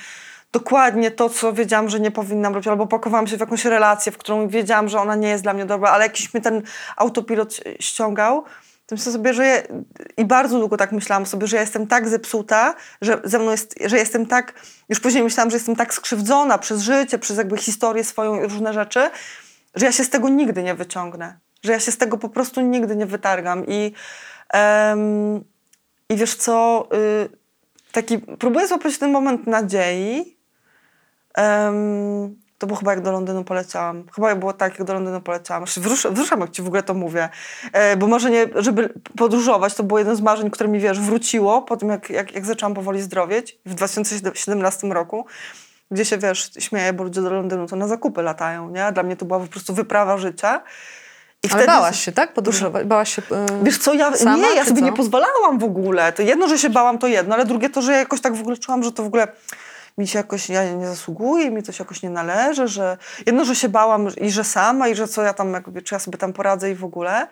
dokładnie 0.52 1.10
to, 1.10 1.28
co 1.28 1.52
wiedziałam, 1.52 1.88
że 1.88 2.00
nie 2.00 2.10
powinnam 2.10 2.54
robić, 2.54 2.68
albo 2.68 2.86
pakowałam 2.86 3.26
się 3.26 3.36
w 3.36 3.40
jakąś 3.40 3.64
relację, 3.64 4.12
w 4.12 4.18
którą 4.18 4.48
wiedziałam, 4.48 4.88
że 4.88 5.00
ona 5.00 5.14
nie 5.14 5.28
jest 5.28 5.42
dla 5.42 5.54
mnie 5.54 5.66
dobra, 5.66 5.90
ale 5.90 6.04
jakiś 6.04 6.34
mi 6.34 6.40
ten 6.40 6.62
autopilot 6.96 7.60
ściągał, 7.80 8.44
to 8.86 8.94
myślę 8.94 9.12
sobie, 9.12 9.34
że 9.34 9.46
ja, 9.46 9.62
i 10.16 10.24
bardzo 10.24 10.58
długo 10.58 10.76
tak 10.76 10.92
myślałam 10.92 11.26
sobie, 11.26 11.46
że 11.46 11.56
ja 11.56 11.62
jestem 11.62 11.86
tak 11.86 12.08
zepsuta, 12.08 12.74
że 13.00 13.20
ze 13.24 13.38
mną 13.38 13.50
jest, 13.50 13.74
że 13.86 13.96
jestem 13.96 14.26
tak, 14.26 14.54
już 14.88 15.00
później 15.00 15.24
myślałam, 15.24 15.50
że 15.50 15.56
jestem 15.56 15.76
tak 15.76 15.94
skrzywdzona 15.94 16.58
przez 16.58 16.82
życie, 16.82 17.18
przez 17.18 17.36
jakby 17.36 17.56
historię 17.56 18.04
swoją 18.04 18.40
i 18.40 18.42
różne 18.42 18.72
rzeczy, 18.72 19.10
że 19.74 19.86
ja 19.86 19.92
się 19.92 20.04
z 20.04 20.10
tego 20.10 20.28
nigdy 20.28 20.62
nie 20.62 20.74
wyciągnę, 20.74 21.38
że 21.66 21.72
ja 21.72 21.80
się 21.80 21.92
z 21.92 21.98
tego 21.98 22.18
po 22.18 22.28
prostu 22.28 22.60
nigdy 22.60 22.96
nie 22.96 23.06
wytargam 23.06 23.64
i, 23.66 23.92
em, 24.52 25.44
i 26.08 26.16
wiesz 26.16 26.34
co, 26.34 26.88
y, 26.94 27.28
taki, 27.92 28.18
próbuję 28.18 28.66
złapać 28.66 28.98
ten 28.98 29.12
moment 29.12 29.46
nadziei, 29.46 30.36
Em, 31.36 32.36
to 32.58 32.66
było 32.66 32.78
chyba 32.78 32.90
jak 32.90 33.00
do 33.00 33.12
Londynu 33.12 33.44
poleciałam. 33.44 34.04
Chyba 34.14 34.34
było 34.34 34.52
tak, 34.52 34.78
jak 34.78 34.86
do 34.86 34.94
Londynu 34.94 35.20
poleciałam. 35.20 35.62
Aż 35.62 35.78
Wzrusz, 35.78 36.30
jak 36.40 36.50
ci 36.50 36.62
w 36.62 36.66
ogóle 36.66 36.82
to 36.82 36.94
mówię. 36.94 37.28
E, 37.72 37.96
bo 37.96 38.06
marzenie, 38.06 38.46
żeby 38.54 38.94
podróżować, 39.16 39.74
to 39.74 39.82
było 39.82 39.98
jedno 39.98 40.16
z 40.16 40.20
marzeń, 40.20 40.50
które 40.50 40.68
mi, 40.68 40.80
wiesz, 40.80 41.00
wróciło 41.00 41.62
po 41.62 41.76
tym, 41.76 41.88
jak, 41.88 42.10
jak, 42.10 42.34
jak 42.34 42.46
zaczęłam 42.46 42.74
powoli 42.74 43.02
zdrowieć 43.02 43.58
w 43.66 43.74
2017 43.74 44.86
roku. 44.86 45.26
Gdzie 45.90 46.04
się, 46.04 46.18
wiesz, 46.18 46.50
śmieję, 46.58 46.92
bo 46.92 47.04
ludzie 47.04 47.22
do 47.22 47.30
Londynu 47.30 47.66
to 47.66 47.76
na 47.76 47.88
zakupy 47.88 48.22
latają, 48.22 48.70
nie? 48.70 48.92
Dla 48.92 49.02
mnie 49.02 49.16
to 49.16 49.24
była 49.24 49.40
po 49.40 49.46
prostu 49.46 49.74
wyprawa 49.74 50.18
życia. 50.18 50.62
I 51.42 51.52
Ale 51.52 51.66
bałaś 51.66 52.00
się, 52.00 52.12
tak? 52.12 52.34
Podróżować? 52.34 52.86
Bałaś 52.86 53.14
się 53.14 53.22
yy, 53.30 53.36
Wiesz 53.62 53.78
co, 53.78 53.94
ja 53.94 54.16
sama, 54.16 54.36
nie, 54.36 54.54
ja 54.54 54.64
sobie 54.64 54.80
co? 54.80 54.84
nie 54.84 54.92
pozwalałam 54.92 55.58
w 55.58 55.64
ogóle. 55.64 56.12
To 56.12 56.22
jedno, 56.22 56.48
że 56.48 56.58
się 56.58 56.70
bałam, 56.70 56.98
to 56.98 57.06
jedno, 57.06 57.34
ale 57.34 57.44
drugie 57.44 57.70
to, 57.70 57.82
że 57.82 57.92
ja 57.92 57.98
jakoś 57.98 58.20
tak 58.20 58.34
w 58.34 58.40
ogóle 58.40 58.56
czułam, 58.56 58.82
że 58.82 58.92
to 58.92 59.02
w 59.02 59.06
ogóle 59.06 59.28
mi 59.98 60.08
się 60.08 60.18
jakoś, 60.18 60.48
ja 60.48 60.74
nie 60.74 60.86
zasługuję, 60.86 61.50
mi 61.50 61.64
się 61.64 61.72
jakoś 61.78 62.02
nie 62.02 62.10
należy, 62.10 62.68
że 62.68 62.98
jedno, 63.26 63.44
że 63.44 63.54
się 63.54 63.68
bałam 63.68 64.08
i 64.20 64.30
że 64.30 64.44
sama 64.44 64.88
i 64.88 64.94
że 64.94 65.08
co 65.08 65.22
ja 65.22 65.34
tam, 65.34 65.52
jakby, 65.52 65.82
czy 65.82 65.94
ja 65.94 65.98
sobie 65.98 66.18
tam 66.18 66.32
poradzę 66.32 66.70
i 66.70 66.74
w 66.74 66.84
ogóle. 66.84 67.28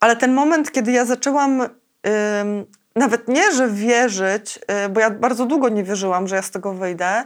Ale 0.00 0.16
ten 0.16 0.32
moment, 0.32 0.72
kiedy 0.72 0.92
ja 0.92 1.04
zaczęłam 1.04 1.60
ym, 1.62 2.66
nawet 2.96 3.28
nie, 3.28 3.52
że 3.52 3.68
wierzyć, 3.68 4.58
y, 4.86 4.88
bo 4.88 5.00
ja 5.00 5.10
bardzo 5.10 5.46
długo 5.46 5.68
nie 5.68 5.84
wierzyłam, 5.84 6.28
że 6.28 6.36
ja 6.36 6.42
z 6.42 6.50
tego 6.50 6.72
wyjdę, 6.72 7.24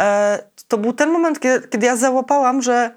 e, 0.00 0.38
to 0.68 0.78
był 0.78 0.92
ten 0.92 1.10
moment, 1.10 1.40
kiedy, 1.40 1.68
kiedy 1.68 1.86
ja 1.86 1.96
załapałam, 1.96 2.62
że 2.62 2.90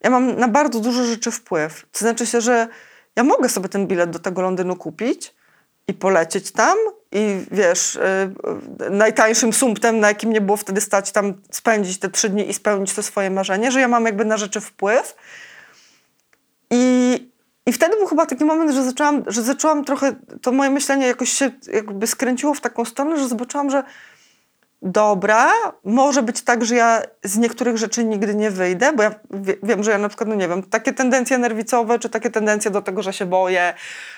ja 0.00 0.10
mam 0.10 0.36
na 0.36 0.48
bardzo 0.48 0.80
dużo 0.80 1.04
rzeczy 1.04 1.30
wpływ. 1.30 1.86
To 1.92 1.98
znaczy 1.98 2.26
się, 2.26 2.40
że 2.40 2.68
ja 3.16 3.24
mogę 3.24 3.48
sobie 3.48 3.68
ten 3.68 3.86
bilet 3.86 4.10
do 4.10 4.18
tego 4.18 4.42
Londynu 4.42 4.76
kupić 4.76 5.34
i 5.88 5.94
polecieć 5.94 6.52
tam 6.52 6.78
i 7.12 7.44
wiesz, 7.50 7.96
y, 7.96 8.90
najtańszym 8.90 9.52
sumptem, 9.52 10.00
na 10.00 10.08
jakim 10.08 10.32
nie 10.32 10.40
było 10.40 10.56
wtedy 10.56 10.80
stać, 10.80 11.12
tam 11.12 11.34
spędzić 11.50 11.98
te 11.98 12.08
trzy 12.08 12.28
dni 12.28 12.50
i 12.50 12.54
spełnić 12.54 12.94
to 12.94 13.02
swoje 13.02 13.30
marzenie, 13.30 13.72
że 13.72 13.80
ja 13.80 13.88
mam 13.88 14.04
jakby 14.04 14.24
na 14.24 14.36
rzeczy 14.36 14.60
wpływ. 14.60 15.16
I, 16.70 17.14
i 17.66 17.72
wtedy 17.72 17.96
był 17.96 18.06
chyba 18.06 18.26
taki 18.26 18.44
moment, 18.44 18.70
że 18.70 18.84
zaczęłam, 18.84 19.24
że 19.26 19.42
zaczęłam 19.42 19.84
trochę, 19.84 20.12
to 20.42 20.52
moje 20.52 20.70
myślenie 20.70 21.06
jakoś 21.06 21.30
się 21.30 21.50
jakby 21.72 22.06
skręciło 22.06 22.54
w 22.54 22.60
taką 22.60 22.84
stronę, 22.84 23.16
że 23.16 23.28
zobaczyłam, 23.28 23.70
że 23.70 23.82
dobra, 24.82 25.52
może 25.84 26.22
być 26.22 26.42
tak, 26.42 26.64
że 26.64 26.74
ja 26.74 27.02
z 27.24 27.38
niektórych 27.38 27.76
rzeczy 27.76 28.04
nigdy 28.04 28.34
nie 28.34 28.50
wyjdę, 28.50 28.92
bo 28.92 29.02
ja 29.02 29.14
wie, 29.30 29.54
wiem, 29.62 29.82
że 29.82 29.90
ja 29.90 29.98
na 29.98 30.08
przykład, 30.08 30.28
no 30.28 30.34
nie 30.34 30.48
wiem, 30.48 30.62
takie 30.62 30.92
tendencje 30.92 31.38
nerwicowe, 31.38 31.98
czy 31.98 32.08
takie 32.08 32.30
tendencje 32.30 32.70
do 32.70 32.82
tego, 32.82 33.02
że 33.02 33.12
się 33.12 33.26
boję, 33.26 33.74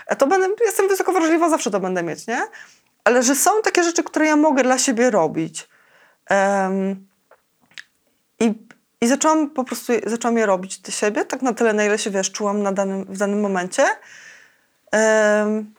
e, 0.06 0.16
to 0.16 0.26
będę, 0.26 0.48
jestem 0.64 0.88
wysoko 0.88 1.12
wrażliwa, 1.12 1.50
zawsze 1.50 1.70
to 1.70 1.80
będę 1.80 2.02
mieć, 2.02 2.26
nie? 2.26 2.42
Ale 3.04 3.22
że 3.22 3.34
są 3.34 3.50
takie 3.62 3.82
rzeczy, 3.82 4.04
które 4.04 4.26
ja 4.26 4.36
mogę 4.36 4.62
dla 4.62 4.78
siebie 4.78 5.10
robić. 5.10 5.68
Em, 6.26 7.06
i, 8.40 8.54
I 9.00 9.08
zaczęłam 9.08 9.50
po 9.50 9.64
prostu, 9.64 9.92
zaczęłam 10.06 10.36
je 10.36 10.46
robić 10.46 10.78
dla 10.78 10.92
siebie, 10.92 11.24
tak 11.24 11.42
na 11.42 11.52
tyle, 11.52 11.72
na 11.72 11.84
ile 11.84 11.98
się, 11.98 12.10
wiesz, 12.10 12.32
czułam 12.32 12.62
na 12.62 12.72
danym, 12.72 13.04
w 13.04 13.18
danym 13.18 13.40
momencie. 13.40 13.84
Em, 14.92 15.74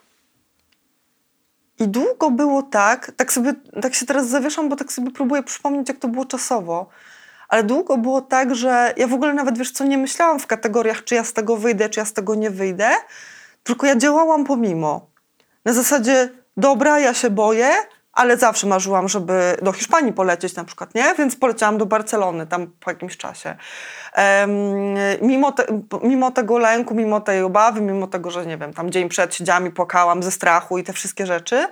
I 1.83 1.87
długo 1.87 2.31
było 2.31 2.63
tak, 2.63 3.11
tak 3.17 3.33
sobie, 3.33 3.53
tak 3.81 3.93
się 3.95 4.05
teraz 4.05 4.27
zawieszam, 4.27 4.69
bo 4.69 4.75
tak 4.75 4.91
sobie 4.91 5.11
próbuję 5.11 5.43
przypomnieć, 5.43 5.89
jak 5.89 5.97
to 5.97 6.07
było 6.07 6.25
czasowo. 6.25 6.89
Ale 7.47 7.63
długo 7.63 7.97
było 7.97 8.21
tak, 8.21 8.55
że 8.55 8.93
ja 8.97 9.07
w 9.07 9.13
ogóle 9.13 9.33
nawet, 9.33 9.57
wiesz 9.57 9.71
co, 9.71 9.83
nie 9.83 9.97
myślałam 9.97 10.39
w 10.39 10.47
kategoriach, 10.47 11.03
czy 11.03 11.15
ja 11.15 11.23
z 11.23 11.33
tego 11.33 11.57
wyjdę, 11.57 11.89
czy 11.89 11.99
ja 11.99 12.05
z 12.05 12.13
tego 12.13 12.35
nie 12.35 12.49
wyjdę, 12.49 12.89
tylko 13.63 13.87
ja 13.87 13.95
działałam 13.95 14.43
pomimo. 14.43 15.07
Na 15.65 15.73
zasadzie, 15.73 16.29
dobra, 16.57 16.99
ja 16.99 17.13
się 17.13 17.29
boję, 17.29 17.71
ale 18.13 18.37
zawsze 18.37 18.67
marzyłam, 18.67 19.09
żeby 19.09 19.57
do 19.61 19.71
Hiszpanii 19.71 20.13
polecieć 20.13 20.55
na 20.55 20.63
przykład, 20.63 20.95
nie? 20.95 21.15
Więc 21.17 21.35
poleciałam 21.35 21.77
do 21.77 21.85
Barcelony 21.85 22.47
tam 22.47 22.67
po 22.79 22.91
jakimś 22.91 23.17
czasie. 23.17 23.55
Em, 24.13 24.51
mimo, 25.21 25.51
te, 25.51 25.65
mimo 26.03 26.31
tego 26.31 26.57
lęku, 26.57 26.95
mimo 26.95 27.21
tej 27.21 27.41
obawy, 27.41 27.81
mimo 27.81 28.07
tego, 28.07 28.31
że 28.31 28.45
nie 28.45 28.57
wiem, 28.57 28.73
tam 28.73 28.91
dzień 28.91 29.09
przed 29.09 29.35
siedziałam 29.35 29.67
i 29.67 29.71
płakałam 29.71 30.23
ze 30.23 30.31
strachu 30.31 30.77
i 30.77 30.83
te 30.83 30.93
wszystkie 30.93 31.25
rzeczy. 31.25 31.67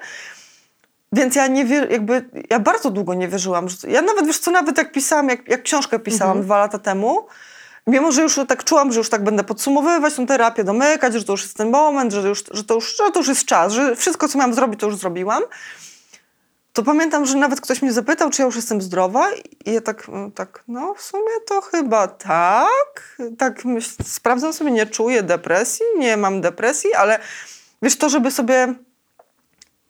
Więc 1.11 1.35
ja 1.35 1.47
nie 1.47 1.65
wie, 1.65 1.87
jakby, 1.89 2.29
ja 2.49 2.59
bardzo 2.59 2.89
długo 2.89 3.13
nie 3.13 3.27
wierzyłam. 3.27 3.69
Że, 3.69 3.77
ja 3.87 4.01
nawet, 4.01 4.27
wiesz 4.27 4.39
co, 4.39 4.51
nawet 4.51 4.77
jak 4.77 4.91
pisałam, 4.91 5.29
jak, 5.29 5.47
jak 5.47 5.63
książkę 5.63 5.99
pisałam 5.99 6.41
dwa 6.41 6.57
lata 6.57 6.79
temu, 6.79 7.27
mimo, 7.87 8.11
że 8.11 8.21
już 8.21 8.39
tak 8.47 8.63
czułam, 8.63 8.91
że 8.91 8.97
już 8.97 9.09
tak 9.09 9.23
będę 9.23 9.43
podsumowywać 9.43 10.13
tą 10.13 10.25
terapię, 10.25 10.63
domykać, 10.63 11.13
że 11.13 11.23
to 11.23 11.33
już 11.33 11.41
jest 11.41 11.57
ten 11.57 11.69
moment, 11.69 12.13
że, 12.13 12.29
już, 12.29 12.43
że, 12.51 12.63
to, 12.63 12.73
już, 12.73 12.97
że 12.97 13.11
to 13.11 13.19
już 13.19 13.27
jest 13.27 13.45
czas, 13.45 13.73
że 13.73 13.95
wszystko, 13.95 14.27
co 14.27 14.37
miałam 14.37 14.53
zrobić, 14.53 14.79
to 14.79 14.85
już 14.85 14.95
zrobiłam, 14.95 15.43
to 16.73 16.83
pamiętam, 16.83 17.25
że 17.25 17.37
nawet 17.37 17.61
ktoś 17.61 17.81
mnie 17.81 17.93
zapytał, 17.93 18.29
czy 18.29 18.41
ja 18.41 18.45
już 18.45 18.55
jestem 18.55 18.81
zdrowa 18.81 19.27
i 19.65 19.73
ja 19.73 19.81
tak, 19.81 20.09
mm, 20.09 20.31
tak 20.31 20.63
no 20.67 20.93
w 20.93 21.01
sumie 21.01 21.31
to 21.47 21.61
chyba 21.61 22.07
tak. 22.07 23.17
Tak 23.37 23.65
myśl, 23.65 23.89
sprawdzam 24.03 24.53
sobie, 24.53 24.71
nie 24.71 24.85
czuję 24.85 25.23
depresji, 25.23 25.85
nie 25.97 26.17
mam 26.17 26.41
depresji, 26.41 26.93
ale 26.93 27.19
wiesz, 27.81 27.97
to 27.97 28.09
żeby 28.09 28.31
sobie 28.31 28.73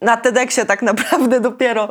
na 0.01 0.17
TEDxie 0.17 0.65
tak 0.65 0.81
naprawdę 0.81 1.39
dopiero, 1.49 1.89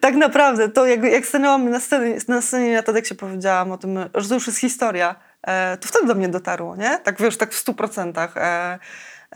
tak 0.00 0.14
naprawdę, 0.14 0.68
to 0.68 0.86
jak, 0.86 1.02
jak 1.02 1.26
stanęłam 1.26 1.70
na 1.70 1.80
scenie, 1.80 2.18
na 2.28 2.42
scenie 2.42 2.76
na 2.76 2.82
TEDxie 2.82 3.16
powiedziałam 3.16 3.72
o 3.72 3.78
tym, 3.78 3.98
że 4.14 4.28
to 4.28 4.34
już 4.34 4.46
jest 4.46 4.58
historia, 4.58 5.14
e, 5.42 5.76
to 5.76 5.88
wtedy 5.88 6.06
do 6.06 6.14
mnie 6.14 6.28
dotarło, 6.28 6.76
nie? 6.76 6.98
Tak 6.98 7.22
wiesz, 7.22 7.36
tak 7.36 7.52
w 7.52 7.56
stu 7.56 7.74
procentach. 7.74 8.36
E, 8.36 8.78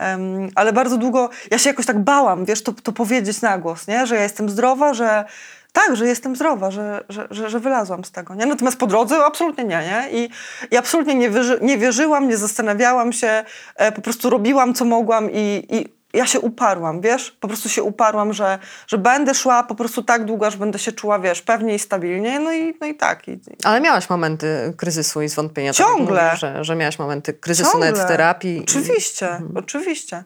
em, 0.01 0.49
ale 0.55 0.73
bardzo 0.73 0.97
długo, 0.97 1.29
ja 1.51 1.57
się 1.57 1.69
jakoś 1.69 1.85
tak 1.85 1.99
bałam, 1.99 2.45
wiesz, 2.45 2.63
to, 2.63 2.73
to 2.73 2.91
powiedzieć 2.91 3.41
na 3.41 3.57
głos, 3.57 3.87
nie? 3.87 4.07
Że 4.07 4.15
ja 4.15 4.23
jestem 4.23 4.49
zdrowa, 4.49 4.93
że 4.93 5.25
tak, 5.71 5.95
że 5.95 6.07
jestem 6.07 6.35
zdrowa, 6.35 6.71
że, 6.71 7.03
że, 7.09 7.27
że, 7.31 7.49
że 7.49 7.59
wylazłam 7.59 8.05
z 8.05 8.11
tego, 8.11 8.35
nie? 8.35 8.45
Natomiast 8.45 8.77
po 8.77 8.87
drodze 8.87 9.25
absolutnie 9.25 9.63
nie, 9.63 9.83
nie? 9.83 10.09
I, 10.11 10.29
i 10.71 10.77
absolutnie 10.77 11.15
nie, 11.15 11.29
wierzy, 11.29 11.59
nie 11.61 11.77
wierzyłam, 11.77 12.27
nie 12.27 12.37
zastanawiałam 12.37 13.13
się, 13.13 13.43
e, 13.75 13.91
po 13.91 14.01
prostu 14.01 14.29
robiłam, 14.29 14.73
co 14.73 14.85
mogłam 14.85 15.29
i, 15.31 15.67
i 15.69 16.00
ja 16.13 16.25
się 16.25 16.39
uparłam, 16.39 17.01
wiesz? 17.01 17.37
Po 17.39 17.47
prostu 17.47 17.69
się 17.69 17.83
uparłam, 17.83 18.33
że, 18.33 18.59
że 18.87 18.97
będę 18.97 19.33
szła 19.33 19.63
po 19.63 19.75
prostu 19.75 20.03
tak 20.03 20.25
długo, 20.25 20.47
aż 20.47 20.57
będę 20.57 20.79
się 20.79 20.91
czuła, 20.91 21.19
wiesz, 21.19 21.41
pewnie 21.41 21.75
i 21.75 21.79
stabilnie, 21.79 22.39
no 22.39 22.53
i, 22.53 22.77
no 22.81 22.87
i 22.87 22.95
tak. 22.95 23.27
I, 23.27 23.39
Ale 23.63 23.81
miałaś 23.81 24.09
momenty 24.09 24.73
kryzysu 24.77 25.21
i 25.21 25.29
zwątpienia. 25.29 25.73
tak 25.73 25.87
Ciągle. 25.87 26.23
mówisz, 26.25 26.39
że, 26.39 26.63
że 26.63 26.75
miałaś 26.75 26.99
momenty 26.99 27.33
kryzysu 27.33 27.77
nawet 27.77 27.95
w 27.95 27.97
Ciągle. 27.97 28.17
terapii. 28.17 28.59
Oczywiście, 28.63 29.41
oczywiście. 29.55 30.23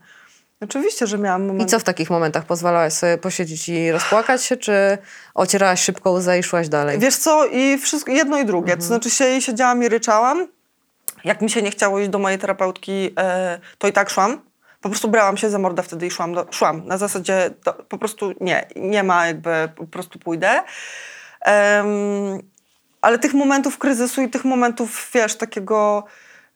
Oczywiście, 0.61 1.07
że 1.07 1.17
miałam 1.17 1.43
I 1.43 1.47
moment. 1.47 1.71
co 1.71 1.79
w 1.79 1.83
takich 1.83 2.09
momentach? 2.09 2.45
Pozwalałaś 2.45 2.93
sobie 2.93 3.17
posiedzieć 3.17 3.69
i 3.69 3.91
rozpłakać 3.91 4.43
się, 4.43 4.57
czy 4.57 4.97
ocierałaś 5.33 5.81
szybko 5.83 6.11
łzę 6.11 6.39
i 6.39 6.43
szłaś 6.43 6.69
dalej? 6.69 6.99
Wiesz 6.99 7.15
co, 7.15 7.45
i 7.45 7.77
wszystko, 7.77 8.11
jedno 8.11 8.39
i 8.39 8.45
drugie. 8.45 8.77
To 8.77 8.83
znaczy 8.83 9.09
się, 9.09 9.41
siedziałam 9.41 9.83
i 9.83 9.89
ryczałam. 9.89 10.47
Jak 11.23 11.41
mi 11.41 11.49
się 11.49 11.61
nie 11.61 11.71
chciało 11.71 11.99
iść 11.99 12.09
do 12.09 12.19
mojej 12.19 12.39
terapeutki, 12.39 13.13
e, 13.19 13.59
to 13.77 13.87
i 13.87 13.93
tak 13.93 14.09
szłam. 14.09 14.41
Po 14.85 14.89
prostu 14.89 15.07
brałam 15.07 15.37
się 15.37 15.49
za 15.49 15.59
mordę 15.59 15.83
wtedy 15.83 16.07
i 16.07 16.11
szłam. 16.11 16.33
Do, 16.33 16.47
szłam. 16.51 16.87
Na 16.87 16.97
zasadzie 16.97 17.51
to, 17.63 17.73
po 17.73 17.97
prostu 17.97 18.33
nie, 18.41 18.67
nie 18.75 19.03
ma 19.03 19.27
jakby, 19.27 19.69
po 19.75 19.87
prostu 19.87 20.19
pójdę. 20.19 20.63
Em, 21.41 21.87
ale 23.01 23.19
tych 23.19 23.33
momentów 23.33 23.77
kryzysu 23.77 24.21
i 24.21 24.29
tych 24.29 24.45
momentów, 24.45 25.11
wiesz, 25.13 25.35
takiego 25.35 26.03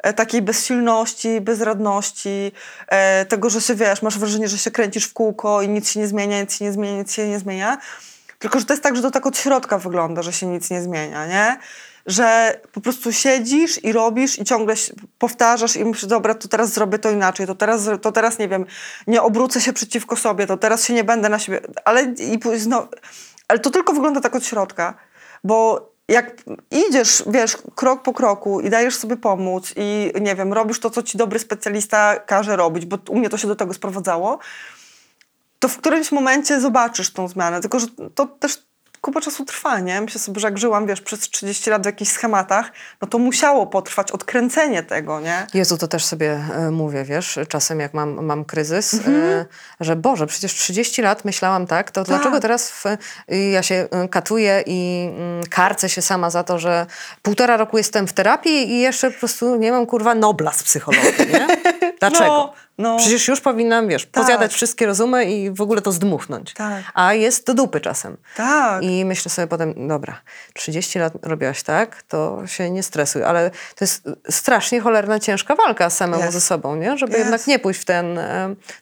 e, 0.03 0.13
takiej 0.13 0.41
bezsilności, 0.41 1.41
bezradności, 1.41 2.51
e, 2.87 3.25
tego, 3.25 3.49
że 3.49 3.61
się, 3.61 3.75
wiesz, 3.75 4.01
masz 4.01 4.19
wrażenie, 4.19 4.47
że 4.47 4.57
się 4.57 4.71
kręcisz 4.71 5.05
w 5.05 5.13
kółko 5.13 5.61
i 5.61 5.69
nic 5.69 5.91
się 5.91 5.99
nie 5.99 6.07
zmienia, 6.07 6.41
nic 6.41 6.57
się 6.57 6.65
nie 6.65 6.71
zmienia, 6.71 6.97
nic 6.97 7.13
się 7.13 7.27
nie 7.27 7.39
zmienia. 7.39 7.77
Tylko, 8.39 8.59
że 8.59 8.65
to 8.65 8.73
jest 8.73 8.83
tak, 8.83 8.95
że 8.95 9.01
to 9.01 9.11
tak 9.11 9.25
od 9.25 9.37
środka 9.37 9.77
wygląda, 9.77 10.21
że 10.21 10.33
się 10.33 10.47
nic 10.47 10.69
nie 10.69 10.81
zmienia, 10.81 11.27
nie? 11.27 11.57
Że 12.05 12.59
po 12.71 12.81
prostu 12.81 13.13
siedzisz 13.13 13.83
i 13.83 13.91
robisz 13.91 14.39
i 14.39 14.43
ciągle 14.43 14.75
powtarzasz 15.17 15.75
i 15.75 15.85
myślisz, 15.85 16.05
dobra, 16.05 16.33
to 16.33 16.47
teraz 16.47 16.73
zrobię 16.73 16.99
to 16.99 17.11
inaczej, 17.11 17.47
to 17.47 17.55
teraz, 17.55 17.89
to 18.01 18.11
teraz 18.11 18.39
nie 18.39 18.47
wiem, 18.47 18.65
nie 19.07 19.21
obrócę 19.21 19.61
się 19.61 19.73
przeciwko 19.73 20.15
sobie, 20.15 20.47
to 20.47 20.57
teraz 20.57 20.85
się 20.85 20.93
nie 20.93 21.03
będę 21.03 21.29
na 21.29 21.39
siebie, 21.39 21.61
ale, 21.85 22.03
i, 22.03 22.39
znowu, 22.55 22.87
ale 23.47 23.59
to 23.59 23.69
tylko 23.69 23.93
wygląda 23.93 24.21
tak 24.21 24.35
od 24.35 24.45
środka, 24.45 24.93
bo 25.43 25.89
jak 26.07 26.43
idziesz, 26.71 27.23
wiesz, 27.27 27.57
krok 27.75 28.03
po 28.03 28.13
kroku 28.13 28.61
i 28.61 28.69
dajesz 28.69 28.95
sobie 28.95 29.17
pomóc 29.17 29.73
i 29.75 30.11
nie 30.21 30.35
wiem, 30.35 30.53
robisz 30.53 30.79
to, 30.79 30.89
co 30.89 31.03
ci 31.03 31.17
dobry 31.17 31.39
specjalista 31.39 32.19
każe 32.19 32.55
robić, 32.55 32.85
bo 32.85 32.97
u 33.09 33.19
mnie 33.19 33.29
to 33.29 33.37
się 33.37 33.47
do 33.47 33.55
tego 33.55 33.73
sprowadzało, 33.73 34.39
to 35.59 35.67
w 35.67 35.77
którymś 35.77 36.11
momencie 36.11 36.61
zobaczysz 36.61 37.13
tą 37.13 37.27
zmianę. 37.27 37.61
Tylko, 37.61 37.79
że 37.79 37.87
to 38.15 38.25
też 38.25 38.68
kupa 39.01 39.21
czasu 39.21 39.45
trwa, 39.45 39.79
nie? 39.79 40.01
Myślę 40.01 40.19
sobie, 40.19 40.39
że 40.39 40.47
jak 40.47 40.57
żyłam, 40.57 40.87
wiesz, 40.87 41.01
przez 41.01 41.19
30 41.19 41.69
lat 41.69 41.83
w 41.83 41.85
jakichś 41.85 42.11
schematach, 42.11 42.71
no 43.01 43.07
to 43.07 43.17
musiało 43.17 43.67
potrwać 43.67 44.11
odkręcenie 44.11 44.83
tego, 44.83 45.19
nie? 45.19 45.47
Jezu, 45.53 45.77
to 45.77 45.87
też 45.87 46.05
sobie 46.05 46.31
e, 46.55 46.71
mówię, 46.71 47.03
wiesz, 47.03 47.39
czasem 47.47 47.79
jak 47.79 47.93
mam, 47.93 48.25
mam 48.25 48.45
kryzys, 48.45 48.93
Mhm. 48.93 49.15
e, 49.17 49.45
że 49.79 49.95
Boże, 49.95 50.27
przecież 50.27 50.53
30 50.53 51.01
lat 51.01 51.25
myślałam 51.25 51.67
tak, 51.67 51.91
to 51.91 52.03
dlaczego 52.03 52.39
teraz 52.39 52.71
w, 52.71 52.83
ja 53.51 53.63
się 53.63 53.87
e, 53.91 54.07
katuję 54.07 54.63
i 54.65 55.09
mm, 55.17 55.43
karcę 55.49 55.89
się 55.89 56.01
sama 56.01 56.29
za 56.29 56.43
to, 56.43 56.59
że 56.59 56.85
półtora 57.21 57.57
roku 57.57 57.77
jestem 57.77 58.07
w 58.07 58.13
terapii 58.13 58.71
i 58.71 58.79
jeszcze 58.79 59.11
po 59.11 59.19
prostu 59.19 59.55
nie 59.55 59.71
mam 59.71 59.85
kurwa 59.85 60.15
Nobla 60.15 60.51
z 60.53 60.63
psychologii, 60.63 61.27
nie? 61.33 61.47
Dlaczego? 61.99 62.25
No, 62.25 62.53
no. 62.79 62.97
Przecież 62.97 63.27
już 63.27 63.41
powinnam, 63.41 63.87
wiesz, 63.87 64.05
Tak. 64.05 64.11
pozjadać 64.11 64.53
wszystkie 64.53 64.85
rozumy 64.85 65.25
i 65.25 65.51
w 65.51 65.61
ogóle 65.61 65.81
to 65.81 65.91
zdmuchnąć. 65.91 66.53
Tak. 66.53 66.83
A 66.93 67.13
jest 67.13 67.45
do 67.45 67.53
dupy 67.53 67.81
czasem. 67.81 68.17
Tak. 68.35 68.83
I 68.83 69.05
myślę 69.05 69.31
sobie 69.31 69.47
potem, 69.47 69.87
dobra, 69.87 70.21
30 70.53 70.99
lat 70.99 71.13
robiłaś 71.21 71.63
tak, 71.63 72.03
to 72.03 72.47
się 72.47 72.69
nie 72.71 72.83
stresuj, 72.83 73.23
ale 73.23 73.49
to 73.49 73.85
jest 73.85 74.09
strasznie 74.29 74.81
cholerna, 74.81 75.19
ciężka 75.19 75.55
walka 75.55 75.89
samemu 75.89 76.21
Jest. 76.23 76.33
ze 76.33 76.41
sobą, 76.41 76.75
nie? 76.75 76.97
żeby 76.97 77.11
Jest. 77.13 77.23
jednak 77.25 77.47
nie 77.47 77.59
pójść 77.59 77.81
w 77.81 77.85
ten, 77.85 78.19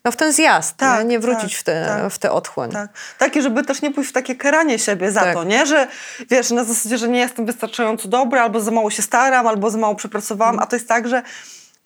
no, 0.03 0.11
w 0.11 0.15
ten 0.15 0.33
zjazd, 0.33 0.77
Tak, 0.77 0.99
nie? 0.99 1.05
nie 1.05 1.19
wrócić 1.19 1.51
tak, 1.53 1.59
w, 1.59 1.63
te, 1.63 1.85
tak. 1.87 2.11
w 2.13 2.17
tę 2.19 2.31
otchłań. 2.31 2.71
Tak. 2.71 2.89
Takie, 3.17 3.41
żeby 3.41 3.63
też 3.63 3.81
nie 3.81 3.91
pójść 3.91 4.09
w 4.09 4.13
takie 4.13 4.35
karanie 4.35 4.79
siebie 4.79 5.11
za 5.11 5.21
Tak. 5.21 5.33
to, 5.33 5.43
nie? 5.43 5.65
Że 5.65 5.87
wiesz, 6.29 6.51
na 6.51 6.63
zasadzie, 6.63 6.97
że 6.97 7.07
nie 7.07 7.19
jestem 7.19 7.45
wystarczająco 7.45 8.07
dobra, 8.07 8.43
albo 8.43 8.59
za 8.61 8.71
mało 8.71 8.89
się 8.91 9.01
staram, 9.01 9.47
albo 9.47 9.69
za 9.69 9.77
mało 9.77 9.95
przepracowałam, 9.95 10.59
a 10.59 10.65
to 10.65 10.75
jest 10.75 10.87
tak, 10.87 11.07
że 11.07 11.23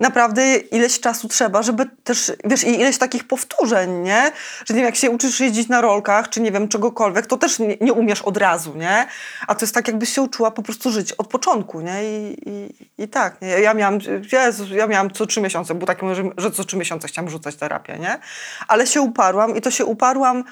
naprawdę 0.02 0.58
ileś 0.58 0.99
czasu 0.99 1.28
trzeba, 1.28 1.64
żeby 1.64 1.86
też, 2.04 2.32
wiesz, 2.45 2.64
i 2.64 2.80
ileś 2.80 2.97
takich 2.97 3.28
powtórzeń, 3.28 3.91
nie? 3.91 4.32
Że 4.66 4.74
nie 4.74 4.80
wiem, 4.80 4.86
jak 4.86 4.95
się 4.95 5.10
uczysz 5.10 5.39
jeździć 5.39 5.68
na 5.70 5.82
rolkach, 5.82 6.30
czy 6.30 6.41
nie 6.41 6.52
wiem, 6.52 6.68
czegokolwiek, 6.68 7.26
to 7.26 7.38
też 7.38 7.60
nie, 7.60 7.78
nie 7.82 7.93
umiesz 7.93 8.22
od 8.22 8.38
razu, 8.38 8.76
nie? 8.76 9.08
A 9.47 9.56
to 9.56 9.66
jest 9.66 9.74
tak, 9.74 9.88
jakbyś 9.88 10.10
się 10.10 10.22
uczyła 10.22 10.52
po 10.52 10.62
prostu 10.62 10.91
żyć 10.91 11.14
od 11.14 11.28
początku, 11.28 11.82
nie? 11.82 12.04
I, 12.04 12.38
i, 12.49 12.76
i 13.04 13.08
tak, 13.08 13.41
nie? 13.41 13.47
Ja 13.47 13.74
miałam, 13.74 13.99
Jezus, 14.32 14.70
ja 14.70 14.88
miałam 14.88 15.12
co 15.12 15.26
trzy 15.26 15.41
miesiące, 15.41 15.76
był 15.76 15.88
taki 15.88 16.06
moment, 16.06 16.18
że, 16.38 16.43
że 16.43 16.52
co 16.52 16.64
trzy 16.64 16.78
miesiące 16.78 17.08
chciałam 17.08 17.30
rzucać 17.30 17.56
terapię, 17.56 17.97
nie? 17.99 18.20
Ale 18.68 18.88
się 18.88 19.02
uparłam 19.02 19.56
i 19.56 19.62
to 19.62 19.72
się 19.72 19.86
uparłam 19.86 20.43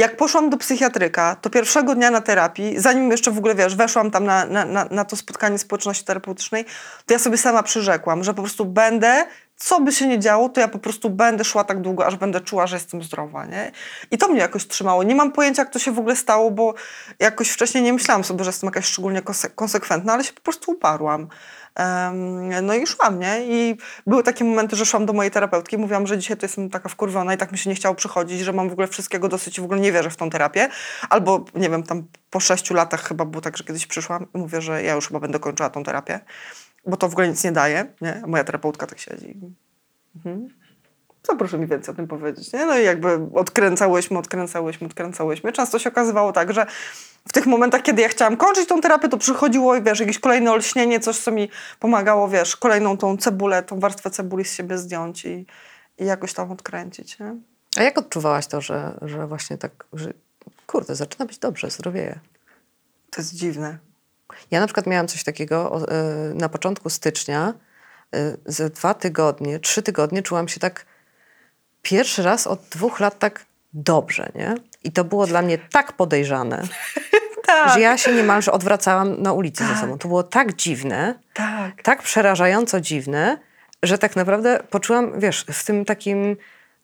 jak 0.00 0.16
poszłam 0.16 0.50
do 0.50 0.56
psychiatryka, 0.56 1.36
to 1.36 1.50
pierwszego 1.50 1.94
dnia 1.94 2.10
na 2.10 2.20
terapii, 2.20 2.78
zanim 2.78 3.10
jeszcze 3.10 3.30
w 3.30 3.38
ogóle, 3.38 3.54
wiesz, 3.54 3.76
weszłam 3.76 4.10
tam 4.10 4.24
na, 4.24 4.46
na, 4.46 4.84
na, 4.90 5.04
to 5.04 5.16
spotkanie 5.16 5.58
społeczności 5.58 6.04
terapeutycznej, 6.04 6.64
to 7.06 7.14
ja 7.14 7.18
sobie 7.18 7.38
sama 7.38 7.62
przyrzekłam, 7.62 8.24
że 8.24 8.34
po 8.34 8.42
prostu 8.42 8.64
będę 8.64 9.26
co 9.60 9.80
by 9.80 9.92
się 9.92 10.06
nie 10.06 10.18
działo, 10.18 10.48
to 10.48 10.60
ja 10.60 10.68
po 10.68 10.78
prostu 10.78 11.10
będę 11.10 11.44
szła 11.44 11.64
tak 11.64 11.80
długo, 11.80 12.06
aż 12.06 12.16
będę 12.16 12.40
czuła, 12.40 12.66
że 12.66 12.76
jestem 12.76 13.02
zdrowa, 13.02 13.46
nie? 13.46 13.72
I 14.10 14.18
to 14.18 14.28
mnie 14.28 14.40
jakoś 14.40 14.66
trzymało. 14.66 15.02
Nie 15.02 15.14
mam 15.14 15.32
pojęcia, 15.32 15.62
jak 15.62 15.72
to 15.72 15.78
się 15.78 15.92
w 15.92 15.98
ogóle 15.98 16.16
stało, 16.16 16.50
bo 16.50 16.74
jakoś 17.18 17.50
wcześniej 17.50 17.84
nie 17.84 17.92
myślałam 17.92 18.24
sobie, 18.24 18.44
że 18.44 18.48
jestem 18.48 18.66
jakaś 18.66 18.84
szczególnie 18.84 19.22
konse- 19.22 19.54
konsekwentna, 19.54 20.12
ale 20.12 20.24
się 20.24 20.32
po 20.32 20.40
prostu 20.40 20.72
uparłam. 20.72 21.28
Em, 21.74 22.66
no 22.66 22.74
i 22.74 22.86
szłam, 22.86 23.18
nie? 23.18 23.40
I 23.42 23.76
były 24.06 24.22
takie 24.22 24.44
momenty, 24.44 24.76
że 24.76 24.86
szłam 24.86 25.06
do 25.06 25.12
mojej 25.12 25.30
terapeutki 25.30 25.78
mówiłam, 25.78 26.06
że 26.06 26.18
dzisiaj 26.18 26.36
to 26.36 26.46
jestem 26.46 26.70
taka 26.70 26.88
wkurwiona 26.88 27.34
i 27.34 27.36
tak 27.36 27.52
mi 27.52 27.58
się 27.58 27.70
nie 27.70 27.76
chciało 27.76 27.94
przychodzić, 27.94 28.40
że 28.40 28.52
mam 28.52 28.68
w 28.68 28.72
ogóle 28.72 28.88
wszystkiego 28.88 29.28
dosyć 29.28 29.58
i 29.58 29.60
w 29.60 29.64
ogóle 29.64 29.80
nie 29.80 29.92
wierzę 29.92 30.10
w 30.10 30.16
tą 30.16 30.30
terapię. 30.30 30.68
Albo, 31.10 31.44
nie 31.54 31.70
wiem, 31.70 31.82
tam 31.82 32.02
po 32.30 32.40
sześciu 32.40 32.74
latach 32.74 33.08
chyba 33.08 33.24
było 33.24 33.40
tak, 33.40 33.56
że 33.56 33.64
kiedyś 33.64 33.86
przyszłam 33.86 34.26
i 34.34 34.38
mówię, 34.38 34.60
że 34.60 34.82
ja 34.82 34.94
już 34.94 35.08
chyba 35.08 35.20
będę 35.20 35.38
kończyła 35.38 35.70
tą 35.70 35.84
terapię, 35.84 36.20
bo 36.86 36.96
to 36.96 37.08
w 37.08 37.12
ogóle 37.12 37.28
nic 37.28 37.44
nie 37.44 37.52
daje, 37.52 37.86
nie? 38.00 38.22
Moja 38.26 38.44
terapeutka 38.44 38.86
tak 38.86 38.98
siedzi. 38.98 39.36
Mhm. 40.16 40.48
Co 41.22 41.36
proszę 41.36 41.58
mi 41.58 41.66
więcej 41.66 41.94
o 41.94 41.96
tym 41.96 42.08
powiedzieć, 42.08 42.52
nie? 42.52 42.66
No 42.66 42.78
i 42.78 42.84
jakby 42.84 43.28
odkręcałyśmy, 43.34 44.18
odkręcałyśmy, 44.18 44.86
odkręcałyśmy. 44.86 45.52
Często 45.52 45.78
się 45.78 45.90
okazywało 45.90 46.32
tak, 46.32 46.52
że 46.52 46.66
w 47.28 47.32
tych 47.32 47.46
momentach, 47.46 47.82
kiedy 47.82 48.02
ja 48.02 48.08
chciałam 48.08 48.36
kończyć 48.36 48.68
tą 48.68 48.80
terapię, 48.80 49.08
to 49.08 49.18
przychodziło 49.18 49.76
i 49.76 49.82
wiesz, 49.82 50.00
jakieś 50.00 50.18
kolejne 50.18 50.52
olśnienie, 50.52 51.00
coś, 51.00 51.18
co 51.18 51.30
mi 51.30 51.50
pomagało, 51.80 52.28
wiesz, 52.28 52.56
kolejną 52.56 52.96
tą 52.96 53.16
cebulę, 53.16 53.62
tą 53.62 53.80
warstwę 53.80 54.10
cebuli 54.10 54.44
z 54.44 54.52
siebie 54.52 54.78
zdjąć 54.78 55.24
i, 55.24 55.46
i 55.98 56.04
jakoś 56.04 56.34
tam 56.34 56.52
odkręcić, 56.52 57.18
nie? 57.18 57.36
A 57.76 57.82
jak 57.82 57.98
odczuwałaś 57.98 58.46
to, 58.46 58.60
że, 58.60 58.98
że 59.02 59.26
właśnie 59.26 59.58
tak, 59.58 59.84
że 59.92 60.12
kurde, 60.66 60.94
zaczyna 60.94 61.26
być 61.26 61.38
dobrze, 61.38 61.70
zdrowieje? 61.70 62.20
To 63.10 63.20
jest 63.20 63.34
dziwne. 63.34 63.78
Ja 64.50 64.60
na 64.60 64.66
przykład 64.66 64.86
miałam 64.86 65.08
coś 65.08 65.24
takiego 65.24 65.82
y, 66.30 66.34
na 66.34 66.48
początku 66.48 66.90
stycznia, 66.90 67.54
y, 68.16 68.36
ze 68.46 68.70
dwa 68.70 68.94
tygodnie, 68.94 69.58
trzy 69.58 69.82
tygodnie 69.82 70.22
czułam 70.22 70.48
się 70.48 70.60
tak 70.60 70.86
pierwszy 71.82 72.22
raz 72.22 72.46
od 72.46 72.60
dwóch 72.70 73.00
lat 73.00 73.18
tak 73.18 73.44
dobrze, 73.72 74.28
nie? 74.34 74.54
I 74.84 74.92
to 74.92 75.04
było 75.04 75.26
dla 75.26 75.42
mnie 75.42 75.58
tak 75.58 75.92
podejrzane, 75.92 76.62
Tak, 77.46 77.74
że 77.74 77.80
ja 77.80 77.96
się 77.98 78.14
niemalże 78.14 78.52
odwracałam 78.52 79.22
na 79.22 79.32
ulicy 79.32 79.66
ze 79.66 79.76
sobą. 79.76 79.98
To 79.98 80.08
było 80.08 80.22
tak 80.22 80.52
dziwne, 80.56 81.14
tak. 81.34 81.82
tak 81.82 82.02
przerażająco 82.02 82.80
dziwne, 82.80 83.38
że 83.82 83.98
tak 83.98 84.16
naprawdę 84.16 84.62
poczułam, 84.70 85.20
wiesz, 85.20 85.44
w 85.52 85.64
tym 85.64 85.84
takim, 85.84 86.36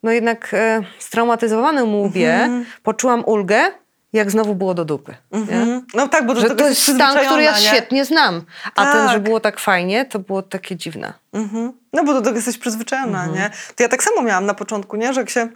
no 0.03 0.11
jednak 0.13 0.55
e, 0.55 0.83
straumatyzowanym 0.99 1.95
łbie 1.95 2.35
Mhm. 2.35 2.67
poczułam 2.83 3.25
ulgę, 3.25 3.73
jak 4.17 4.31
znowu 4.31 4.55
było 4.55 4.75
do 4.75 4.85
dupy. 4.85 5.15
Mhm. 5.31 5.87
No 5.95 6.09
tak, 6.09 6.27
bo 6.27 6.35
do 6.35 6.41
Że 6.41 6.51
to 6.51 6.69
jest 6.69 6.83
stan, 6.83 7.19
który 7.27 7.43
ja 7.43 7.53
nie? 7.53 7.59
świetnie 7.59 8.05
znam. 8.05 8.43
A 8.77 8.85
ten, 8.85 8.93
Tak. 8.93 9.11
że 9.11 9.21
było 9.21 9.41
tak 9.41 9.61
fajnie, 9.61 10.05
to 10.05 10.19
było 10.19 10.43
takie 10.43 10.77
dziwne. 10.77 11.13
Mhm. 11.33 11.73
No 11.93 12.05
bo 12.05 12.13
do 12.15 12.21
tego 12.23 12.37
jesteś 12.37 12.59
przyzwyczajona, 12.59 13.19
Mhm. 13.25 13.35
nie? 13.35 13.51
To 13.77 13.83
ja 13.83 13.89
tak 13.89 14.03
samo 14.03 14.23
miałam 14.23 14.47
na 14.47 14.55
początku, 14.55 14.97
nie? 14.97 15.13
Że 15.13 15.21
jak 15.21 15.31
się, 15.31 15.49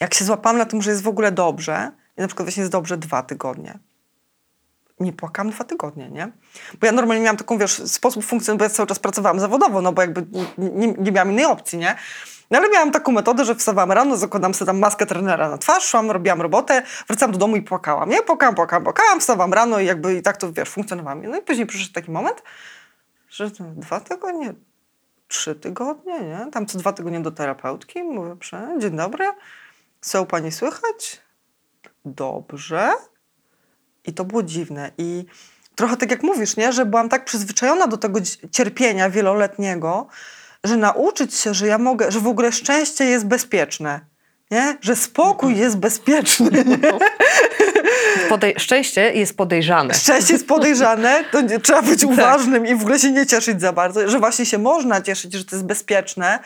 jak 0.00 0.14
się 0.14 0.24
złapałam 0.24 0.58
na 0.58 0.64
tym, 0.64 0.82
że 0.82 0.90
jest 0.90 1.02
w 1.02 1.08
ogóle 1.08 1.32
dobrze, 1.32 1.90
i 2.18 2.20
na 2.20 2.26
przykład 2.26 2.46
właśnie 2.46 2.60
jest 2.60 2.72
dobrze 2.72 2.96
dwa 2.96 3.22
tygodnie, 3.22 3.78
nie 5.00 5.12
płakałam 5.12 5.50
dwa 5.52 5.64
tygodnie, 5.64 6.08
nie? 6.10 6.28
Bo 6.80 6.86
ja 6.86 6.92
normalnie 6.92 7.22
miałam 7.24 7.36
taką, 7.36 7.58
wiesz, 7.58 7.72
sposób 7.86 8.24
funkcjonowania, 8.24 8.58
bo 8.58 8.64
ja 8.72 8.76
cały 8.76 8.86
czas 8.86 8.98
pracowałam 8.98 9.40
zawodowo, 9.40 9.82
no 9.82 9.92
bo 9.92 10.02
jakby 10.02 10.26
nie, 10.58 10.86
nie 10.98 11.12
miałam 11.12 11.30
innej 11.32 11.44
opcji, 11.44 11.78
nie? 11.78 11.94
No 12.50 12.58
ale 12.58 12.68
miałam 12.68 12.90
taką 12.90 13.12
metodę, 13.12 13.44
że 13.44 13.54
wstawałam 13.54 13.92
rano, 13.92 14.16
zakładam 14.16 14.54
sobie 14.54 14.66
tam 14.66 14.78
maskę 14.78 15.06
trenera 15.06 15.48
na 15.48 15.58
twarz, 15.58 15.84
szłam, 15.84 16.10
robiłam 16.10 16.40
robotę, 16.40 16.82
wracałam 17.06 17.32
do 17.32 17.38
domu 17.38 17.56
i 17.56 17.62
płakałam, 17.62 18.10
nie? 18.10 18.22
Płakałam, 18.22 18.54
płakałam, 18.54 18.84
płakałam, 18.84 19.20
wstawałam 19.20 19.54
rano 19.54 19.80
i 19.80 19.86
jakby 19.86 20.14
i 20.14 20.22
tak 20.22 20.36
to, 20.36 20.52
wiesz, 20.52 20.68
funkcjonowałam. 20.68 21.22
No 21.22 21.38
i 21.38 21.42
później 21.42 21.66
przyszedł 21.66 21.92
taki 21.92 22.10
moment, 22.10 22.42
że 23.28 23.50
dwa 23.60 24.00
tygodnie, 24.00 24.54
trzy 25.28 25.54
tygodnie, 25.54 26.20
nie? 26.20 26.50
Tam 26.52 26.66
co 26.66 26.78
dwa 26.78 26.92
tygodnie 26.92 27.20
do 27.20 27.30
terapeutki, 27.30 28.02
mówię, 28.02 28.36
prze, 28.36 28.68
dzień 28.78 28.96
dobry, 28.96 29.24
co 30.00 30.22
u 30.22 30.26
pani 30.26 30.52
słychać? 30.52 31.20
Dobrze. 32.04 32.90
I 34.04 34.12
to 34.14 34.24
było 34.24 34.42
dziwne. 34.42 34.90
I 34.98 35.24
trochę 35.74 35.96
tak 35.96 36.10
jak 36.10 36.22
mówisz, 36.22 36.56
nie? 36.56 36.72
że 36.72 36.86
byłam 36.86 37.08
tak 37.08 37.24
przyzwyczajona 37.24 37.86
do 37.86 37.96
tego 37.96 38.20
cierpienia 38.50 39.10
wieloletniego, 39.10 40.06
że 40.64 40.76
nauczyć 40.76 41.34
się, 41.34 41.54
że 41.54 41.66
ja 41.66 41.78
mogę, 41.78 42.12
że 42.12 42.20
w 42.20 42.26
ogóle 42.26 42.52
szczęście 42.52 43.04
jest 43.04 43.26
bezpieczne. 43.26 44.00
Nie? 44.50 44.78
Że 44.80 44.96
spokój 44.96 45.56
jest 45.56 45.76
bezpieczny. 45.76 46.50
Nie? 46.64 46.78
Podej- 48.30 48.58
szczęście 48.58 49.12
jest 49.12 49.36
podejrzane. 49.36 49.94
Szczęście 49.94 50.32
jest 50.32 50.46
podejrzane, 50.46 51.24
to 51.32 51.40
nie, 51.40 51.58
trzeba 51.58 51.82
być 51.82 52.04
uważnym 52.04 52.66
i 52.66 52.74
w 52.74 52.80
ogóle 52.80 52.98
się 52.98 53.10
nie 53.10 53.26
cieszyć 53.26 53.60
za 53.60 53.72
bardzo. 53.72 54.08
Że 54.08 54.18
właśnie 54.18 54.46
się 54.46 54.58
można 54.58 55.00
cieszyć, 55.00 55.32
że 55.34 55.44
to 55.44 55.56
jest 55.56 55.66
bezpieczne. 55.66 56.38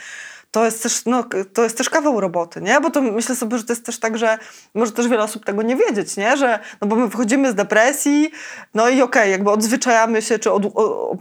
To 0.55 0.65
jest, 0.65 0.83
też, 0.83 1.05
no, 1.05 1.25
to 1.53 1.63
jest 1.63 1.79
też 1.79 1.91
kawał 1.91 2.21
roboty, 2.21 2.61
nie? 2.61 2.81
Bo 2.81 2.91
to 2.91 3.03
myślę 3.03 3.37
sobie, 3.37 3.59
że 3.59 3.65
to 3.65 3.73
jest 3.73 3.87
też 3.87 3.99
tak, 3.99 4.19
że 4.19 4.39
może 4.75 4.93
też 4.93 5.09
wiele 5.09 5.23
osób 5.23 5.45
tego 5.45 5.63
nie 5.63 5.77
wiedzieć, 5.77 6.17
nie? 6.17 6.37
Że, 6.37 6.59
no 6.81 6.89
bo 6.89 6.97
my 6.97 7.09
wychodzimy 7.09 7.53
z 7.53 7.55
depresji, 7.55 8.31
no 8.75 8.89
i 8.89 9.03
okej, 9.03 9.31
jakby 9.31 9.51
odzwyczajamy 9.51 10.23
się, 10.23 10.39
czy 10.39 10.53
od, 10.53 10.67
o, 10.67 11.11
o, 11.11 11.17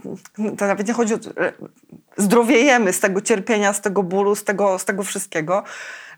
to 0.58 0.66
nawet 0.66 0.88
nie 0.88 0.94
chodzi 0.94 1.14
o... 1.14 1.18
Zdrowiejemy 2.16 2.92
z 2.92 3.00
tego 3.00 3.20
cierpienia, 3.20 3.72
z 3.72 3.80
tego 3.80 4.02
bólu, 4.02 4.34
z 4.34 4.44
tego, 4.44 4.78
z 4.78 4.84
tego 4.84 5.02
wszystkiego. 5.02 5.62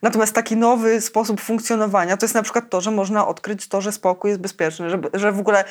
Natomiast 0.02 0.34
taki 0.34 0.56
nowy 0.56 1.00
sposób 1.00 1.40
funkcjonowania 1.40 2.16
to 2.16 2.24
jest 2.24 2.34
na 2.34 2.42
przykład 2.42 2.70
to, 2.70 2.80
że 2.80 2.90
można 2.90 3.28
odkryć 3.28 3.68
to, 3.68 3.80
że 3.80 3.92
spokój 3.92 4.30
jest 4.30 4.40
bezpieczny, 4.40 4.90
że, 4.90 5.00
że 5.14 5.32
w 5.32 5.38
ogóle 5.38 5.64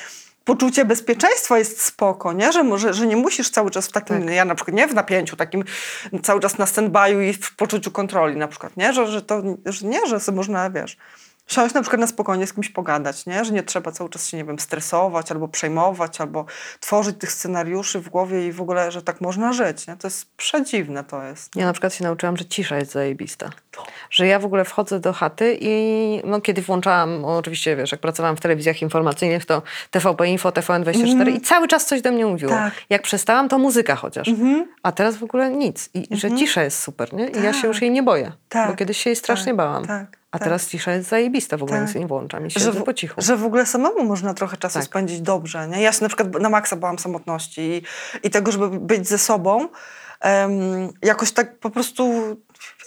poczucie 0.46 0.86
bezpieczeństwa 0.86 1.58
jest 1.58 1.82
spoko, 1.82 2.34
nie? 2.34 2.52
Że, 2.52 2.64
może, 2.64 2.94
że 2.94 3.08
nie 3.08 3.16
musisz 3.18 3.50
cały 3.50 3.72
czas 3.72 3.88
w 3.88 3.92
takim, 3.92 4.22
Tak. 4.26 4.36
ja 4.36 4.46
na 4.46 4.56
przykład 4.56 4.78
nie 4.78 4.88
w 4.88 4.94
napięciu, 4.94 5.36
takim 5.36 5.64
cały 6.24 6.42
czas 6.42 6.58
na 6.58 6.66
stand-by'u 6.66 7.22
i 7.30 7.34
w 7.34 7.56
poczuciu 7.56 7.92
kontroli 7.92 8.38
na 8.38 8.48
przykład, 8.48 8.78
nie? 8.78 8.94
Że, 8.94 9.08
że 9.08 9.22
to 9.22 9.42
że 9.66 9.88
nie, 9.88 10.08
że 10.08 10.20
sobie 10.20 10.36
można, 10.36 10.70
wiesz, 10.70 10.98
siąść 11.48 11.76
na 11.76 11.82
przykład 11.82 12.00
na 12.00 12.08
spokojnie 12.08 12.48
z 12.48 12.54
kimś 12.54 12.70
pogadać, 12.70 13.26
nie? 13.26 13.46
Że 13.46 13.54
nie 13.54 13.64
trzeba 13.64 13.92
cały 13.92 14.10
czas 14.10 14.28
się, 14.28 14.38
nie 14.38 14.46
wiem, 14.46 14.60
stresować 14.60 15.32
albo 15.32 15.48
przejmować, 15.48 16.22
albo 16.22 16.46
tworzyć 16.80 17.16
tych 17.20 17.32
scenariuszy 17.32 18.00
w 18.00 18.10
głowie 18.10 18.48
i 18.48 18.52
w 18.52 18.62
ogóle, 18.62 18.92
że 18.92 19.02
tak 19.02 19.22
można 19.22 19.54
żyć, 19.54 19.88
nie? 19.88 19.96
To 19.98 20.08
jest 20.08 20.26
przedziwne 20.38 21.04
to 21.04 21.24
jest. 21.24 21.56
Ja 21.56 21.66
na 21.66 21.74
przykład 21.74 21.94
się 21.94 22.04
nauczyłam, 22.04 22.38
że 22.38 22.46
cisza 22.46 22.78
jest 22.78 22.92
zajebista. 22.92 23.50
Że 24.10 24.28
ja 24.28 24.40
w 24.40 24.46
ogóle 24.46 24.66
wchodzę 24.66 25.00
do 25.00 25.14
chaty 25.14 25.58
i 25.62 26.22
no, 26.26 26.42
kiedy 26.42 26.62
włączałam, 26.62 27.26
oczywiście 27.26 27.76
wiesz, 27.76 27.92
jak 27.92 28.02
pracowałam 28.02 28.38
w 28.38 28.42
telewizjach 28.42 28.82
informacyjnych, 28.82 29.46
to 29.46 29.62
TVP 29.92 30.28
Info, 30.28 30.50
TVN24 30.50 31.30
i 31.36 31.42
cały 31.42 31.68
czas 31.68 31.86
coś 31.86 32.02
do 32.02 32.12
mnie 32.12 32.26
mówiło. 32.26 32.52
Tak. 32.52 32.74
Jak 32.90 33.02
przestałam, 33.02 33.50
to 33.50 33.58
muzyka 33.60 33.96
chociaż. 33.96 34.30
A 34.84 34.92
teraz 34.92 35.18
w 35.18 35.24
ogóle 35.24 35.50
nic. 35.52 35.90
I 35.94 36.08
że 36.12 36.36
cisza 36.38 36.64
jest 36.64 36.80
super, 36.80 37.14
nie? 37.14 37.28
I 37.28 37.44
ja 37.44 37.54
się 37.54 37.62
Tak. 37.62 37.64
już 37.68 37.82
jej 37.82 37.92
nie 37.92 38.04
boję. 38.04 38.32
Tak. 38.50 38.70
Bo 38.70 38.76
kiedyś 38.76 38.98
się 38.98 39.10
jej 39.10 39.16
strasznie 39.16 39.46
Tak. 39.46 39.56
bałam. 39.56 39.86
Tak. 39.86 40.18
A 40.36 40.40
Tak. 40.40 40.44
teraz 40.46 40.68
cisza 40.68 40.92
jest 40.92 41.10
zajebista, 41.10 41.58
w 41.58 41.64
ogóle 41.64 41.80
Tak. 41.80 41.88
nic 41.88 41.96
nie 41.96 42.08
włączam 42.08 42.48
i 42.48 42.50
że, 42.50 42.60
siedzę 42.60 42.72
w, 42.72 42.84
po 42.84 42.94
cichu. 42.94 43.22
że 43.22 43.38
w 43.38 43.46
ogóle 43.46 43.66
samemu 43.66 44.04
można 44.06 44.34
trochę 44.34 44.58
czasu 44.58 44.74
Tak. 44.80 44.84
spędzić 44.88 45.22
dobrze. 45.22 45.68
Nie? 45.68 45.82
Ja 45.82 45.92
się 45.92 46.02
na 46.02 46.08
przykład 46.08 46.40
na 46.42 46.50
maksa 46.50 46.76
bałam 46.76 47.00
samotności 47.00 47.62
i, 47.62 47.82
i 48.28 48.30
tego, 48.30 48.52
żeby 48.52 48.70
być 48.80 49.08
ze 49.08 49.18
sobą, 49.18 49.68
em, 50.20 50.52
jakoś 51.02 51.32
tak 51.32 51.60
po 51.60 51.70
prostu, 51.70 52.12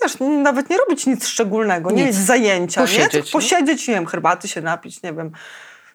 wiesz, 0.02 0.20
nie- 0.20 0.28
nawet 0.28 0.70
nie 0.70 0.76
robić 0.78 1.06
nic 1.06 1.26
szczególnego, 1.26 1.90
nie 1.90 1.96
Nic. 1.96 2.06
mieć 2.06 2.24
zajęcia, 2.26 2.80
Posiedzieć, 2.80 3.14
nie? 3.14 3.20
Nie? 3.20 3.32
posiedzieć, 3.32 3.88
nie 3.88 3.94
wiem, 3.94 4.06
herbaty 4.06 4.48
się 4.48 4.60
napić, 4.60 5.02
nie 5.02 5.12
wiem, 5.12 5.30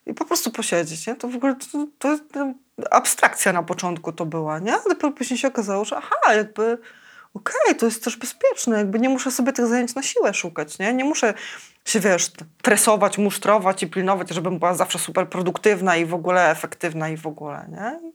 i 0.05 0.13
po 0.13 0.25
prostu 0.25 0.51
posiedzieć, 0.51 1.07
nie? 1.07 1.15
To 1.15 1.27
w 1.27 1.35
ogóle 1.35 1.55
to, 1.99 2.17
to 2.31 2.53
abstrakcja 2.91 3.53
na 3.53 3.63
początku 3.63 4.11
to 4.13 4.25
była, 4.25 4.59
nie? 4.59 4.73
Ale 4.73 4.83
dopiero 4.89 5.11
później 5.11 5.37
się 5.37 5.47
okazało, 5.47 5.85
że 5.85 5.97
aha, 5.97 6.33
jakby 6.35 6.77
okej, 7.33 7.75
to 7.75 7.85
jest 7.85 8.03
też 8.03 8.17
bezpieczne, 8.17 8.77
jakby 8.77 8.99
nie 8.99 9.09
muszę 9.09 9.31
sobie 9.31 9.53
tych 9.53 9.67
zajęć 9.67 9.95
na 9.95 10.03
siłę 10.03 10.33
szukać, 10.33 10.79
nie? 10.79 10.93
Nie 10.93 11.03
muszę 11.03 11.33
się, 11.85 11.99
wiesz, 11.99 12.31
tresować, 12.61 13.17
musztrować 13.17 13.83
i 13.83 13.87
pilnować, 13.87 14.29
żebym 14.29 14.59
była 14.59 14.73
zawsze 14.73 14.99
super 14.99 15.29
produktywna 15.29 15.95
i 15.95 16.05
w 16.05 16.13
ogóle 16.13 16.51
efektywna 16.51 17.09
i 17.09 17.17
w 17.17 17.27
ogóle, 17.27 17.65
nie? 17.69 18.13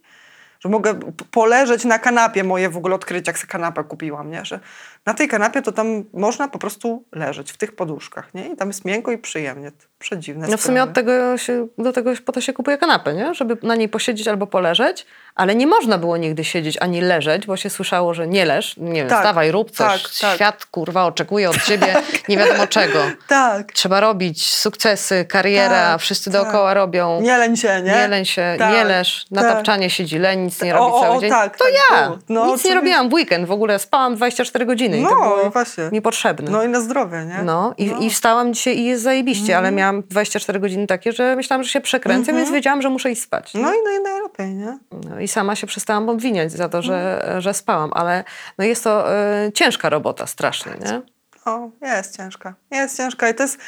Że 0.61 0.69
mogę 0.69 1.01
poleżeć 1.31 1.85
na 1.85 1.99
kanapie, 1.99 2.45
moje 2.45 2.69
w 2.69 2.77
ogóle 2.77 2.95
odkrycie, 2.95 3.31
jak 3.31 3.39
sobie 3.39 3.51
kanapę 3.51 3.85
kupiłam, 3.85 4.31
nie? 4.31 4.45
Że 4.45 4.61
na 5.07 5.15
tej 5.15 5.29
kanapie 5.29 5.63
to 5.63 5.73
tam 5.73 6.05
można 6.13 6.49
po 6.49 6.59
prostu 6.59 7.05
leżeć, 7.13 7.53
w 7.53 7.57
tych 7.57 7.77
poduszkach, 7.77 8.35
nie? 8.35 8.49
I 8.49 8.57
tam 8.57 8.69
jest 8.69 8.85
miękko 8.85 9.13
i 9.13 9.19
przyjemnie. 9.19 9.71
To 9.71 9.89
Przedziwne 9.99 10.49
No 10.49 10.57
w 10.57 10.63
sumie 10.63 10.83
od 10.83 10.93
tego 10.93 11.39
się, 11.39 11.67
do 11.79 11.93
tego 11.93 12.11
po 12.25 12.33
to 12.33 12.41
się 12.41 12.53
kupuje 12.53 12.79
kanapę, 12.79 13.15
nie? 13.15 13.35
Żeby 13.35 13.57
na 13.63 13.75
niej 13.75 13.89
posiedzieć 13.89 14.29
albo 14.29 14.47
poleżeć, 14.47 15.07
ale 15.35 15.55
nie 15.55 15.67
można 15.67 15.99
było 15.99 16.17
nigdy 16.17 16.45
siedzieć 16.45 16.79
ani 16.81 17.01
leżeć, 17.01 17.47
bo 17.47 17.57
się 17.57 17.71
słyszało, 17.71 18.15
że 18.15 18.29
nie 18.29 18.45
leż, 18.45 18.77
nie 18.77 18.93
wiem, 19.01 19.09
Tak, 19.09 19.19
wstawaj, 19.19 19.51
rób 19.51 19.71
coś, 19.71 20.03
tak, 20.03 20.13
tak. 20.21 20.35
świat 20.35 20.65
kurwa 20.65 21.05
oczekuje 21.05 21.51
od 21.51 21.63
ciebie 21.63 21.95
nie 22.29 22.37
wiadomo 22.37 22.67
czego. 22.67 22.99
Tak. 23.29 23.73
Trzeba 23.73 24.01
robić 24.01 24.55
sukcesy, 24.55 25.25
kariera, 25.25 25.93
Tak, 25.93 26.01
wszyscy 26.01 26.31
tak. 26.31 26.43
dookoła 26.43 26.75
robią. 26.75 27.21
Nie 27.21 27.39
leń 27.39 27.57
się, 27.57 27.83
nie? 27.83 27.93
Nie 27.93 28.09
leń 28.09 28.25
się, 28.25 28.55
Tak, 28.59 28.73
nie 28.73 28.85
leż, 28.85 29.27
na 29.31 29.43
tak. 29.43 29.53
tapczanie 29.53 29.91
siedzi 29.91 30.19
leń, 30.19 30.41
nic 30.41 30.63
nie 30.63 30.73
robi 30.73 30.93
o, 30.93 31.01
cały 31.01 31.17
o, 31.17 31.21
dzień? 31.21 31.31
tak, 31.31 31.57
to 31.57 31.65
tak 31.65 31.75
ja. 31.91 32.19
No, 32.29 32.47
nic 32.47 32.65
nie 32.65 32.75
robiłam 32.75 33.09
w 33.09 33.13
weekend, 33.13 33.47
w 33.47 33.53
ogóle 33.53 33.79
spałam 33.79 34.17
24 34.17 34.67
godziny 34.67 34.88
i 34.97 35.03
to 35.03 35.11
No, 35.11 35.17
było 35.17 35.51
właśnie. 35.51 35.89
niepotrzebne. 35.93 36.51
No 36.51 36.63
i 36.65 36.69
na 36.69 36.81
zdrowie, 36.81 37.25
nie? 37.25 37.43
No 37.43 37.75
i, 37.79 37.87
No. 37.87 37.99
i 37.99 38.11
wstałam 38.11 38.55
dzisiaj 38.55 38.79
i 38.79 38.85
jest 38.85 39.03
zajebiście, 39.03 39.43
Mhm. 39.57 39.59
ale 39.65 39.73
miałam 39.73 40.03
24 40.03 40.61
godziny 40.61 40.87
takie, 40.87 41.13
że 41.13 41.37
myślałam, 41.37 41.65
że 41.65 41.71
się 41.71 41.81
przekręcę, 41.81 42.33
więc 42.33 42.51
wiedziałam, 42.51 42.83
że 42.83 42.91
muszę 42.91 43.11
iść 43.11 43.23
spać. 43.23 43.55
No 43.55 43.75
i, 43.75 43.77
no 43.85 43.91
i 44.01 44.03
najlepiej, 44.03 44.55
nie? 44.55 44.79
No 45.11 45.21
i 45.21 45.29
sama 45.29 45.57
się 45.57 45.67
przestałam 45.67 46.09
obwiniać 46.09 46.53
za 46.53 46.69
to, 46.69 46.83
że, 46.83 47.17
Mhm. 47.23 47.41
że 47.41 47.55
spałam, 47.55 47.91
ale 47.95 48.25
no 48.59 48.65
jest 48.65 48.85
to 48.85 49.15
e, 49.15 49.51
ciężka 49.55 49.89
robota 49.89 50.27
strasznie, 50.27 50.73
nie? 50.81 51.03
O, 51.45 51.71
jest 51.83 52.17
ciężka. 52.17 52.55
Jest 52.71 52.97
ciężka 52.97 53.29
i 53.29 53.35
to 53.35 53.43
jest... 53.43 53.59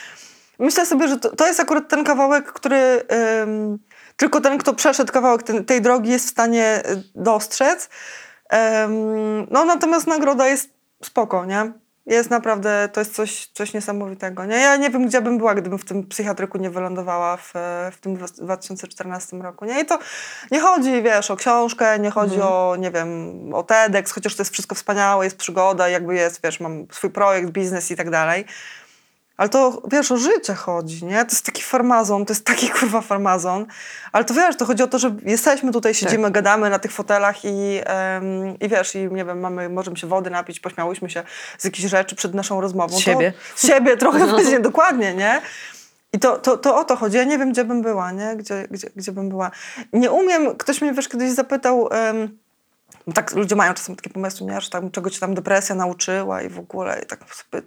Myślę 0.58 0.86
sobie, 0.86 1.08
że 1.08 1.16
to, 1.16 1.36
to 1.36 1.46
jest 1.46 1.60
akurat 1.60 1.88
ten 1.88 2.04
kawałek, 2.04 2.52
który... 2.52 3.02
ym, 3.42 3.78
tylko 4.16 4.40
ten, 4.40 4.58
kto 4.58 4.74
przeszedł 4.74 5.12
kawałek 5.12 5.42
ten, 5.42 5.64
tej 5.64 5.80
drogi 5.80 6.10
jest 6.10 6.26
w 6.26 6.30
stanie 6.30 6.82
y, 6.90 7.02
dostrzec. 7.14 7.88
No 9.50 9.64
natomiast 9.64 10.06
nagroda 10.06 10.48
jest 10.48 10.70
spoko, 11.02 11.44
nie? 11.44 11.72
Jest 12.06 12.30
naprawdę, 12.30 12.88
to 12.92 13.00
jest 13.00 13.14
coś, 13.14 13.46
coś 13.46 13.74
niesamowitego, 13.74 14.44
nie? 14.44 14.56
Ja 14.56 14.76
nie 14.76 14.90
wiem, 14.90 15.06
gdzie 15.06 15.22
bym 15.22 15.38
była, 15.38 15.54
gdybym 15.54 15.78
w 15.78 15.84
tym 15.84 16.06
psychiatryku 16.06 16.58
nie 16.58 16.70
wylądowała 16.70 17.36
w, 17.36 17.52
w 17.92 18.00
tym 18.00 18.16
2014 18.16 19.36
roku, 19.36 19.64
nie? 19.64 19.80
I 19.80 19.86
to 19.86 19.98
nie 20.50 20.60
chodzi, 20.60 21.02
wiesz, 21.02 21.30
o 21.30 21.36
książkę, 21.36 21.98
nie 21.98 22.10
chodzi 22.10 22.40
o, 22.40 22.76
nie 22.78 22.90
wiem, 22.90 23.40
o 23.54 23.62
TEDx, 23.62 24.12
chociaż 24.12 24.36
to 24.36 24.42
jest 24.42 24.52
wszystko 24.52 24.74
wspaniałe, 24.74 25.24
jest 25.24 25.36
przygoda, 25.36 25.88
jakby 25.88 26.14
jest, 26.14 26.40
wiesz, 26.44 26.60
mam 26.60 26.86
swój 26.90 27.10
projekt, 27.10 27.50
biznes 27.50 27.90
i 27.90 27.96
tak 27.96 28.10
dalej. 28.10 28.44
Ale 29.40 29.48
to, 29.48 29.82
wiesz, 29.92 30.12
o 30.12 30.16
życie 30.16 30.54
chodzi, 30.54 31.04
nie? 31.04 31.24
To 31.24 31.30
jest 31.30 31.46
taki 31.46 31.62
farmazon, 31.62 32.26
to 32.26 32.32
jest 32.32 32.44
taki 32.44 32.68
kurwa 32.68 33.00
farmazon. 33.00 33.66
Ale 34.12 34.24
to 34.24 34.34
wiesz, 34.34 34.56
to 34.56 34.64
chodzi 34.64 34.82
o 34.82 34.86
to, 34.86 34.98
że 34.98 35.16
jesteśmy 35.22 35.72
tutaj, 35.72 35.94
siedzimy, 35.94 36.30
gadamy 36.30 36.70
na 36.70 36.78
tych 36.78 36.92
fotelach 36.92 37.44
i, 37.44 37.80
i 38.60 38.68
wiesz, 38.68 38.94
i 38.94 38.98
nie 38.98 39.24
wiem, 39.24 39.40
mamy, 39.40 39.68
możemy 39.68 39.96
się 39.96 40.06
wody 40.06 40.30
napić, 40.30 40.60
pośmiałyśmy 40.60 41.10
się 41.10 41.22
z 41.58 41.64
jakichś 41.64 41.88
rzeczy 41.88 42.16
przed 42.16 42.34
naszą 42.34 42.60
rozmową. 42.60 42.98
Z 42.98 43.00
siebie. 43.00 43.32
Z 43.54 43.66
siebie 43.66 43.96
trochę 43.96 44.26
właśnie, 44.30 44.60
dokładnie, 44.60 45.14
nie? 45.14 45.40
I 46.12 46.18
to, 46.18 46.38
to, 46.38 46.56
to 46.56 46.76
o 46.76 46.84
to 46.84 46.96
chodzi. 46.96 47.16
Ja 47.16 47.24
nie 47.24 47.38
wiem, 47.38 47.52
gdzie 47.52 47.64
bym 47.64 47.82
była, 47.82 48.12
nie? 48.12 48.36
Gdzie, 48.36 48.66
gdzie, 48.70 48.90
gdzie 48.96 49.12
bym 49.12 49.28
była. 49.28 49.50
Nie 49.92 50.10
umiem, 50.10 50.56
ktoś 50.56 50.82
mnie, 50.82 50.92
wiesz, 50.92 51.08
kiedyś 51.08 51.30
zapytał... 51.30 51.88
bo 53.06 53.12
tak 53.12 53.34
ludzie 53.34 53.56
mają 53.56 53.74
czasem 53.74 53.96
takie 53.96 54.10
pomysły, 54.10 54.46
nie? 54.46 54.60
że 54.60 54.70
tam, 54.70 54.90
czego 54.90 55.10
cię 55.10 55.20
tam 55.20 55.34
depresja 55.34 55.74
nauczyła 55.74 56.42
i 56.42 56.48
w 56.48 56.58
ogóle 56.58 57.00
i 57.02 57.06
tak 57.06 57.20
sobie... 57.34 57.62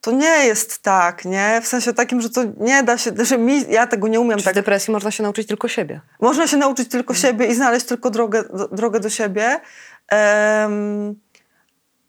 To 0.00 0.12
nie 0.12 0.46
jest 0.46 0.82
tak, 0.82 1.24
nie? 1.24 1.60
W 1.62 1.66
sensie 1.66 1.92
takim, 1.92 2.20
że 2.20 2.30
to 2.30 2.40
nie 2.60 2.82
da 2.82 2.98
się, 2.98 3.10
że 3.18 3.38
mi, 3.38 3.64
ja 3.70 3.86
tego 3.86 4.08
nie 4.08 4.20
umiem 4.20 4.38
Czy 4.38 4.44
tak 4.44 4.54
w 4.54 4.56
depresji 4.56 4.92
można 4.92 5.10
się 5.10 5.22
nauczyć 5.22 5.48
tylko 5.48 5.68
siebie. 5.68 6.00
można 6.20 6.46
się 6.46 6.56
nauczyć 6.56 6.88
tylko 6.88 7.14
siebie 7.14 7.46
i 7.46 7.54
znaleźć 7.54 7.86
tylko 7.86 8.10
drogę 8.10 8.42
do, 8.42 8.68
drogę 8.68 9.00
do 9.00 9.10
siebie. 9.10 9.60
Em, 10.08 11.14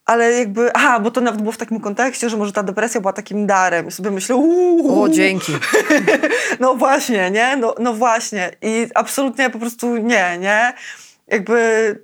ale 0.05 0.31
jakby, 0.31 0.73
aha, 0.73 0.99
bo 0.99 1.11
to 1.11 1.21
nawet 1.21 1.41
było 1.41 1.51
w 1.51 1.57
takim 1.57 1.79
kontekście, 1.79 2.29
że 2.29 2.37
może 2.37 2.51
ta 2.51 2.63
depresja 2.63 3.01
była 3.01 3.13
takim 3.13 3.47
darem. 3.47 3.87
I 3.87 3.91
sobie 3.91 4.11
myślę, 4.11 4.35
uuu, 4.35 5.03
O, 5.03 5.09
dzięki. 5.09 5.53
no 6.59 6.75
właśnie, 6.75 7.31
nie? 7.31 7.57
No, 7.57 7.75
no 7.79 7.93
właśnie. 7.93 8.51
I 8.61 8.87
absolutnie 8.95 9.49
po 9.49 9.59
prostu 9.59 9.97
nie, 9.97 10.37
nie? 10.39 10.73
Jakby, 11.27 11.99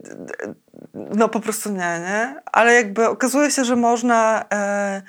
no 0.93 1.29
po 1.29 1.39
prostu 1.39 1.69
nie, 1.69 1.77
nie? 1.99 2.35
Ale 2.51 2.73
jakby 2.73 3.07
okazuje 3.09 3.51
się, 3.51 3.65
że 3.65 3.75
można... 3.75 4.45
E, 4.53 5.01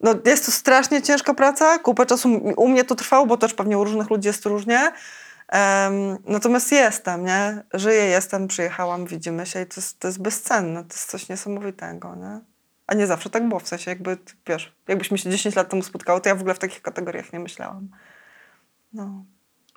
no 0.00 0.14
jest 0.24 0.46
to 0.46 0.52
strasznie 0.52 1.02
ciężka 1.02 1.34
praca, 1.34 1.78
kupę 1.78 2.06
czasu 2.06 2.28
u 2.56 2.68
mnie 2.68 2.84
to 2.84 2.94
trwało, 2.94 3.26
bo 3.26 3.36
też 3.36 3.54
pewnie 3.54 3.78
u 3.78 3.84
różnych 3.84 4.10
ludzi 4.10 4.28
jest 4.28 4.46
różnie. 4.46 4.92
Em, 5.48 6.18
natomiast 6.26 6.72
jestem, 6.72 7.24
nie? 7.24 7.62
Żyję, 7.74 8.04
jestem, 8.04 8.48
przyjechałam, 8.48 9.06
widzimy 9.06 9.46
się 9.46 9.62
i 9.62 9.66
to 9.66 9.80
jest, 9.80 10.00
to 10.00 10.08
jest 10.08 10.22
bezcenne, 10.22 10.84
to 10.84 10.94
jest 10.94 11.10
coś 11.10 11.28
niesamowitego, 11.28 12.14
nie? 12.14 12.40
A 12.86 12.94
nie 12.94 13.06
zawsze 13.06 13.30
tak 13.30 13.48
było, 13.48 13.60
w 13.60 13.68
sensie 13.68 13.90
jakby, 13.90 14.18
wiesz, 14.46 14.76
jakbyśmy 14.88 15.18
się 15.18 15.30
10 15.30 15.56
lat 15.56 15.68
temu 15.68 15.82
spotkały, 15.82 16.20
to 16.20 16.28
ja 16.28 16.34
w 16.34 16.40
ogóle 16.40 16.54
w 16.54 16.58
takich 16.58 16.82
kategoriach 16.82 17.32
nie 17.32 17.40
myślałam. 17.40 17.88
No. 18.92 19.24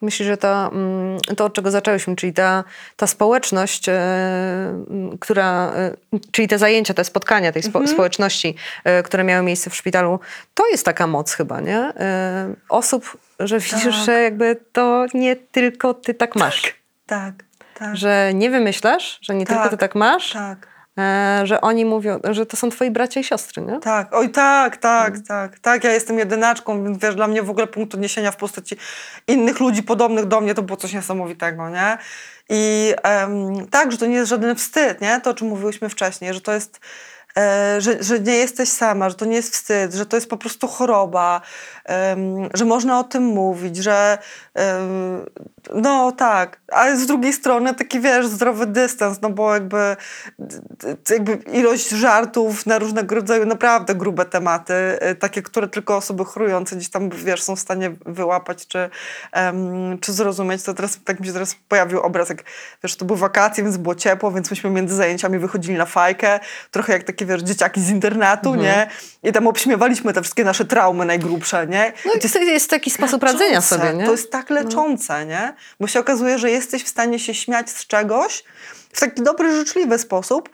Myślę, 0.03 0.25
że 0.25 0.37
to, 0.37 0.71
mm, 0.71 1.17
to, 1.37 1.45
od 1.45 1.53
czego 1.53 1.71
zaczęłyśmy, 1.71 2.15
czyli 2.15 2.33
ta, 2.33 2.63
ta 2.95 3.07
społeczność, 3.07 3.89
e, 3.89 3.93
która, 5.19 5.73
e, 5.75 5.91
czyli 6.31 6.47
te 6.47 6.57
zajęcia, 6.57 6.93
te 6.93 7.03
spotkania 7.03 7.51
tej 7.51 7.63
spo, 7.63 7.87
społeczności, 7.87 8.55
e, 8.83 9.03
które 9.03 9.23
miały 9.23 9.43
miejsce 9.45 9.69
w 9.69 9.75
szpitalu, 9.75 10.19
to 10.53 10.67
jest 10.67 10.85
taka 10.85 11.07
moc 11.07 11.33
chyba, 11.33 11.61
nie? 11.61 11.93
Osób, 12.69 13.17
że 13.39 13.59
widzisz, 13.59 13.83
Tak. 13.83 14.05
że 14.05 14.21
jakby 14.21 14.57
to 14.71 15.05
nie 15.13 15.35
tylko 15.35 15.93
ty 15.93 16.13
tak 16.13 16.35
masz. 16.35 16.75
Tak, 17.05 17.33
tak, 17.79 17.95
Że 17.95 18.31
nie 18.33 18.49
wymyślasz, 18.49 19.19
że 19.21 19.35
nie 19.35 19.45
tylko 19.45 19.63
ty 19.63 19.69
Tak, 19.69 19.79
tak 19.79 19.95
masz, 19.95 20.33
tak, 20.33 20.67
że 21.43 21.61
oni 21.61 21.85
mówią, 21.85 22.19
że 22.31 22.45
to 22.45 22.57
są 22.57 22.69
twoi 22.69 22.91
bracia 22.91 23.19
i 23.19 23.23
siostry, 23.23 23.61
nie? 23.63 23.79
tak. 23.79 24.07
Oj, 24.11 24.29
tak, 24.29 24.77
tak, 24.77 25.09
Mm. 25.13 25.23
tak, 25.23 25.59
tak. 25.59 25.83
Ja 25.83 25.91
jestem 25.91 26.19
jedynaczką, 26.19 26.83
więc 26.83 26.97
wiesz, 26.97 27.15
dla 27.15 27.27
mnie 27.27 27.43
w 27.43 27.49
ogóle 27.49 27.67
punkt 27.67 27.93
odniesienia 27.93 28.31
w 28.31 28.37
postaci 28.37 28.75
innych 29.27 29.59
ludzi 29.59 29.83
podobnych 29.83 30.25
do 30.25 30.41
mnie 30.41 30.53
to 30.55 30.61
było 30.61 30.77
coś 30.77 30.93
niesamowitego, 30.93 31.69
nie? 31.69 31.97
I 32.49 32.93
em, 33.03 33.67
tak, 33.67 33.91
że 33.91 33.97
to 33.97 34.05
nie 34.05 34.15
jest 34.15 34.29
żaden 34.29 34.55
wstyd, 34.55 35.01
nie? 35.01 35.21
To, 35.21 35.29
o 35.29 35.33
czym 35.33 35.47
mówiłyśmy 35.47 35.89
wcześniej, 35.89 36.33
że 36.33 36.41
to 36.41 36.53
jest 36.53 36.79
e, 37.37 37.75
że, 37.81 38.03
że 38.03 38.19
nie 38.19 38.35
jesteś 38.35 38.69
sama, 38.69 39.09
że 39.09 39.15
to 39.15 39.25
nie 39.25 39.35
jest 39.35 39.53
wstyd, 39.53 39.93
że 39.93 40.05
to 40.05 40.17
jest 40.17 40.29
po 40.29 40.37
prostu 40.37 40.67
choroba, 40.67 41.41
że 42.53 42.65
można 42.65 42.99
o 42.99 43.03
tym 43.03 43.23
mówić, 43.23 43.77
że 43.77 44.17
no 45.73 46.11
tak, 46.11 46.59
ale 46.71 46.97
z 46.97 47.05
drugiej 47.05 47.33
strony 47.33 47.75
taki 47.75 47.99
wiesz, 47.99 48.27
zdrowy 48.27 48.65
dystans, 48.65 49.21
no 49.21 49.29
bo 49.29 49.53
jakby, 49.53 49.95
jakby 51.09 51.33
ilość 51.33 51.89
żartów 51.89 52.65
na 52.65 52.79
różnego 52.79 53.15
rodzaju 53.15 53.45
naprawdę 53.45 53.95
grube 53.95 54.25
tematy, 54.25 54.73
y, 55.11 55.15
takie, 55.15 55.41
które 55.41 55.67
tylko 55.67 55.97
osoby 55.97 56.25
chrujące 56.25 56.75
gdzieś 56.75 56.89
tam 56.89 57.09
wiesz, 57.09 57.43
są 57.43 57.55
w 57.55 57.59
stanie 57.59 57.91
wyłapać 58.05 58.67
czy, 58.67 58.89
czy 60.01 60.13
zrozumieć, 60.13 60.63
to 60.63 60.73
teraz 60.73 60.99
tak 61.05 61.19
mi 61.19 61.27
się 61.27 61.33
teraz 61.33 61.55
pojawił 61.67 61.99
obraz, 61.99 62.29
jak 62.29 62.43
wiesz, 62.83 62.95
to 62.95 63.05
były 63.05 63.19
wakacje, 63.19 63.63
więc 63.63 63.77
było 63.77 63.95
ciepło, 63.95 64.31
więc 64.31 64.49
myśmy 64.49 64.69
między 64.69 64.95
zajęciami 64.95 65.39
wychodzili 65.39 65.77
na 65.77 65.85
fajkę, 65.85 66.39
trochę 66.71 66.93
jak 66.93 67.03
takie 67.03 67.25
wiesz, 67.25 67.41
dzieciaki 67.41 67.81
z 67.81 67.89
internatu, 67.89 68.55
nie? 68.55 68.87
I 69.23 69.31
tam 69.31 69.47
obśmiewaliśmy 69.47 70.13
te 70.13 70.21
wszystkie 70.21 70.43
nasze 70.43 70.65
traumy 70.65 71.05
najgrubsze, 71.05 71.67
nie? 71.67 71.72
No 72.05 72.13
i 72.13 72.19
to 72.19 72.39
jest 72.39 72.69
taki 72.69 72.91
sposób 72.91 73.23
radzenia 73.23 73.45
leczące. 73.45 73.75
sobie, 73.75 73.93
nie? 73.93 74.05
To 74.05 74.11
jest 74.11 74.31
tak 74.31 74.49
leczące, 74.49 75.25
nie? 75.25 75.53
Bo 75.79 75.87
się 75.87 75.99
okazuje, 75.99 76.39
że 76.39 76.51
jesteś 76.51 76.83
w 76.83 76.87
stanie 76.87 77.19
się 77.19 77.33
śmiać 77.33 77.69
z 77.69 77.87
czegoś 77.87 78.43
w 78.93 78.99
taki 78.99 79.21
dobry, 79.21 79.55
życzliwy 79.55 79.99
sposób, 79.99 80.49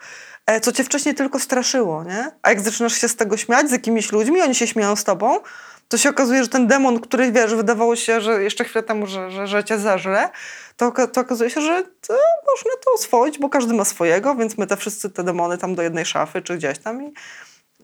e, 0.46 0.60
co 0.60 0.72
cię 0.72 0.84
wcześniej 0.84 1.14
tylko 1.14 1.38
straszyło, 1.38 2.04
nie? 2.04 2.30
A 2.42 2.50
jak 2.50 2.60
zaczynasz 2.60 2.94
się 2.94 3.08
z 3.08 3.16
tego 3.16 3.36
śmiać 3.36 3.68
z 3.68 3.72
jakimiś 3.72 4.12
ludźmi, 4.12 4.42
oni 4.42 4.54
się 4.54 4.66
śmieją 4.66 4.96
z 4.96 5.04
tobą, 5.04 5.40
to 5.88 5.98
się 5.98 6.10
okazuje, 6.10 6.42
że 6.42 6.48
ten 6.48 6.66
demon, 6.66 7.00
który 7.00 7.32
wiesz, 7.32 7.54
wydawało 7.54 7.96
się, 7.96 8.20
że 8.20 8.42
jeszcze 8.42 8.64
chwilę 8.64 8.82
temu, 8.82 9.06
że, 9.06 9.30
że, 9.30 9.46
że 9.46 9.64
cię 9.64 9.78
zeżre, 9.78 10.28
to, 10.76 10.92
to 11.06 11.20
okazuje 11.20 11.50
się, 11.50 11.60
że 11.60 11.82
to 11.82 12.14
można 12.52 12.70
to 12.84 12.92
oswoić, 12.94 13.38
bo 13.38 13.48
każdy 13.48 13.74
ma 13.74 13.84
swojego, 13.84 14.34
więc 14.34 14.58
my 14.58 14.66
te 14.66 14.76
wszyscy 14.76 15.10
te 15.10 15.24
demony 15.24 15.58
tam 15.58 15.74
do 15.74 15.82
jednej 15.82 16.04
szafy 16.04 16.42
czy 16.42 16.56
gdzieś 16.56 16.78
tam 16.78 17.02
i, 17.02 17.12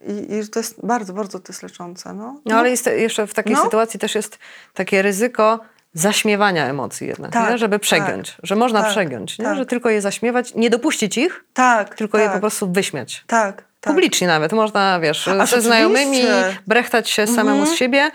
i, 0.07 0.35
i 0.35 0.47
to 0.47 0.59
jest 0.59 0.85
bardzo, 0.85 1.13
bardzo 1.13 1.39
to 1.39 1.53
jest 1.53 1.63
leczące, 1.63 2.13
no. 2.13 2.39
No 2.45 2.55
ale 2.57 2.69
jest 2.69 2.85
jeszcze 2.85 3.27
w 3.27 3.33
takiej 3.33 3.53
No. 3.55 3.63
sytuacji 3.63 3.99
też 3.99 4.15
jest 4.15 4.39
takie 4.73 5.01
ryzyko 5.01 5.59
zaśmiewania 5.93 6.65
emocji 6.65 7.07
jednak, 7.07 7.31
Tak, 7.31 7.57
żeby 7.57 7.79
przegiąć, 7.79 8.37
że 8.43 8.55
można 8.55 8.81
tak, 8.81 8.91
przegiąć, 8.91 9.37
tak. 9.37 9.57
że 9.57 9.65
tylko 9.65 9.89
je 9.89 10.01
zaśmiewać, 10.01 10.55
nie 10.55 10.69
dopuścić 10.69 11.17
ich, 11.17 11.43
Tak, 11.53 11.95
tylko 11.95 12.17
tak, 12.17 12.27
je 12.27 12.33
po 12.33 12.39
prostu 12.39 12.71
wyśmiać. 12.71 13.23
Tak, 13.27 13.63
tak. 13.81 13.93
Publicznie 13.93 14.27
nawet, 14.27 14.53
można, 14.53 14.99
wiesz, 14.99 15.27
A, 15.27 15.45
ze 15.45 15.61
znajomymi 15.61 16.21
brechtać 16.67 17.09
się 17.09 17.27
samemu 17.27 17.57
Mhm. 17.59 17.75
z 17.75 17.79
siebie 17.79 18.11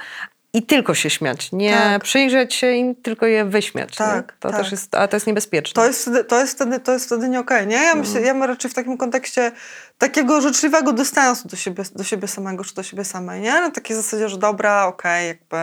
i 0.55 0.63
tylko 0.63 0.95
się 0.95 1.11
śmiać, 1.11 1.53
nie 1.53 1.73
Tak. 1.73 2.03
przyjrzeć 2.03 2.55
się 2.55 2.73
im, 2.73 2.95
tylko 2.95 3.27
je 3.27 3.45
wyśmiać. 3.45 3.97
Tak? 3.97 4.37
To 4.41 4.51
tak. 4.51 4.61
też 4.61 4.73
jest, 4.73 4.95
a 4.95 5.09
to 5.09 5.17
jest 5.17 5.27
niebezpieczne. 5.27 5.83
To 5.83 5.87
jest, 5.87 6.03
wtedy, 6.03 6.25
to 6.25 6.41
jest 6.41 6.55
wtedy, 6.55 6.81
to 6.81 6.93
jest 6.93 7.07
wtedy 7.07 7.29
nie 7.29 7.41
okej, 7.41 7.67
nie? 7.67 7.77
Ja 7.77 7.95
myślę, 7.95 8.21
ja 8.21 8.47
raczej 8.47 8.71
w 8.71 8.75
takim 8.75 8.97
kontekście 8.97 9.53
takiego 9.99 10.41
życzliwego 10.41 10.93
dystansu 10.93 11.49
do 11.49 11.57
siebie, 11.57 11.85
do 11.95 12.05
siebie 12.05 12.29
samego, 12.29 12.65
czy 12.65 12.75
do 12.75 12.83
siebie 12.83 13.05
samej, 13.05 13.41
nie? 13.41 13.53
Na 13.53 13.71
takiej 13.71 13.97
zasadzie, 13.97 14.29
że 14.29 14.39
dobra, 14.39 14.87
okej, 14.87 15.29
jakby, 15.29 15.57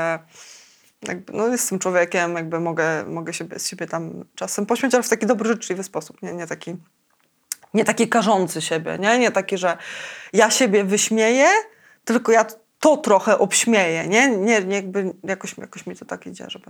jakby, 1.07 1.33
no 1.33 1.47
jestem 1.47 1.79
człowiekiem, 1.79 2.35
jakby 2.35 2.59
mogę, 2.59 3.05
mogę 3.05 3.33
siebie, 3.33 3.59
z 3.59 3.67
siebie 3.67 3.87
tam 3.87 4.25
czasem 4.35 4.65
pośmiać, 4.65 4.93
ale 4.93 5.03
w 5.03 5.09
taki 5.09 5.25
dobry, 5.25 5.49
życzliwy 5.49 5.83
sposób, 5.83 6.21
nie, 6.21 6.33
nie 6.33 6.47
taki, 6.47 6.75
nie 7.73 7.85
taki 7.85 8.07
karzący 8.07 8.61
siebie, 8.61 8.97
nie? 8.99 9.19
Nie 9.19 9.31
taki, 9.31 9.57
że 9.57 9.77
ja 10.33 10.51
siebie 10.51 10.83
wyśmieję, 10.83 11.47
tylko 12.05 12.31
ja 12.31 12.45
to 12.79 12.97
trochę 12.97 13.37
obśmieję, 13.39 14.07
nie? 14.07 14.29
Nie, 14.29 14.61
nie 14.65 14.75
jakby 14.75 15.13
jakoś, 15.23 15.57
jakoś 15.57 15.87
mi 15.87 15.95
to 15.95 16.05
tak 16.05 16.27
idzie, 16.27 16.45
żeby, 16.47 16.65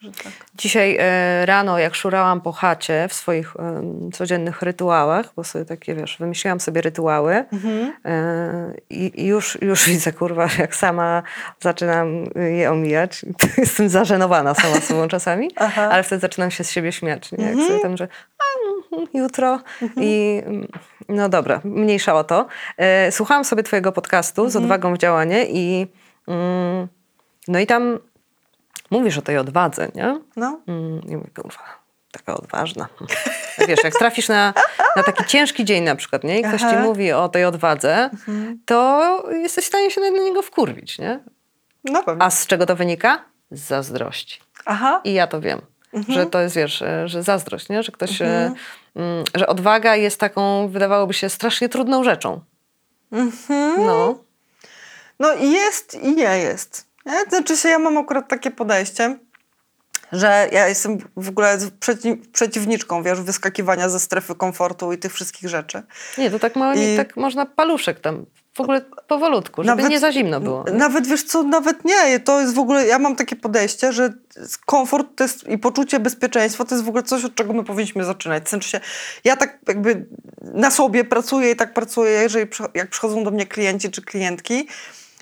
że 0.00 0.10
tak. 0.12 0.32
Dzisiaj 0.54 0.96
e, 1.00 1.46
rano, 1.46 1.78
jak 1.78 1.94
szurałam 1.94 2.40
po 2.40 2.52
chacie 2.52 3.06
w 3.08 3.14
swoich 3.14 3.56
em, 3.56 4.12
codziennych 4.12 4.62
rytuałach, 4.62 5.32
bo 5.36 5.44
sobie 5.44 5.64
takie, 5.64 5.94
wiesz, 5.94 6.16
wymyśliłam 6.20 6.60
sobie 6.60 6.80
rytuały 6.80 7.44
Mhm. 7.52 7.92
e, 8.04 8.74
i 8.90 9.26
już, 9.26 9.58
już 9.62 9.84
widzę, 9.88 10.12
kurwa, 10.12 10.48
jak 10.58 10.76
sama 10.76 11.22
zaczynam 11.60 12.24
je 12.58 12.70
omijać. 12.70 13.24
Jestem 13.58 13.88
zażenowana 13.88 14.54
sama 14.54 14.80
sobą 14.80 15.08
czasami, 15.08 15.50
ale 15.90 16.02
wtedy 16.02 16.20
zaczynam 16.20 16.50
się 16.50 16.64
z 16.64 16.70
siebie 16.70 16.92
śmiać, 16.92 17.32
nie? 17.32 17.44
Jak 17.44 17.52
Mhm. 17.52 17.68
sobie 17.68 17.80
tam, 17.82 17.96
że 17.96 18.08
jutro 19.14 19.60
i 19.96 20.42
mm, 20.46 20.68
no 21.08 21.28
dobra, 21.28 21.60
mniejsza 21.64 22.14
o 22.14 22.24
to. 22.24 22.46
E, 22.76 23.12
Słuchałam 23.12 23.44
sobie 23.44 23.62
twojego 23.62 23.92
podcastu 23.92 24.50
z 24.50 24.56
odwagą 24.56 24.94
w 24.94 24.98
działanie 24.98 25.46
i 25.48 25.86
mm, 26.28 26.88
no 27.48 27.58
i 27.58 27.66
tam 27.66 27.98
mówisz 28.90 29.18
o 29.18 29.22
tej 29.22 29.38
odwadze, 29.38 29.88
nie? 29.94 30.20
No. 30.36 30.60
Mm, 30.66 31.00
I 31.08 31.16
mówię, 31.16 31.30
kurwa, 31.34 31.82
taka 32.10 32.34
odważna. 32.34 32.88
Wiesz, 33.68 33.84
jak 33.84 33.94
trafisz 33.94 34.28
na, 34.28 34.54
na 34.96 35.02
taki 35.02 35.24
ciężki 35.24 35.64
dzień 35.64 35.84
na 35.84 35.96
przykład, 35.96 36.24
nie? 36.24 36.40
I 36.40 36.42
ktoś 36.42 36.60
ci 36.60 36.66
Aha. 36.66 36.82
mówi 36.82 37.12
o 37.12 37.28
tej 37.28 37.44
odwadze, 37.44 38.10
to 38.64 39.22
jesteś 39.32 39.64
w 39.64 39.68
stanie 39.68 39.90
się 39.90 40.00
na 40.00 40.08
niego 40.08 40.42
wkurwić, 40.42 40.98
nie? 40.98 41.20
No 41.84 42.02
pewnie. 42.02 42.22
A 42.22 42.30
z 42.30 42.46
czego 42.46 42.66
to 42.66 42.76
wynika? 42.76 43.24
Z 43.50 43.60
zazdrości. 43.60 44.40
Aha. 44.66 45.00
I 45.04 45.12
ja 45.12 45.26
to 45.26 45.40
wiem. 45.40 45.60
Że 46.08 46.26
to 46.26 46.40
jest, 46.40 46.56
wiesz, 46.56 46.82
e, 46.82 47.08
że 47.08 47.22
zazdrość, 47.22 47.68
nie? 47.68 47.82
Że 47.82 47.92
ktoś, 47.92 48.22
e, 48.22 48.52
mm, 48.96 49.24
że 49.34 49.46
odwaga 49.46 49.96
jest 49.96 50.20
taką, 50.20 50.68
wydawałoby 50.68 51.14
się, 51.14 51.28
strasznie 51.28 51.68
trudną 51.68 52.04
rzeczą. 52.04 52.40
No. 53.78 54.18
No 55.18 55.34
i 55.34 55.50
jest 55.50 55.94
i 55.94 56.14
nie 56.14 56.38
jest. 56.38 56.86
Nie? 57.06 57.22
Znaczy 57.28 57.56
się, 57.56 57.68
ja 57.68 57.78
mam 57.78 57.98
akurat 57.98 58.28
takie 58.28 58.50
podejście, 58.50 59.18
że 60.12 60.48
ja 60.52 60.68
jestem 60.68 60.98
w 61.16 61.28
ogóle 61.28 61.58
przeci 61.80 62.16
przeciwniczką, 62.32 63.02
wiesz, 63.02 63.20
wyskakiwania 63.20 63.88
ze 63.88 64.00
strefy 64.00 64.34
komfortu 64.34 64.92
i 64.92 64.98
tych 64.98 65.12
wszystkich 65.14 65.48
rzeczy. 65.48 65.82
Nie, 66.18 66.30
to 66.30 66.38
tak, 66.38 66.56
ma, 66.56 66.74
I- 66.74 66.96
tak 66.96 67.16
można 67.16 67.46
paluszek 67.46 68.00
tam, 68.00 68.26
w 68.54 68.60
ogóle 68.60 68.80
powolutku, 69.06 69.62
żeby 69.62 69.76
Nawet- 69.76 69.90
nie 69.90 70.00
za 70.00 70.12
zimno 70.12 70.40
było. 70.40 70.64
Nawet 70.72 71.06
wiesz 71.06 71.22
co, 71.22 71.42
nawet 71.42 71.84
nie, 71.84 72.20
to 72.20 72.40
jest 72.40 72.54
w 72.54 72.58
ogóle, 72.58 72.86
ja 72.86 72.98
mam 72.98 73.16
takie 73.16 73.36
podejście, 73.36 73.92
że 73.92 74.12
komfort 74.66 75.20
jest, 75.20 75.48
i 75.48 75.58
poczucie 75.58 76.00
bezpieczeństwa 76.00 76.64
to 76.64 76.74
jest 76.74 76.84
w 76.84 76.88
ogóle 76.88 77.02
coś, 77.02 77.24
od 77.24 77.34
czego 77.34 77.52
my 77.52 77.64
powinniśmy 77.64 78.04
zaczynać. 78.04 78.48
Znaczy 78.48 78.68
się, 78.68 78.80
ja 79.24 79.36
tak 79.36 79.58
jakby 79.68 80.06
na 80.40 80.70
sobie 80.70 81.04
pracuję 81.04 81.50
i 81.50 81.56
tak 81.56 81.74
pracuję, 81.74 82.10
jeżeli 82.10 82.46
jak 82.74 82.90
przychodzą 82.90 83.24
do 83.24 83.30
mnie 83.30 83.46
klienci 83.46 83.90
czy 83.90 84.02
klientki, 84.02 84.68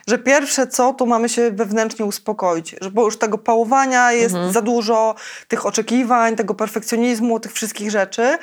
że 0.06 0.18
pierwsze 0.18 0.66
co, 0.66 0.92
to 0.92 1.06
mamy 1.06 1.28
się 1.28 1.50
wewnętrznie 1.50 2.04
uspokoić, 2.04 2.76
że 2.80 2.90
bo 2.90 3.04
już 3.04 3.18
tego 3.18 3.38
pałowania 3.38 4.12
jest 4.12 4.34
za 4.50 4.62
dużo, 4.62 5.14
tych 5.48 5.66
oczekiwań, 5.66 6.36
tego 6.36 6.54
perfekcjonizmu, 6.54 7.40
tych 7.40 7.52
wszystkich 7.52 7.90
rzeczy. 7.90 8.38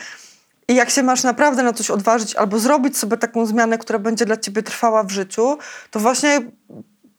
I 0.70 0.76
jak 0.76 0.90
się 0.90 1.04
masz 1.04 1.24
naprawdę 1.24 1.64
na 1.64 1.74
coś 1.74 1.92
odważyć 1.92 2.36
albo 2.36 2.60
zrobić 2.60 2.98
sobie 2.98 3.18
taką 3.18 3.46
zmianę, 3.46 3.78
która 3.78 4.00
będzie 4.00 4.26
dla 4.26 4.38
ciebie 4.38 4.64
trwała 4.64 5.04
w 5.04 5.12
życiu, 5.12 5.58
to 5.92 6.00
właśnie 6.00 6.42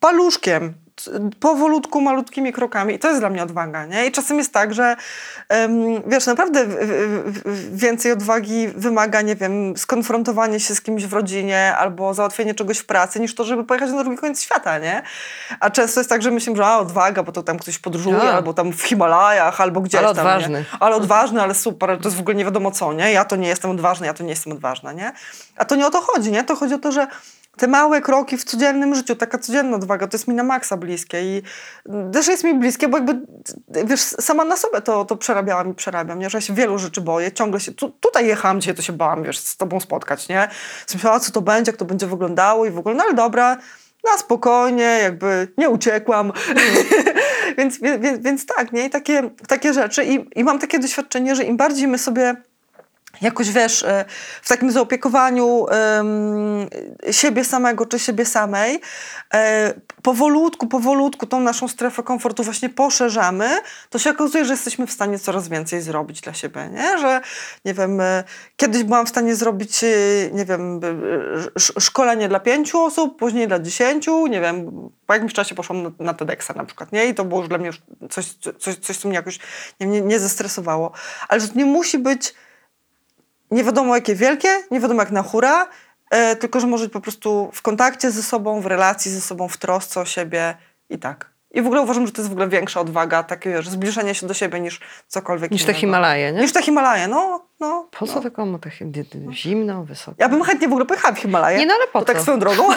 paluszkiem, 0.00 0.74
powolutku, 1.40 2.00
malutkimi 2.00 2.52
krokami. 2.52 2.94
I 2.94 2.98
to 2.98 3.08
jest 3.08 3.20
dla 3.20 3.30
mnie 3.30 3.42
odwaga, 3.42 3.86
nie? 3.86 4.06
I 4.06 4.12
czasem 4.12 4.38
jest 4.38 4.52
tak, 4.52 4.74
że 4.74 4.96
wiesz, 6.06 6.26
naprawdę 6.26 6.66
więcej 7.72 8.12
odwagi 8.12 8.68
wymaga, 8.68 9.20
nie 9.22 9.36
wiem, 9.36 9.76
skonfrontowanie 9.76 10.60
się 10.60 10.74
z 10.74 10.80
kimś 10.80 11.04
w 11.06 11.12
rodzinie 11.12 11.76
albo 11.76 12.14
załatwienie 12.14 12.54
czegoś 12.54 12.78
w 12.78 12.86
pracy, 12.86 13.20
niż 13.20 13.34
to, 13.34 13.44
żeby 13.44 13.64
pojechać 13.64 13.90
na 13.90 14.02
drugi 14.02 14.18
koniec 14.18 14.42
świata, 14.42 14.78
nie? 14.78 15.02
A 15.60 15.70
często 15.70 16.00
jest 16.00 16.10
tak, 16.10 16.22
że 16.22 16.30
myślimy, 16.30 16.56
że 16.56 16.66
a, 16.66 16.78
odwaga, 16.78 17.22
bo 17.22 17.32
to 17.32 17.42
tam 17.42 17.58
ktoś 17.58 17.78
podróżuje, 17.78 18.16
No. 18.16 18.22
albo 18.32 18.54
tam 18.54 18.72
w 18.72 18.82
Himalajach, 18.82 19.60
albo 19.60 19.80
gdzieś 19.80 19.98
Ale 20.00 20.06
tam, 20.14 20.18
odważny. 20.26 20.58
Nie? 20.58 20.64
Ale 20.80 20.96
odważny, 20.96 21.42
ale 21.42 21.54
super, 21.54 21.90
ale 21.90 21.98
to 21.98 22.04
jest 22.08 22.16
w 22.16 22.20
ogóle 22.20 22.34
nie 22.34 22.44
wiadomo 22.44 22.70
co, 22.70 22.92
nie? 22.92 23.12
Ja 23.12 23.24
to 23.24 23.36
nie 23.36 23.48
jestem 23.48 23.70
odważny, 23.70 24.06
ja 24.06 24.14
to 24.14 24.22
nie 24.24 24.30
jestem 24.30 24.52
odważna, 24.52 24.92
nie? 24.92 25.12
A 25.56 25.64
to 25.64 25.76
nie 25.76 25.86
o 25.86 25.90
to 25.90 26.00
chodzi, 26.00 26.30
nie? 26.32 26.44
To 26.44 26.56
chodzi 26.56 26.74
o 26.74 26.78
to, 26.78 26.92
że 26.92 27.06
te 27.58 27.66
małe 27.66 28.00
kroki 28.00 28.36
w 28.36 28.44
codziennym 28.44 28.94
życiu, 28.94 29.16
taka 29.16 29.38
codzienna 29.38 29.76
odwaga, 29.76 30.06
to 30.06 30.16
jest 30.16 30.28
mi 30.28 30.34
na 30.34 30.42
maksa 30.42 30.76
bliskie 30.76 31.22
i 31.22 31.42
też 32.12 32.28
jest 32.28 32.44
mi 32.44 32.54
bliskie, 32.54 32.88
bo 32.88 32.98
jakby, 32.98 33.20
wiesz, 33.84 34.00
sama 34.00 34.44
na 34.44 34.56
sobie 34.56 34.80
to, 34.80 35.04
to 35.04 35.16
przerabiałam 35.16 35.70
i 35.70 35.74
przerabiam, 35.74 36.18
nie? 36.18 36.30
że 36.30 36.38
ja 36.38 36.42
się 36.42 36.54
wielu 36.54 36.78
rzeczy 36.78 37.00
boję, 37.00 37.32
ciągle 37.32 37.60
się, 37.60 37.72
tu, 37.72 37.90
tutaj 37.90 38.26
jechałam 38.26 38.60
dzisiaj, 38.60 38.74
to 38.74 38.82
się 38.82 38.92
bałam, 38.92 39.22
wiesz, 39.22 39.38
z 39.38 39.56
tobą 39.56 39.80
spotkać, 39.80 40.28
nie? 40.28 40.48
Myślałam, 40.94 41.20
co 41.20 41.32
to 41.32 41.40
będzie, 41.40 41.70
jak 41.70 41.78
to 41.78 41.84
będzie 41.84 42.06
wyglądało 42.06 42.66
i 42.66 42.70
w 42.70 42.78
ogóle, 42.78 42.94
no 42.94 43.04
ale 43.04 43.14
dobra, 43.14 43.56
na 44.04 44.18
spokojnie, 44.18 44.98
jakby 45.02 45.48
nie 45.58 45.70
uciekłam. 45.70 46.32
więc, 47.58 47.78
więc, 47.80 48.18
więc 48.22 48.46
tak, 48.46 48.72
nie? 48.72 48.84
I 48.84 48.90
takie, 48.90 49.30
takie 49.48 49.72
rzeczy 49.72 50.04
i, 50.04 50.40
i 50.40 50.44
mam 50.44 50.58
takie 50.58 50.78
doświadczenie, 50.78 51.36
że 51.36 51.44
im 51.44 51.56
bardziej 51.56 51.88
my 51.88 51.98
sobie 51.98 52.36
jakoś 53.20 53.50
wiesz, 53.50 53.82
e, 53.82 54.04
w 54.42 54.48
takim 54.48 54.72
zaopiekowaniu 54.72 55.66
siebie 57.10 57.44
samego 57.44 57.86
czy 57.86 57.98
siebie 57.98 58.24
samej, 58.24 58.80
e, 59.34 59.74
powolutku, 60.02 60.66
powolutku 60.66 61.26
tą 61.26 61.40
naszą 61.40 61.68
strefę 61.68 62.02
komfortu 62.02 62.44
właśnie 62.44 62.68
poszerzamy, 62.68 63.48
to 63.90 63.98
się 63.98 64.10
okazuje, 64.10 64.44
że 64.44 64.52
jesteśmy 64.52 64.86
w 64.86 64.92
stanie 64.92 65.18
coraz 65.18 65.48
więcej 65.48 65.80
zrobić 65.82 66.20
dla 66.20 66.34
siebie, 66.34 66.68
nie? 66.72 66.98
Że, 66.98 67.20
nie 67.64 67.74
wiem, 67.74 68.00
e, 68.00 68.24
kiedyś 68.56 68.82
byłam 68.84 69.06
w 69.06 69.08
stanie 69.08 69.34
zrobić, 69.34 69.84
nie 70.32 70.44
wiem, 70.44 70.80
sz- 71.56 71.84
szkolenie 71.84 72.28
dla 72.28 72.40
pięciu 72.40 72.80
osób, 72.80 73.18
później 73.18 73.48
dla 73.48 73.58
dziesięciu, 73.58 74.26
nie 74.26 74.40
wiem, 74.40 74.70
po 75.06 75.14
jakimś 75.14 75.32
czasie 75.32 75.54
poszłam 75.54 75.82
na, 75.82 75.90
na 75.98 76.14
TEDxa 76.14 76.50
na 76.56 76.64
przykład, 76.64 76.92
nie? 76.92 77.06
I 77.06 77.14
to 77.14 77.24
było 77.24 77.40
już 77.40 77.48
dla 77.48 77.58
mnie 77.58 77.70
coś, 78.10 78.26
coś, 78.58 78.76
coś 78.76 78.96
co 78.96 79.08
mnie 79.08 79.16
jakoś 79.16 79.38
nie, 79.80 79.86
nie, 79.86 80.00
nie 80.00 80.18
zestresowało. 80.18 80.92
Ale 81.28 81.40
że 81.40 81.48
to 81.48 81.58
nie 81.58 81.66
musi 81.66 81.98
być 81.98 82.34
nie 83.50 83.64
wiadomo 83.64 83.94
jakie 83.94 84.14
wielkie, 84.14 84.48
nie 84.70 84.80
wiadomo 84.80 85.02
jak 85.02 85.10
na 85.10 85.22
hura, 85.22 85.68
e, 86.10 86.36
tylko 86.36 86.60
że 86.60 86.66
może 86.66 86.84
być 86.84 86.92
po 86.92 87.00
prostu 87.00 87.50
w 87.52 87.62
kontakcie 87.62 88.10
ze 88.10 88.22
sobą, 88.22 88.60
w 88.60 88.66
relacji 88.66 89.10
ze 89.10 89.20
sobą, 89.20 89.48
w 89.48 89.56
trosce 89.56 90.00
o 90.00 90.04
siebie 90.04 90.54
i 90.90 90.98
tak. 90.98 91.30
I 91.50 91.62
w 91.62 91.66
ogóle 91.66 91.80
uważam, 91.80 92.06
że 92.06 92.12
to 92.12 92.20
jest 92.22 92.28
w 92.28 92.32
ogóle 92.32 92.48
większa 92.48 92.80
odwaga, 92.80 93.22
takie 93.22 93.50
wiesz, 93.50 93.68
zbliżenie 93.68 94.14
się 94.14 94.26
do 94.26 94.34
siebie 94.34 94.60
niż 94.60 94.80
cokolwiek 95.06 95.50
Niż 95.50 95.60
te 95.60 95.64
innego. 95.64 95.80
Himalaje, 95.80 96.32
nie? 96.32 96.40
Niż 96.40 96.52
te 96.52 96.62
Himalaje, 96.62 97.08
no. 97.08 97.46
no 97.60 97.88
Po 97.98 98.06
co 98.06 98.14
no. 98.14 98.20
taką 98.20 98.46
no. 98.46 98.58
tak 98.58 98.72
zimno, 99.32 99.84
wysoko? 99.84 100.16
Ja 100.18 100.28
bym 100.28 100.42
chętnie 100.42 100.68
w 100.68 100.70
ogóle 100.70 100.86
pojechała 100.86 101.14
w 101.14 101.18
Himalaje. 101.18 101.58
Nie, 101.58 101.66
no 101.66 101.74
ale 101.74 101.86
po 101.92 101.98
to 101.98 102.04
tak 102.04 102.16
co? 102.16 102.22
swoją 102.22 102.38
drogą. 102.38 102.68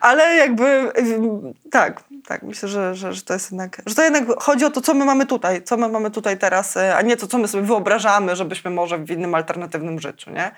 ale 0.00 0.36
jakby 0.36 0.92
ym, 0.98 1.54
tak, 1.70 2.02
tak, 2.26 2.42
myślę, 2.42 2.68
że, 2.68 2.94
że, 2.94 3.12
że 3.12 3.22
to 3.22 3.32
jest 3.32 3.50
jednak, 3.50 3.82
że 3.86 3.94
to 3.94 4.02
jednak 4.02 4.24
chodzi 4.38 4.64
o 4.64 4.70
to, 4.70 4.80
co 4.80 4.94
my 4.94 5.04
mamy 5.04 5.26
tutaj, 5.26 5.62
co 5.62 5.76
my 5.76 5.88
mamy 5.88 6.10
tutaj 6.10 6.38
teraz, 6.38 6.76
e, 6.76 6.96
a 6.96 7.02
nie 7.02 7.16
to, 7.16 7.26
co 7.26 7.38
my 7.38 7.48
sobie 7.48 7.64
wyobrażamy, 7.64 8.36
żebyśmy 8.36 8.70
może 8.70 8.98
w 8.98 9.10
innym 9.10 9.34
alternatywnym 9.34 10.00
życiu, 10.00 10.30
nie? 10.30 10.50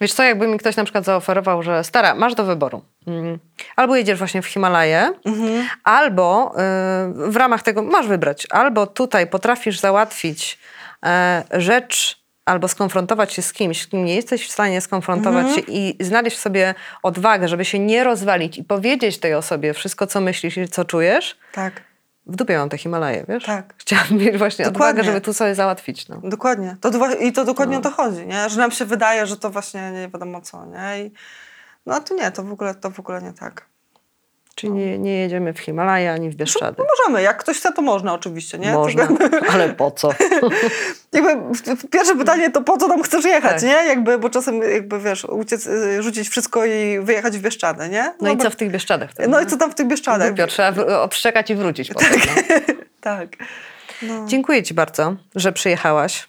Wiesz 0.00 0.12
co, 0.12 0.22
jakby 0.22 0.46
mi 0.46 0.58
ktoś 0.58 0.76
na 0.76 0.84
przykład 0.84 1.04
zaoferował, 1.04 1.62
że 1.62 1.84
stara, 1.84 2.14
masz 2.14 2.34
do 2.34 2.44
wyboru. 2.44 2.82
Mm. 3.06 3.38
Albo 3.76 3.96
jedziesz 3.96 4.18
właśnie 4.18 4.42
w 4.42 4.46
Himalaje, 4.46 5.12
albo 5.84 6.52
y, 7.26 7.30
w 7.30 7.36
ramach 7.36 7.62
tego 7.62 7.82
masz 7.82 8.06
wybrać, 8.06 8.46
albo 8.50 8.86
tutaj 8.86 9.26
potrafisz 9.26 9.80
załatwić 9.80 10.58
rzecz, 11.50 12.19
albo 12.44 12.68
skonfrontować 12.68 13.32
się 13.32 13.42
z 13.42 13.52
kimś, 13.52 13.82
z 13.82 13.86
kim 13.86 14.04
nie 14.04 14.14
jesteś 14.14 14.48
w 14.48 14.52
stanie 14.52 14.80
skonfrontować 14.80 15.54
się 15.54 15.60
i 15.60 15.96
znaleźć 16.04 16.36
w 16.36 16.40
sobie 16.40 16.74
odwagę, 17.02 17.48
żeby 17.48 17.64
się 17.64 17.78
nie 17.78 18.04
rozwalić 18.04 18.58
i 18.58 18.64
powiedzieć 18.64 19.18
tej 19.18 19.34
osobie 19.34 19.74
wszystko, 19.74 20.06
co 20.06 20.20
myślisz 20.20 20.56
i 20.56 20.68
co 20.68 20.84
czujesz. 20.84 21.38
Tak. 21.52 21.82
W 22.26 22.36
dupie 22.36 22.58
mam 22.58 22.68
te 22.68 22.78
Himalaje, 22.78 23.24
wiesz? 23.28 23.44
Tak. 23.44 23.74
Chciałam 23.78 24.06
mieć 24.12 24.38
właśnie 24.38 24.64
Dokładnie. 24.64 24.90
odwagę, 24.90 25.04
żeby 25.04 25.20
tu 25.20 25.34
sobie 25.34 25.54
załatwić. 25.54 26.08
No. 26.08 26.20
Dokładnie. 26.24 26.76
To, 26.80 26.90
I 27.20 27.32
to 27.32 27.44
dokładnie 27.44 27.74
No. 27.74 27.80
o 27.80 27.82
to 27.82 27.90
chodzi, 27.90 28.26
nie? 28.26 28.48
Że 28.48 28.58
nam 28.60 28.70
się 28.70 28.84
wydaje, 28.84 29.26
że 29.26 29.36
to 29.36 29.50
właśnie 29.50 29.90
nie 29.90 30.08
wiadomo 30.08 30.40
co, 30.40 30.66
nie? 30.66 31.04
I, 31.04 31.12
no 31.86 31.94
a 31.94 32.00
to 32.00 32.14
nie, 32.14 32.30
to 32.30 32.42
w 32.42 32.52
ogóle, 32.52 32.74
to 32.74 32.90
w 32.90 33.00
ogóle 33.00 33.22
nie 33.22 33.32
tak. 33.32 33.66
Czyli 34.60 34.72
nie, 34.72 34.98
nie 34.98 35.18
jedziemy 35.20 35.52
w 35.52 35.58
Himalaje 35.58 36.12
ani 36.12 36.30
w 36.30 36.34
Bieszczady. 36.34 36.76
No 36.78 36.84
możemy, 36.98 37.22
jak 37.22 37.36
ktoś 37.38 37.56
chce, 37.58 37.72
to 37.72 37.82
można 37.82 38.14
oczywiście, 38.14 38.58
nie? 38.58 38.72
Można, 38.72 39.08
ale 39.52 39.68
po 39.68 39.90
co? 39.90 40.10
jakby 41.12 41.36
pierwsze 41.90 42.16
pytanie 42.16 42.50
to 42.50 42.62
po 42.62 42.76
co 42.76 42.88
tam 42.88 43.02
chcesz 43.02 43.24
jechać, 43.24 43.52
Tak. 43.52 43.62
nie? 43.62 43.68
Jakby, 43.88 44.18
bo 44.18 44.30
czasem 44.30 44.62
jakby, 44.62 44.98
wiesz, 44.98 45.24
uciec, 45.24 45.66
y, 45.66 46.02
rzucić 46.02 46.28
wszystko 46.28 46.64
i 46.64 47.00
wyjechać 47.02 47.38
w 47.38 47.42
Bieszczady, 47.42 47.88
nie? 47.88 48.12
No 48.20 48.30
i 48.32 48.36
bo- 48.36 48.42
co 48.42 48.50
w 48.50 48.56
tych 48.56 48.70
Bieszczadach? 48.70 49.10
wtedy, 49.10 49.28
No 49.28 49.40
i 49.40 49.46
co 49.46 49.56
tam 49.56 49.70
w 49.70 49.74
tych 49.74 49.86
Bieszczadach? 49.86 50.28
Głupio, 50.28 50.46
trzeba 50.46 51.00
odszczekać 51.02 51.50
i 51.50 51.54
wrócić 51.54 51.88
potem. 51.94 52.08
No. 52.68 52.74
Tak. 53.00 53.28
No. 54.02 54.26
Dziękuję 54.26 54.62
Ci 54.62 54.74
bardzo, 54.74 55.16
że 55.34 55.52
przyjechałaś, 55.52 56.28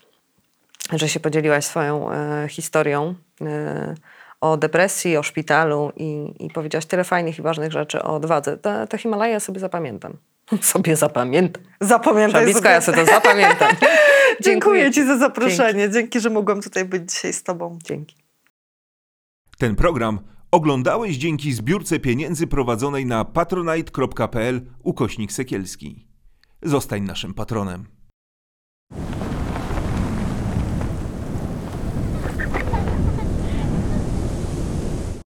że 0.94 1.10
się 1.10 1.20
podzieliłaś 1.20 1.66
swoją 1.66 2.12
e, 2.12 2.48
historią 2.50 3.16
e, 3.42 3.96
o 4.42 4.58
depresji, 4.58 5.18
o 5.18 5.24
szpitalu 5.24 5.92
i, 5.96 6.34
i 6.40 6.50
powiedziałaś 6.50 6.86
tyle 6.86 7.04
fajnych 7.04 7.40
i 7.40 7.42
ważnych 7.42 7.72
rzeczy 7.72 8.04
o 8.04 8.16
odwadze. 8.16 8.58
Te, 8.58 8.88
te 8.88 8.98
Himalaje 8.98 9.40
sobie 9.40 9.60
zapamiętam. 9.60 10.14
sobie 10.62 10.96
zapamiętam. 10.96 11.64
Zapamiętaj 11.82 12.46
Szabiska, 12.46 12.72
ja 12.72 12.82
sobie 12.82 12.98
to 12.98 13.06
zapamiętam. 13.06 13.76
Dziękuję 14.44 14.92
Ci 14.92 15.06
za 15.06 15.18
zaproszenie. 15.18 15.90
Dzięki, 15.90 16.20
że 16.20 16.30
mogłam 16.30 16.62
tutaj 16.62 16.86
być 16.86 17.12
dzisiaj 17.12 17.34
z 17.34 17.44
Tobą. 17.44 17.80
Dzięki. 17.84 18.16
Ten 19.58 19.76
program 19.76 20.20
oglądałeś 20.52 21.18
dzięki 21.18 21.54
zbiórce 21.54 22.00
pieniędzy 22.00 22.48
prowadzonej 22.48 23.06
na 23.06 23.26
patronite.pl 23.26 24.62
ukośnik 24.84 25.32
sekielski. 25.32 26.08
Zostań 26.62 27.02
naszym 27.02 27.34
patronem. 27.34 27.86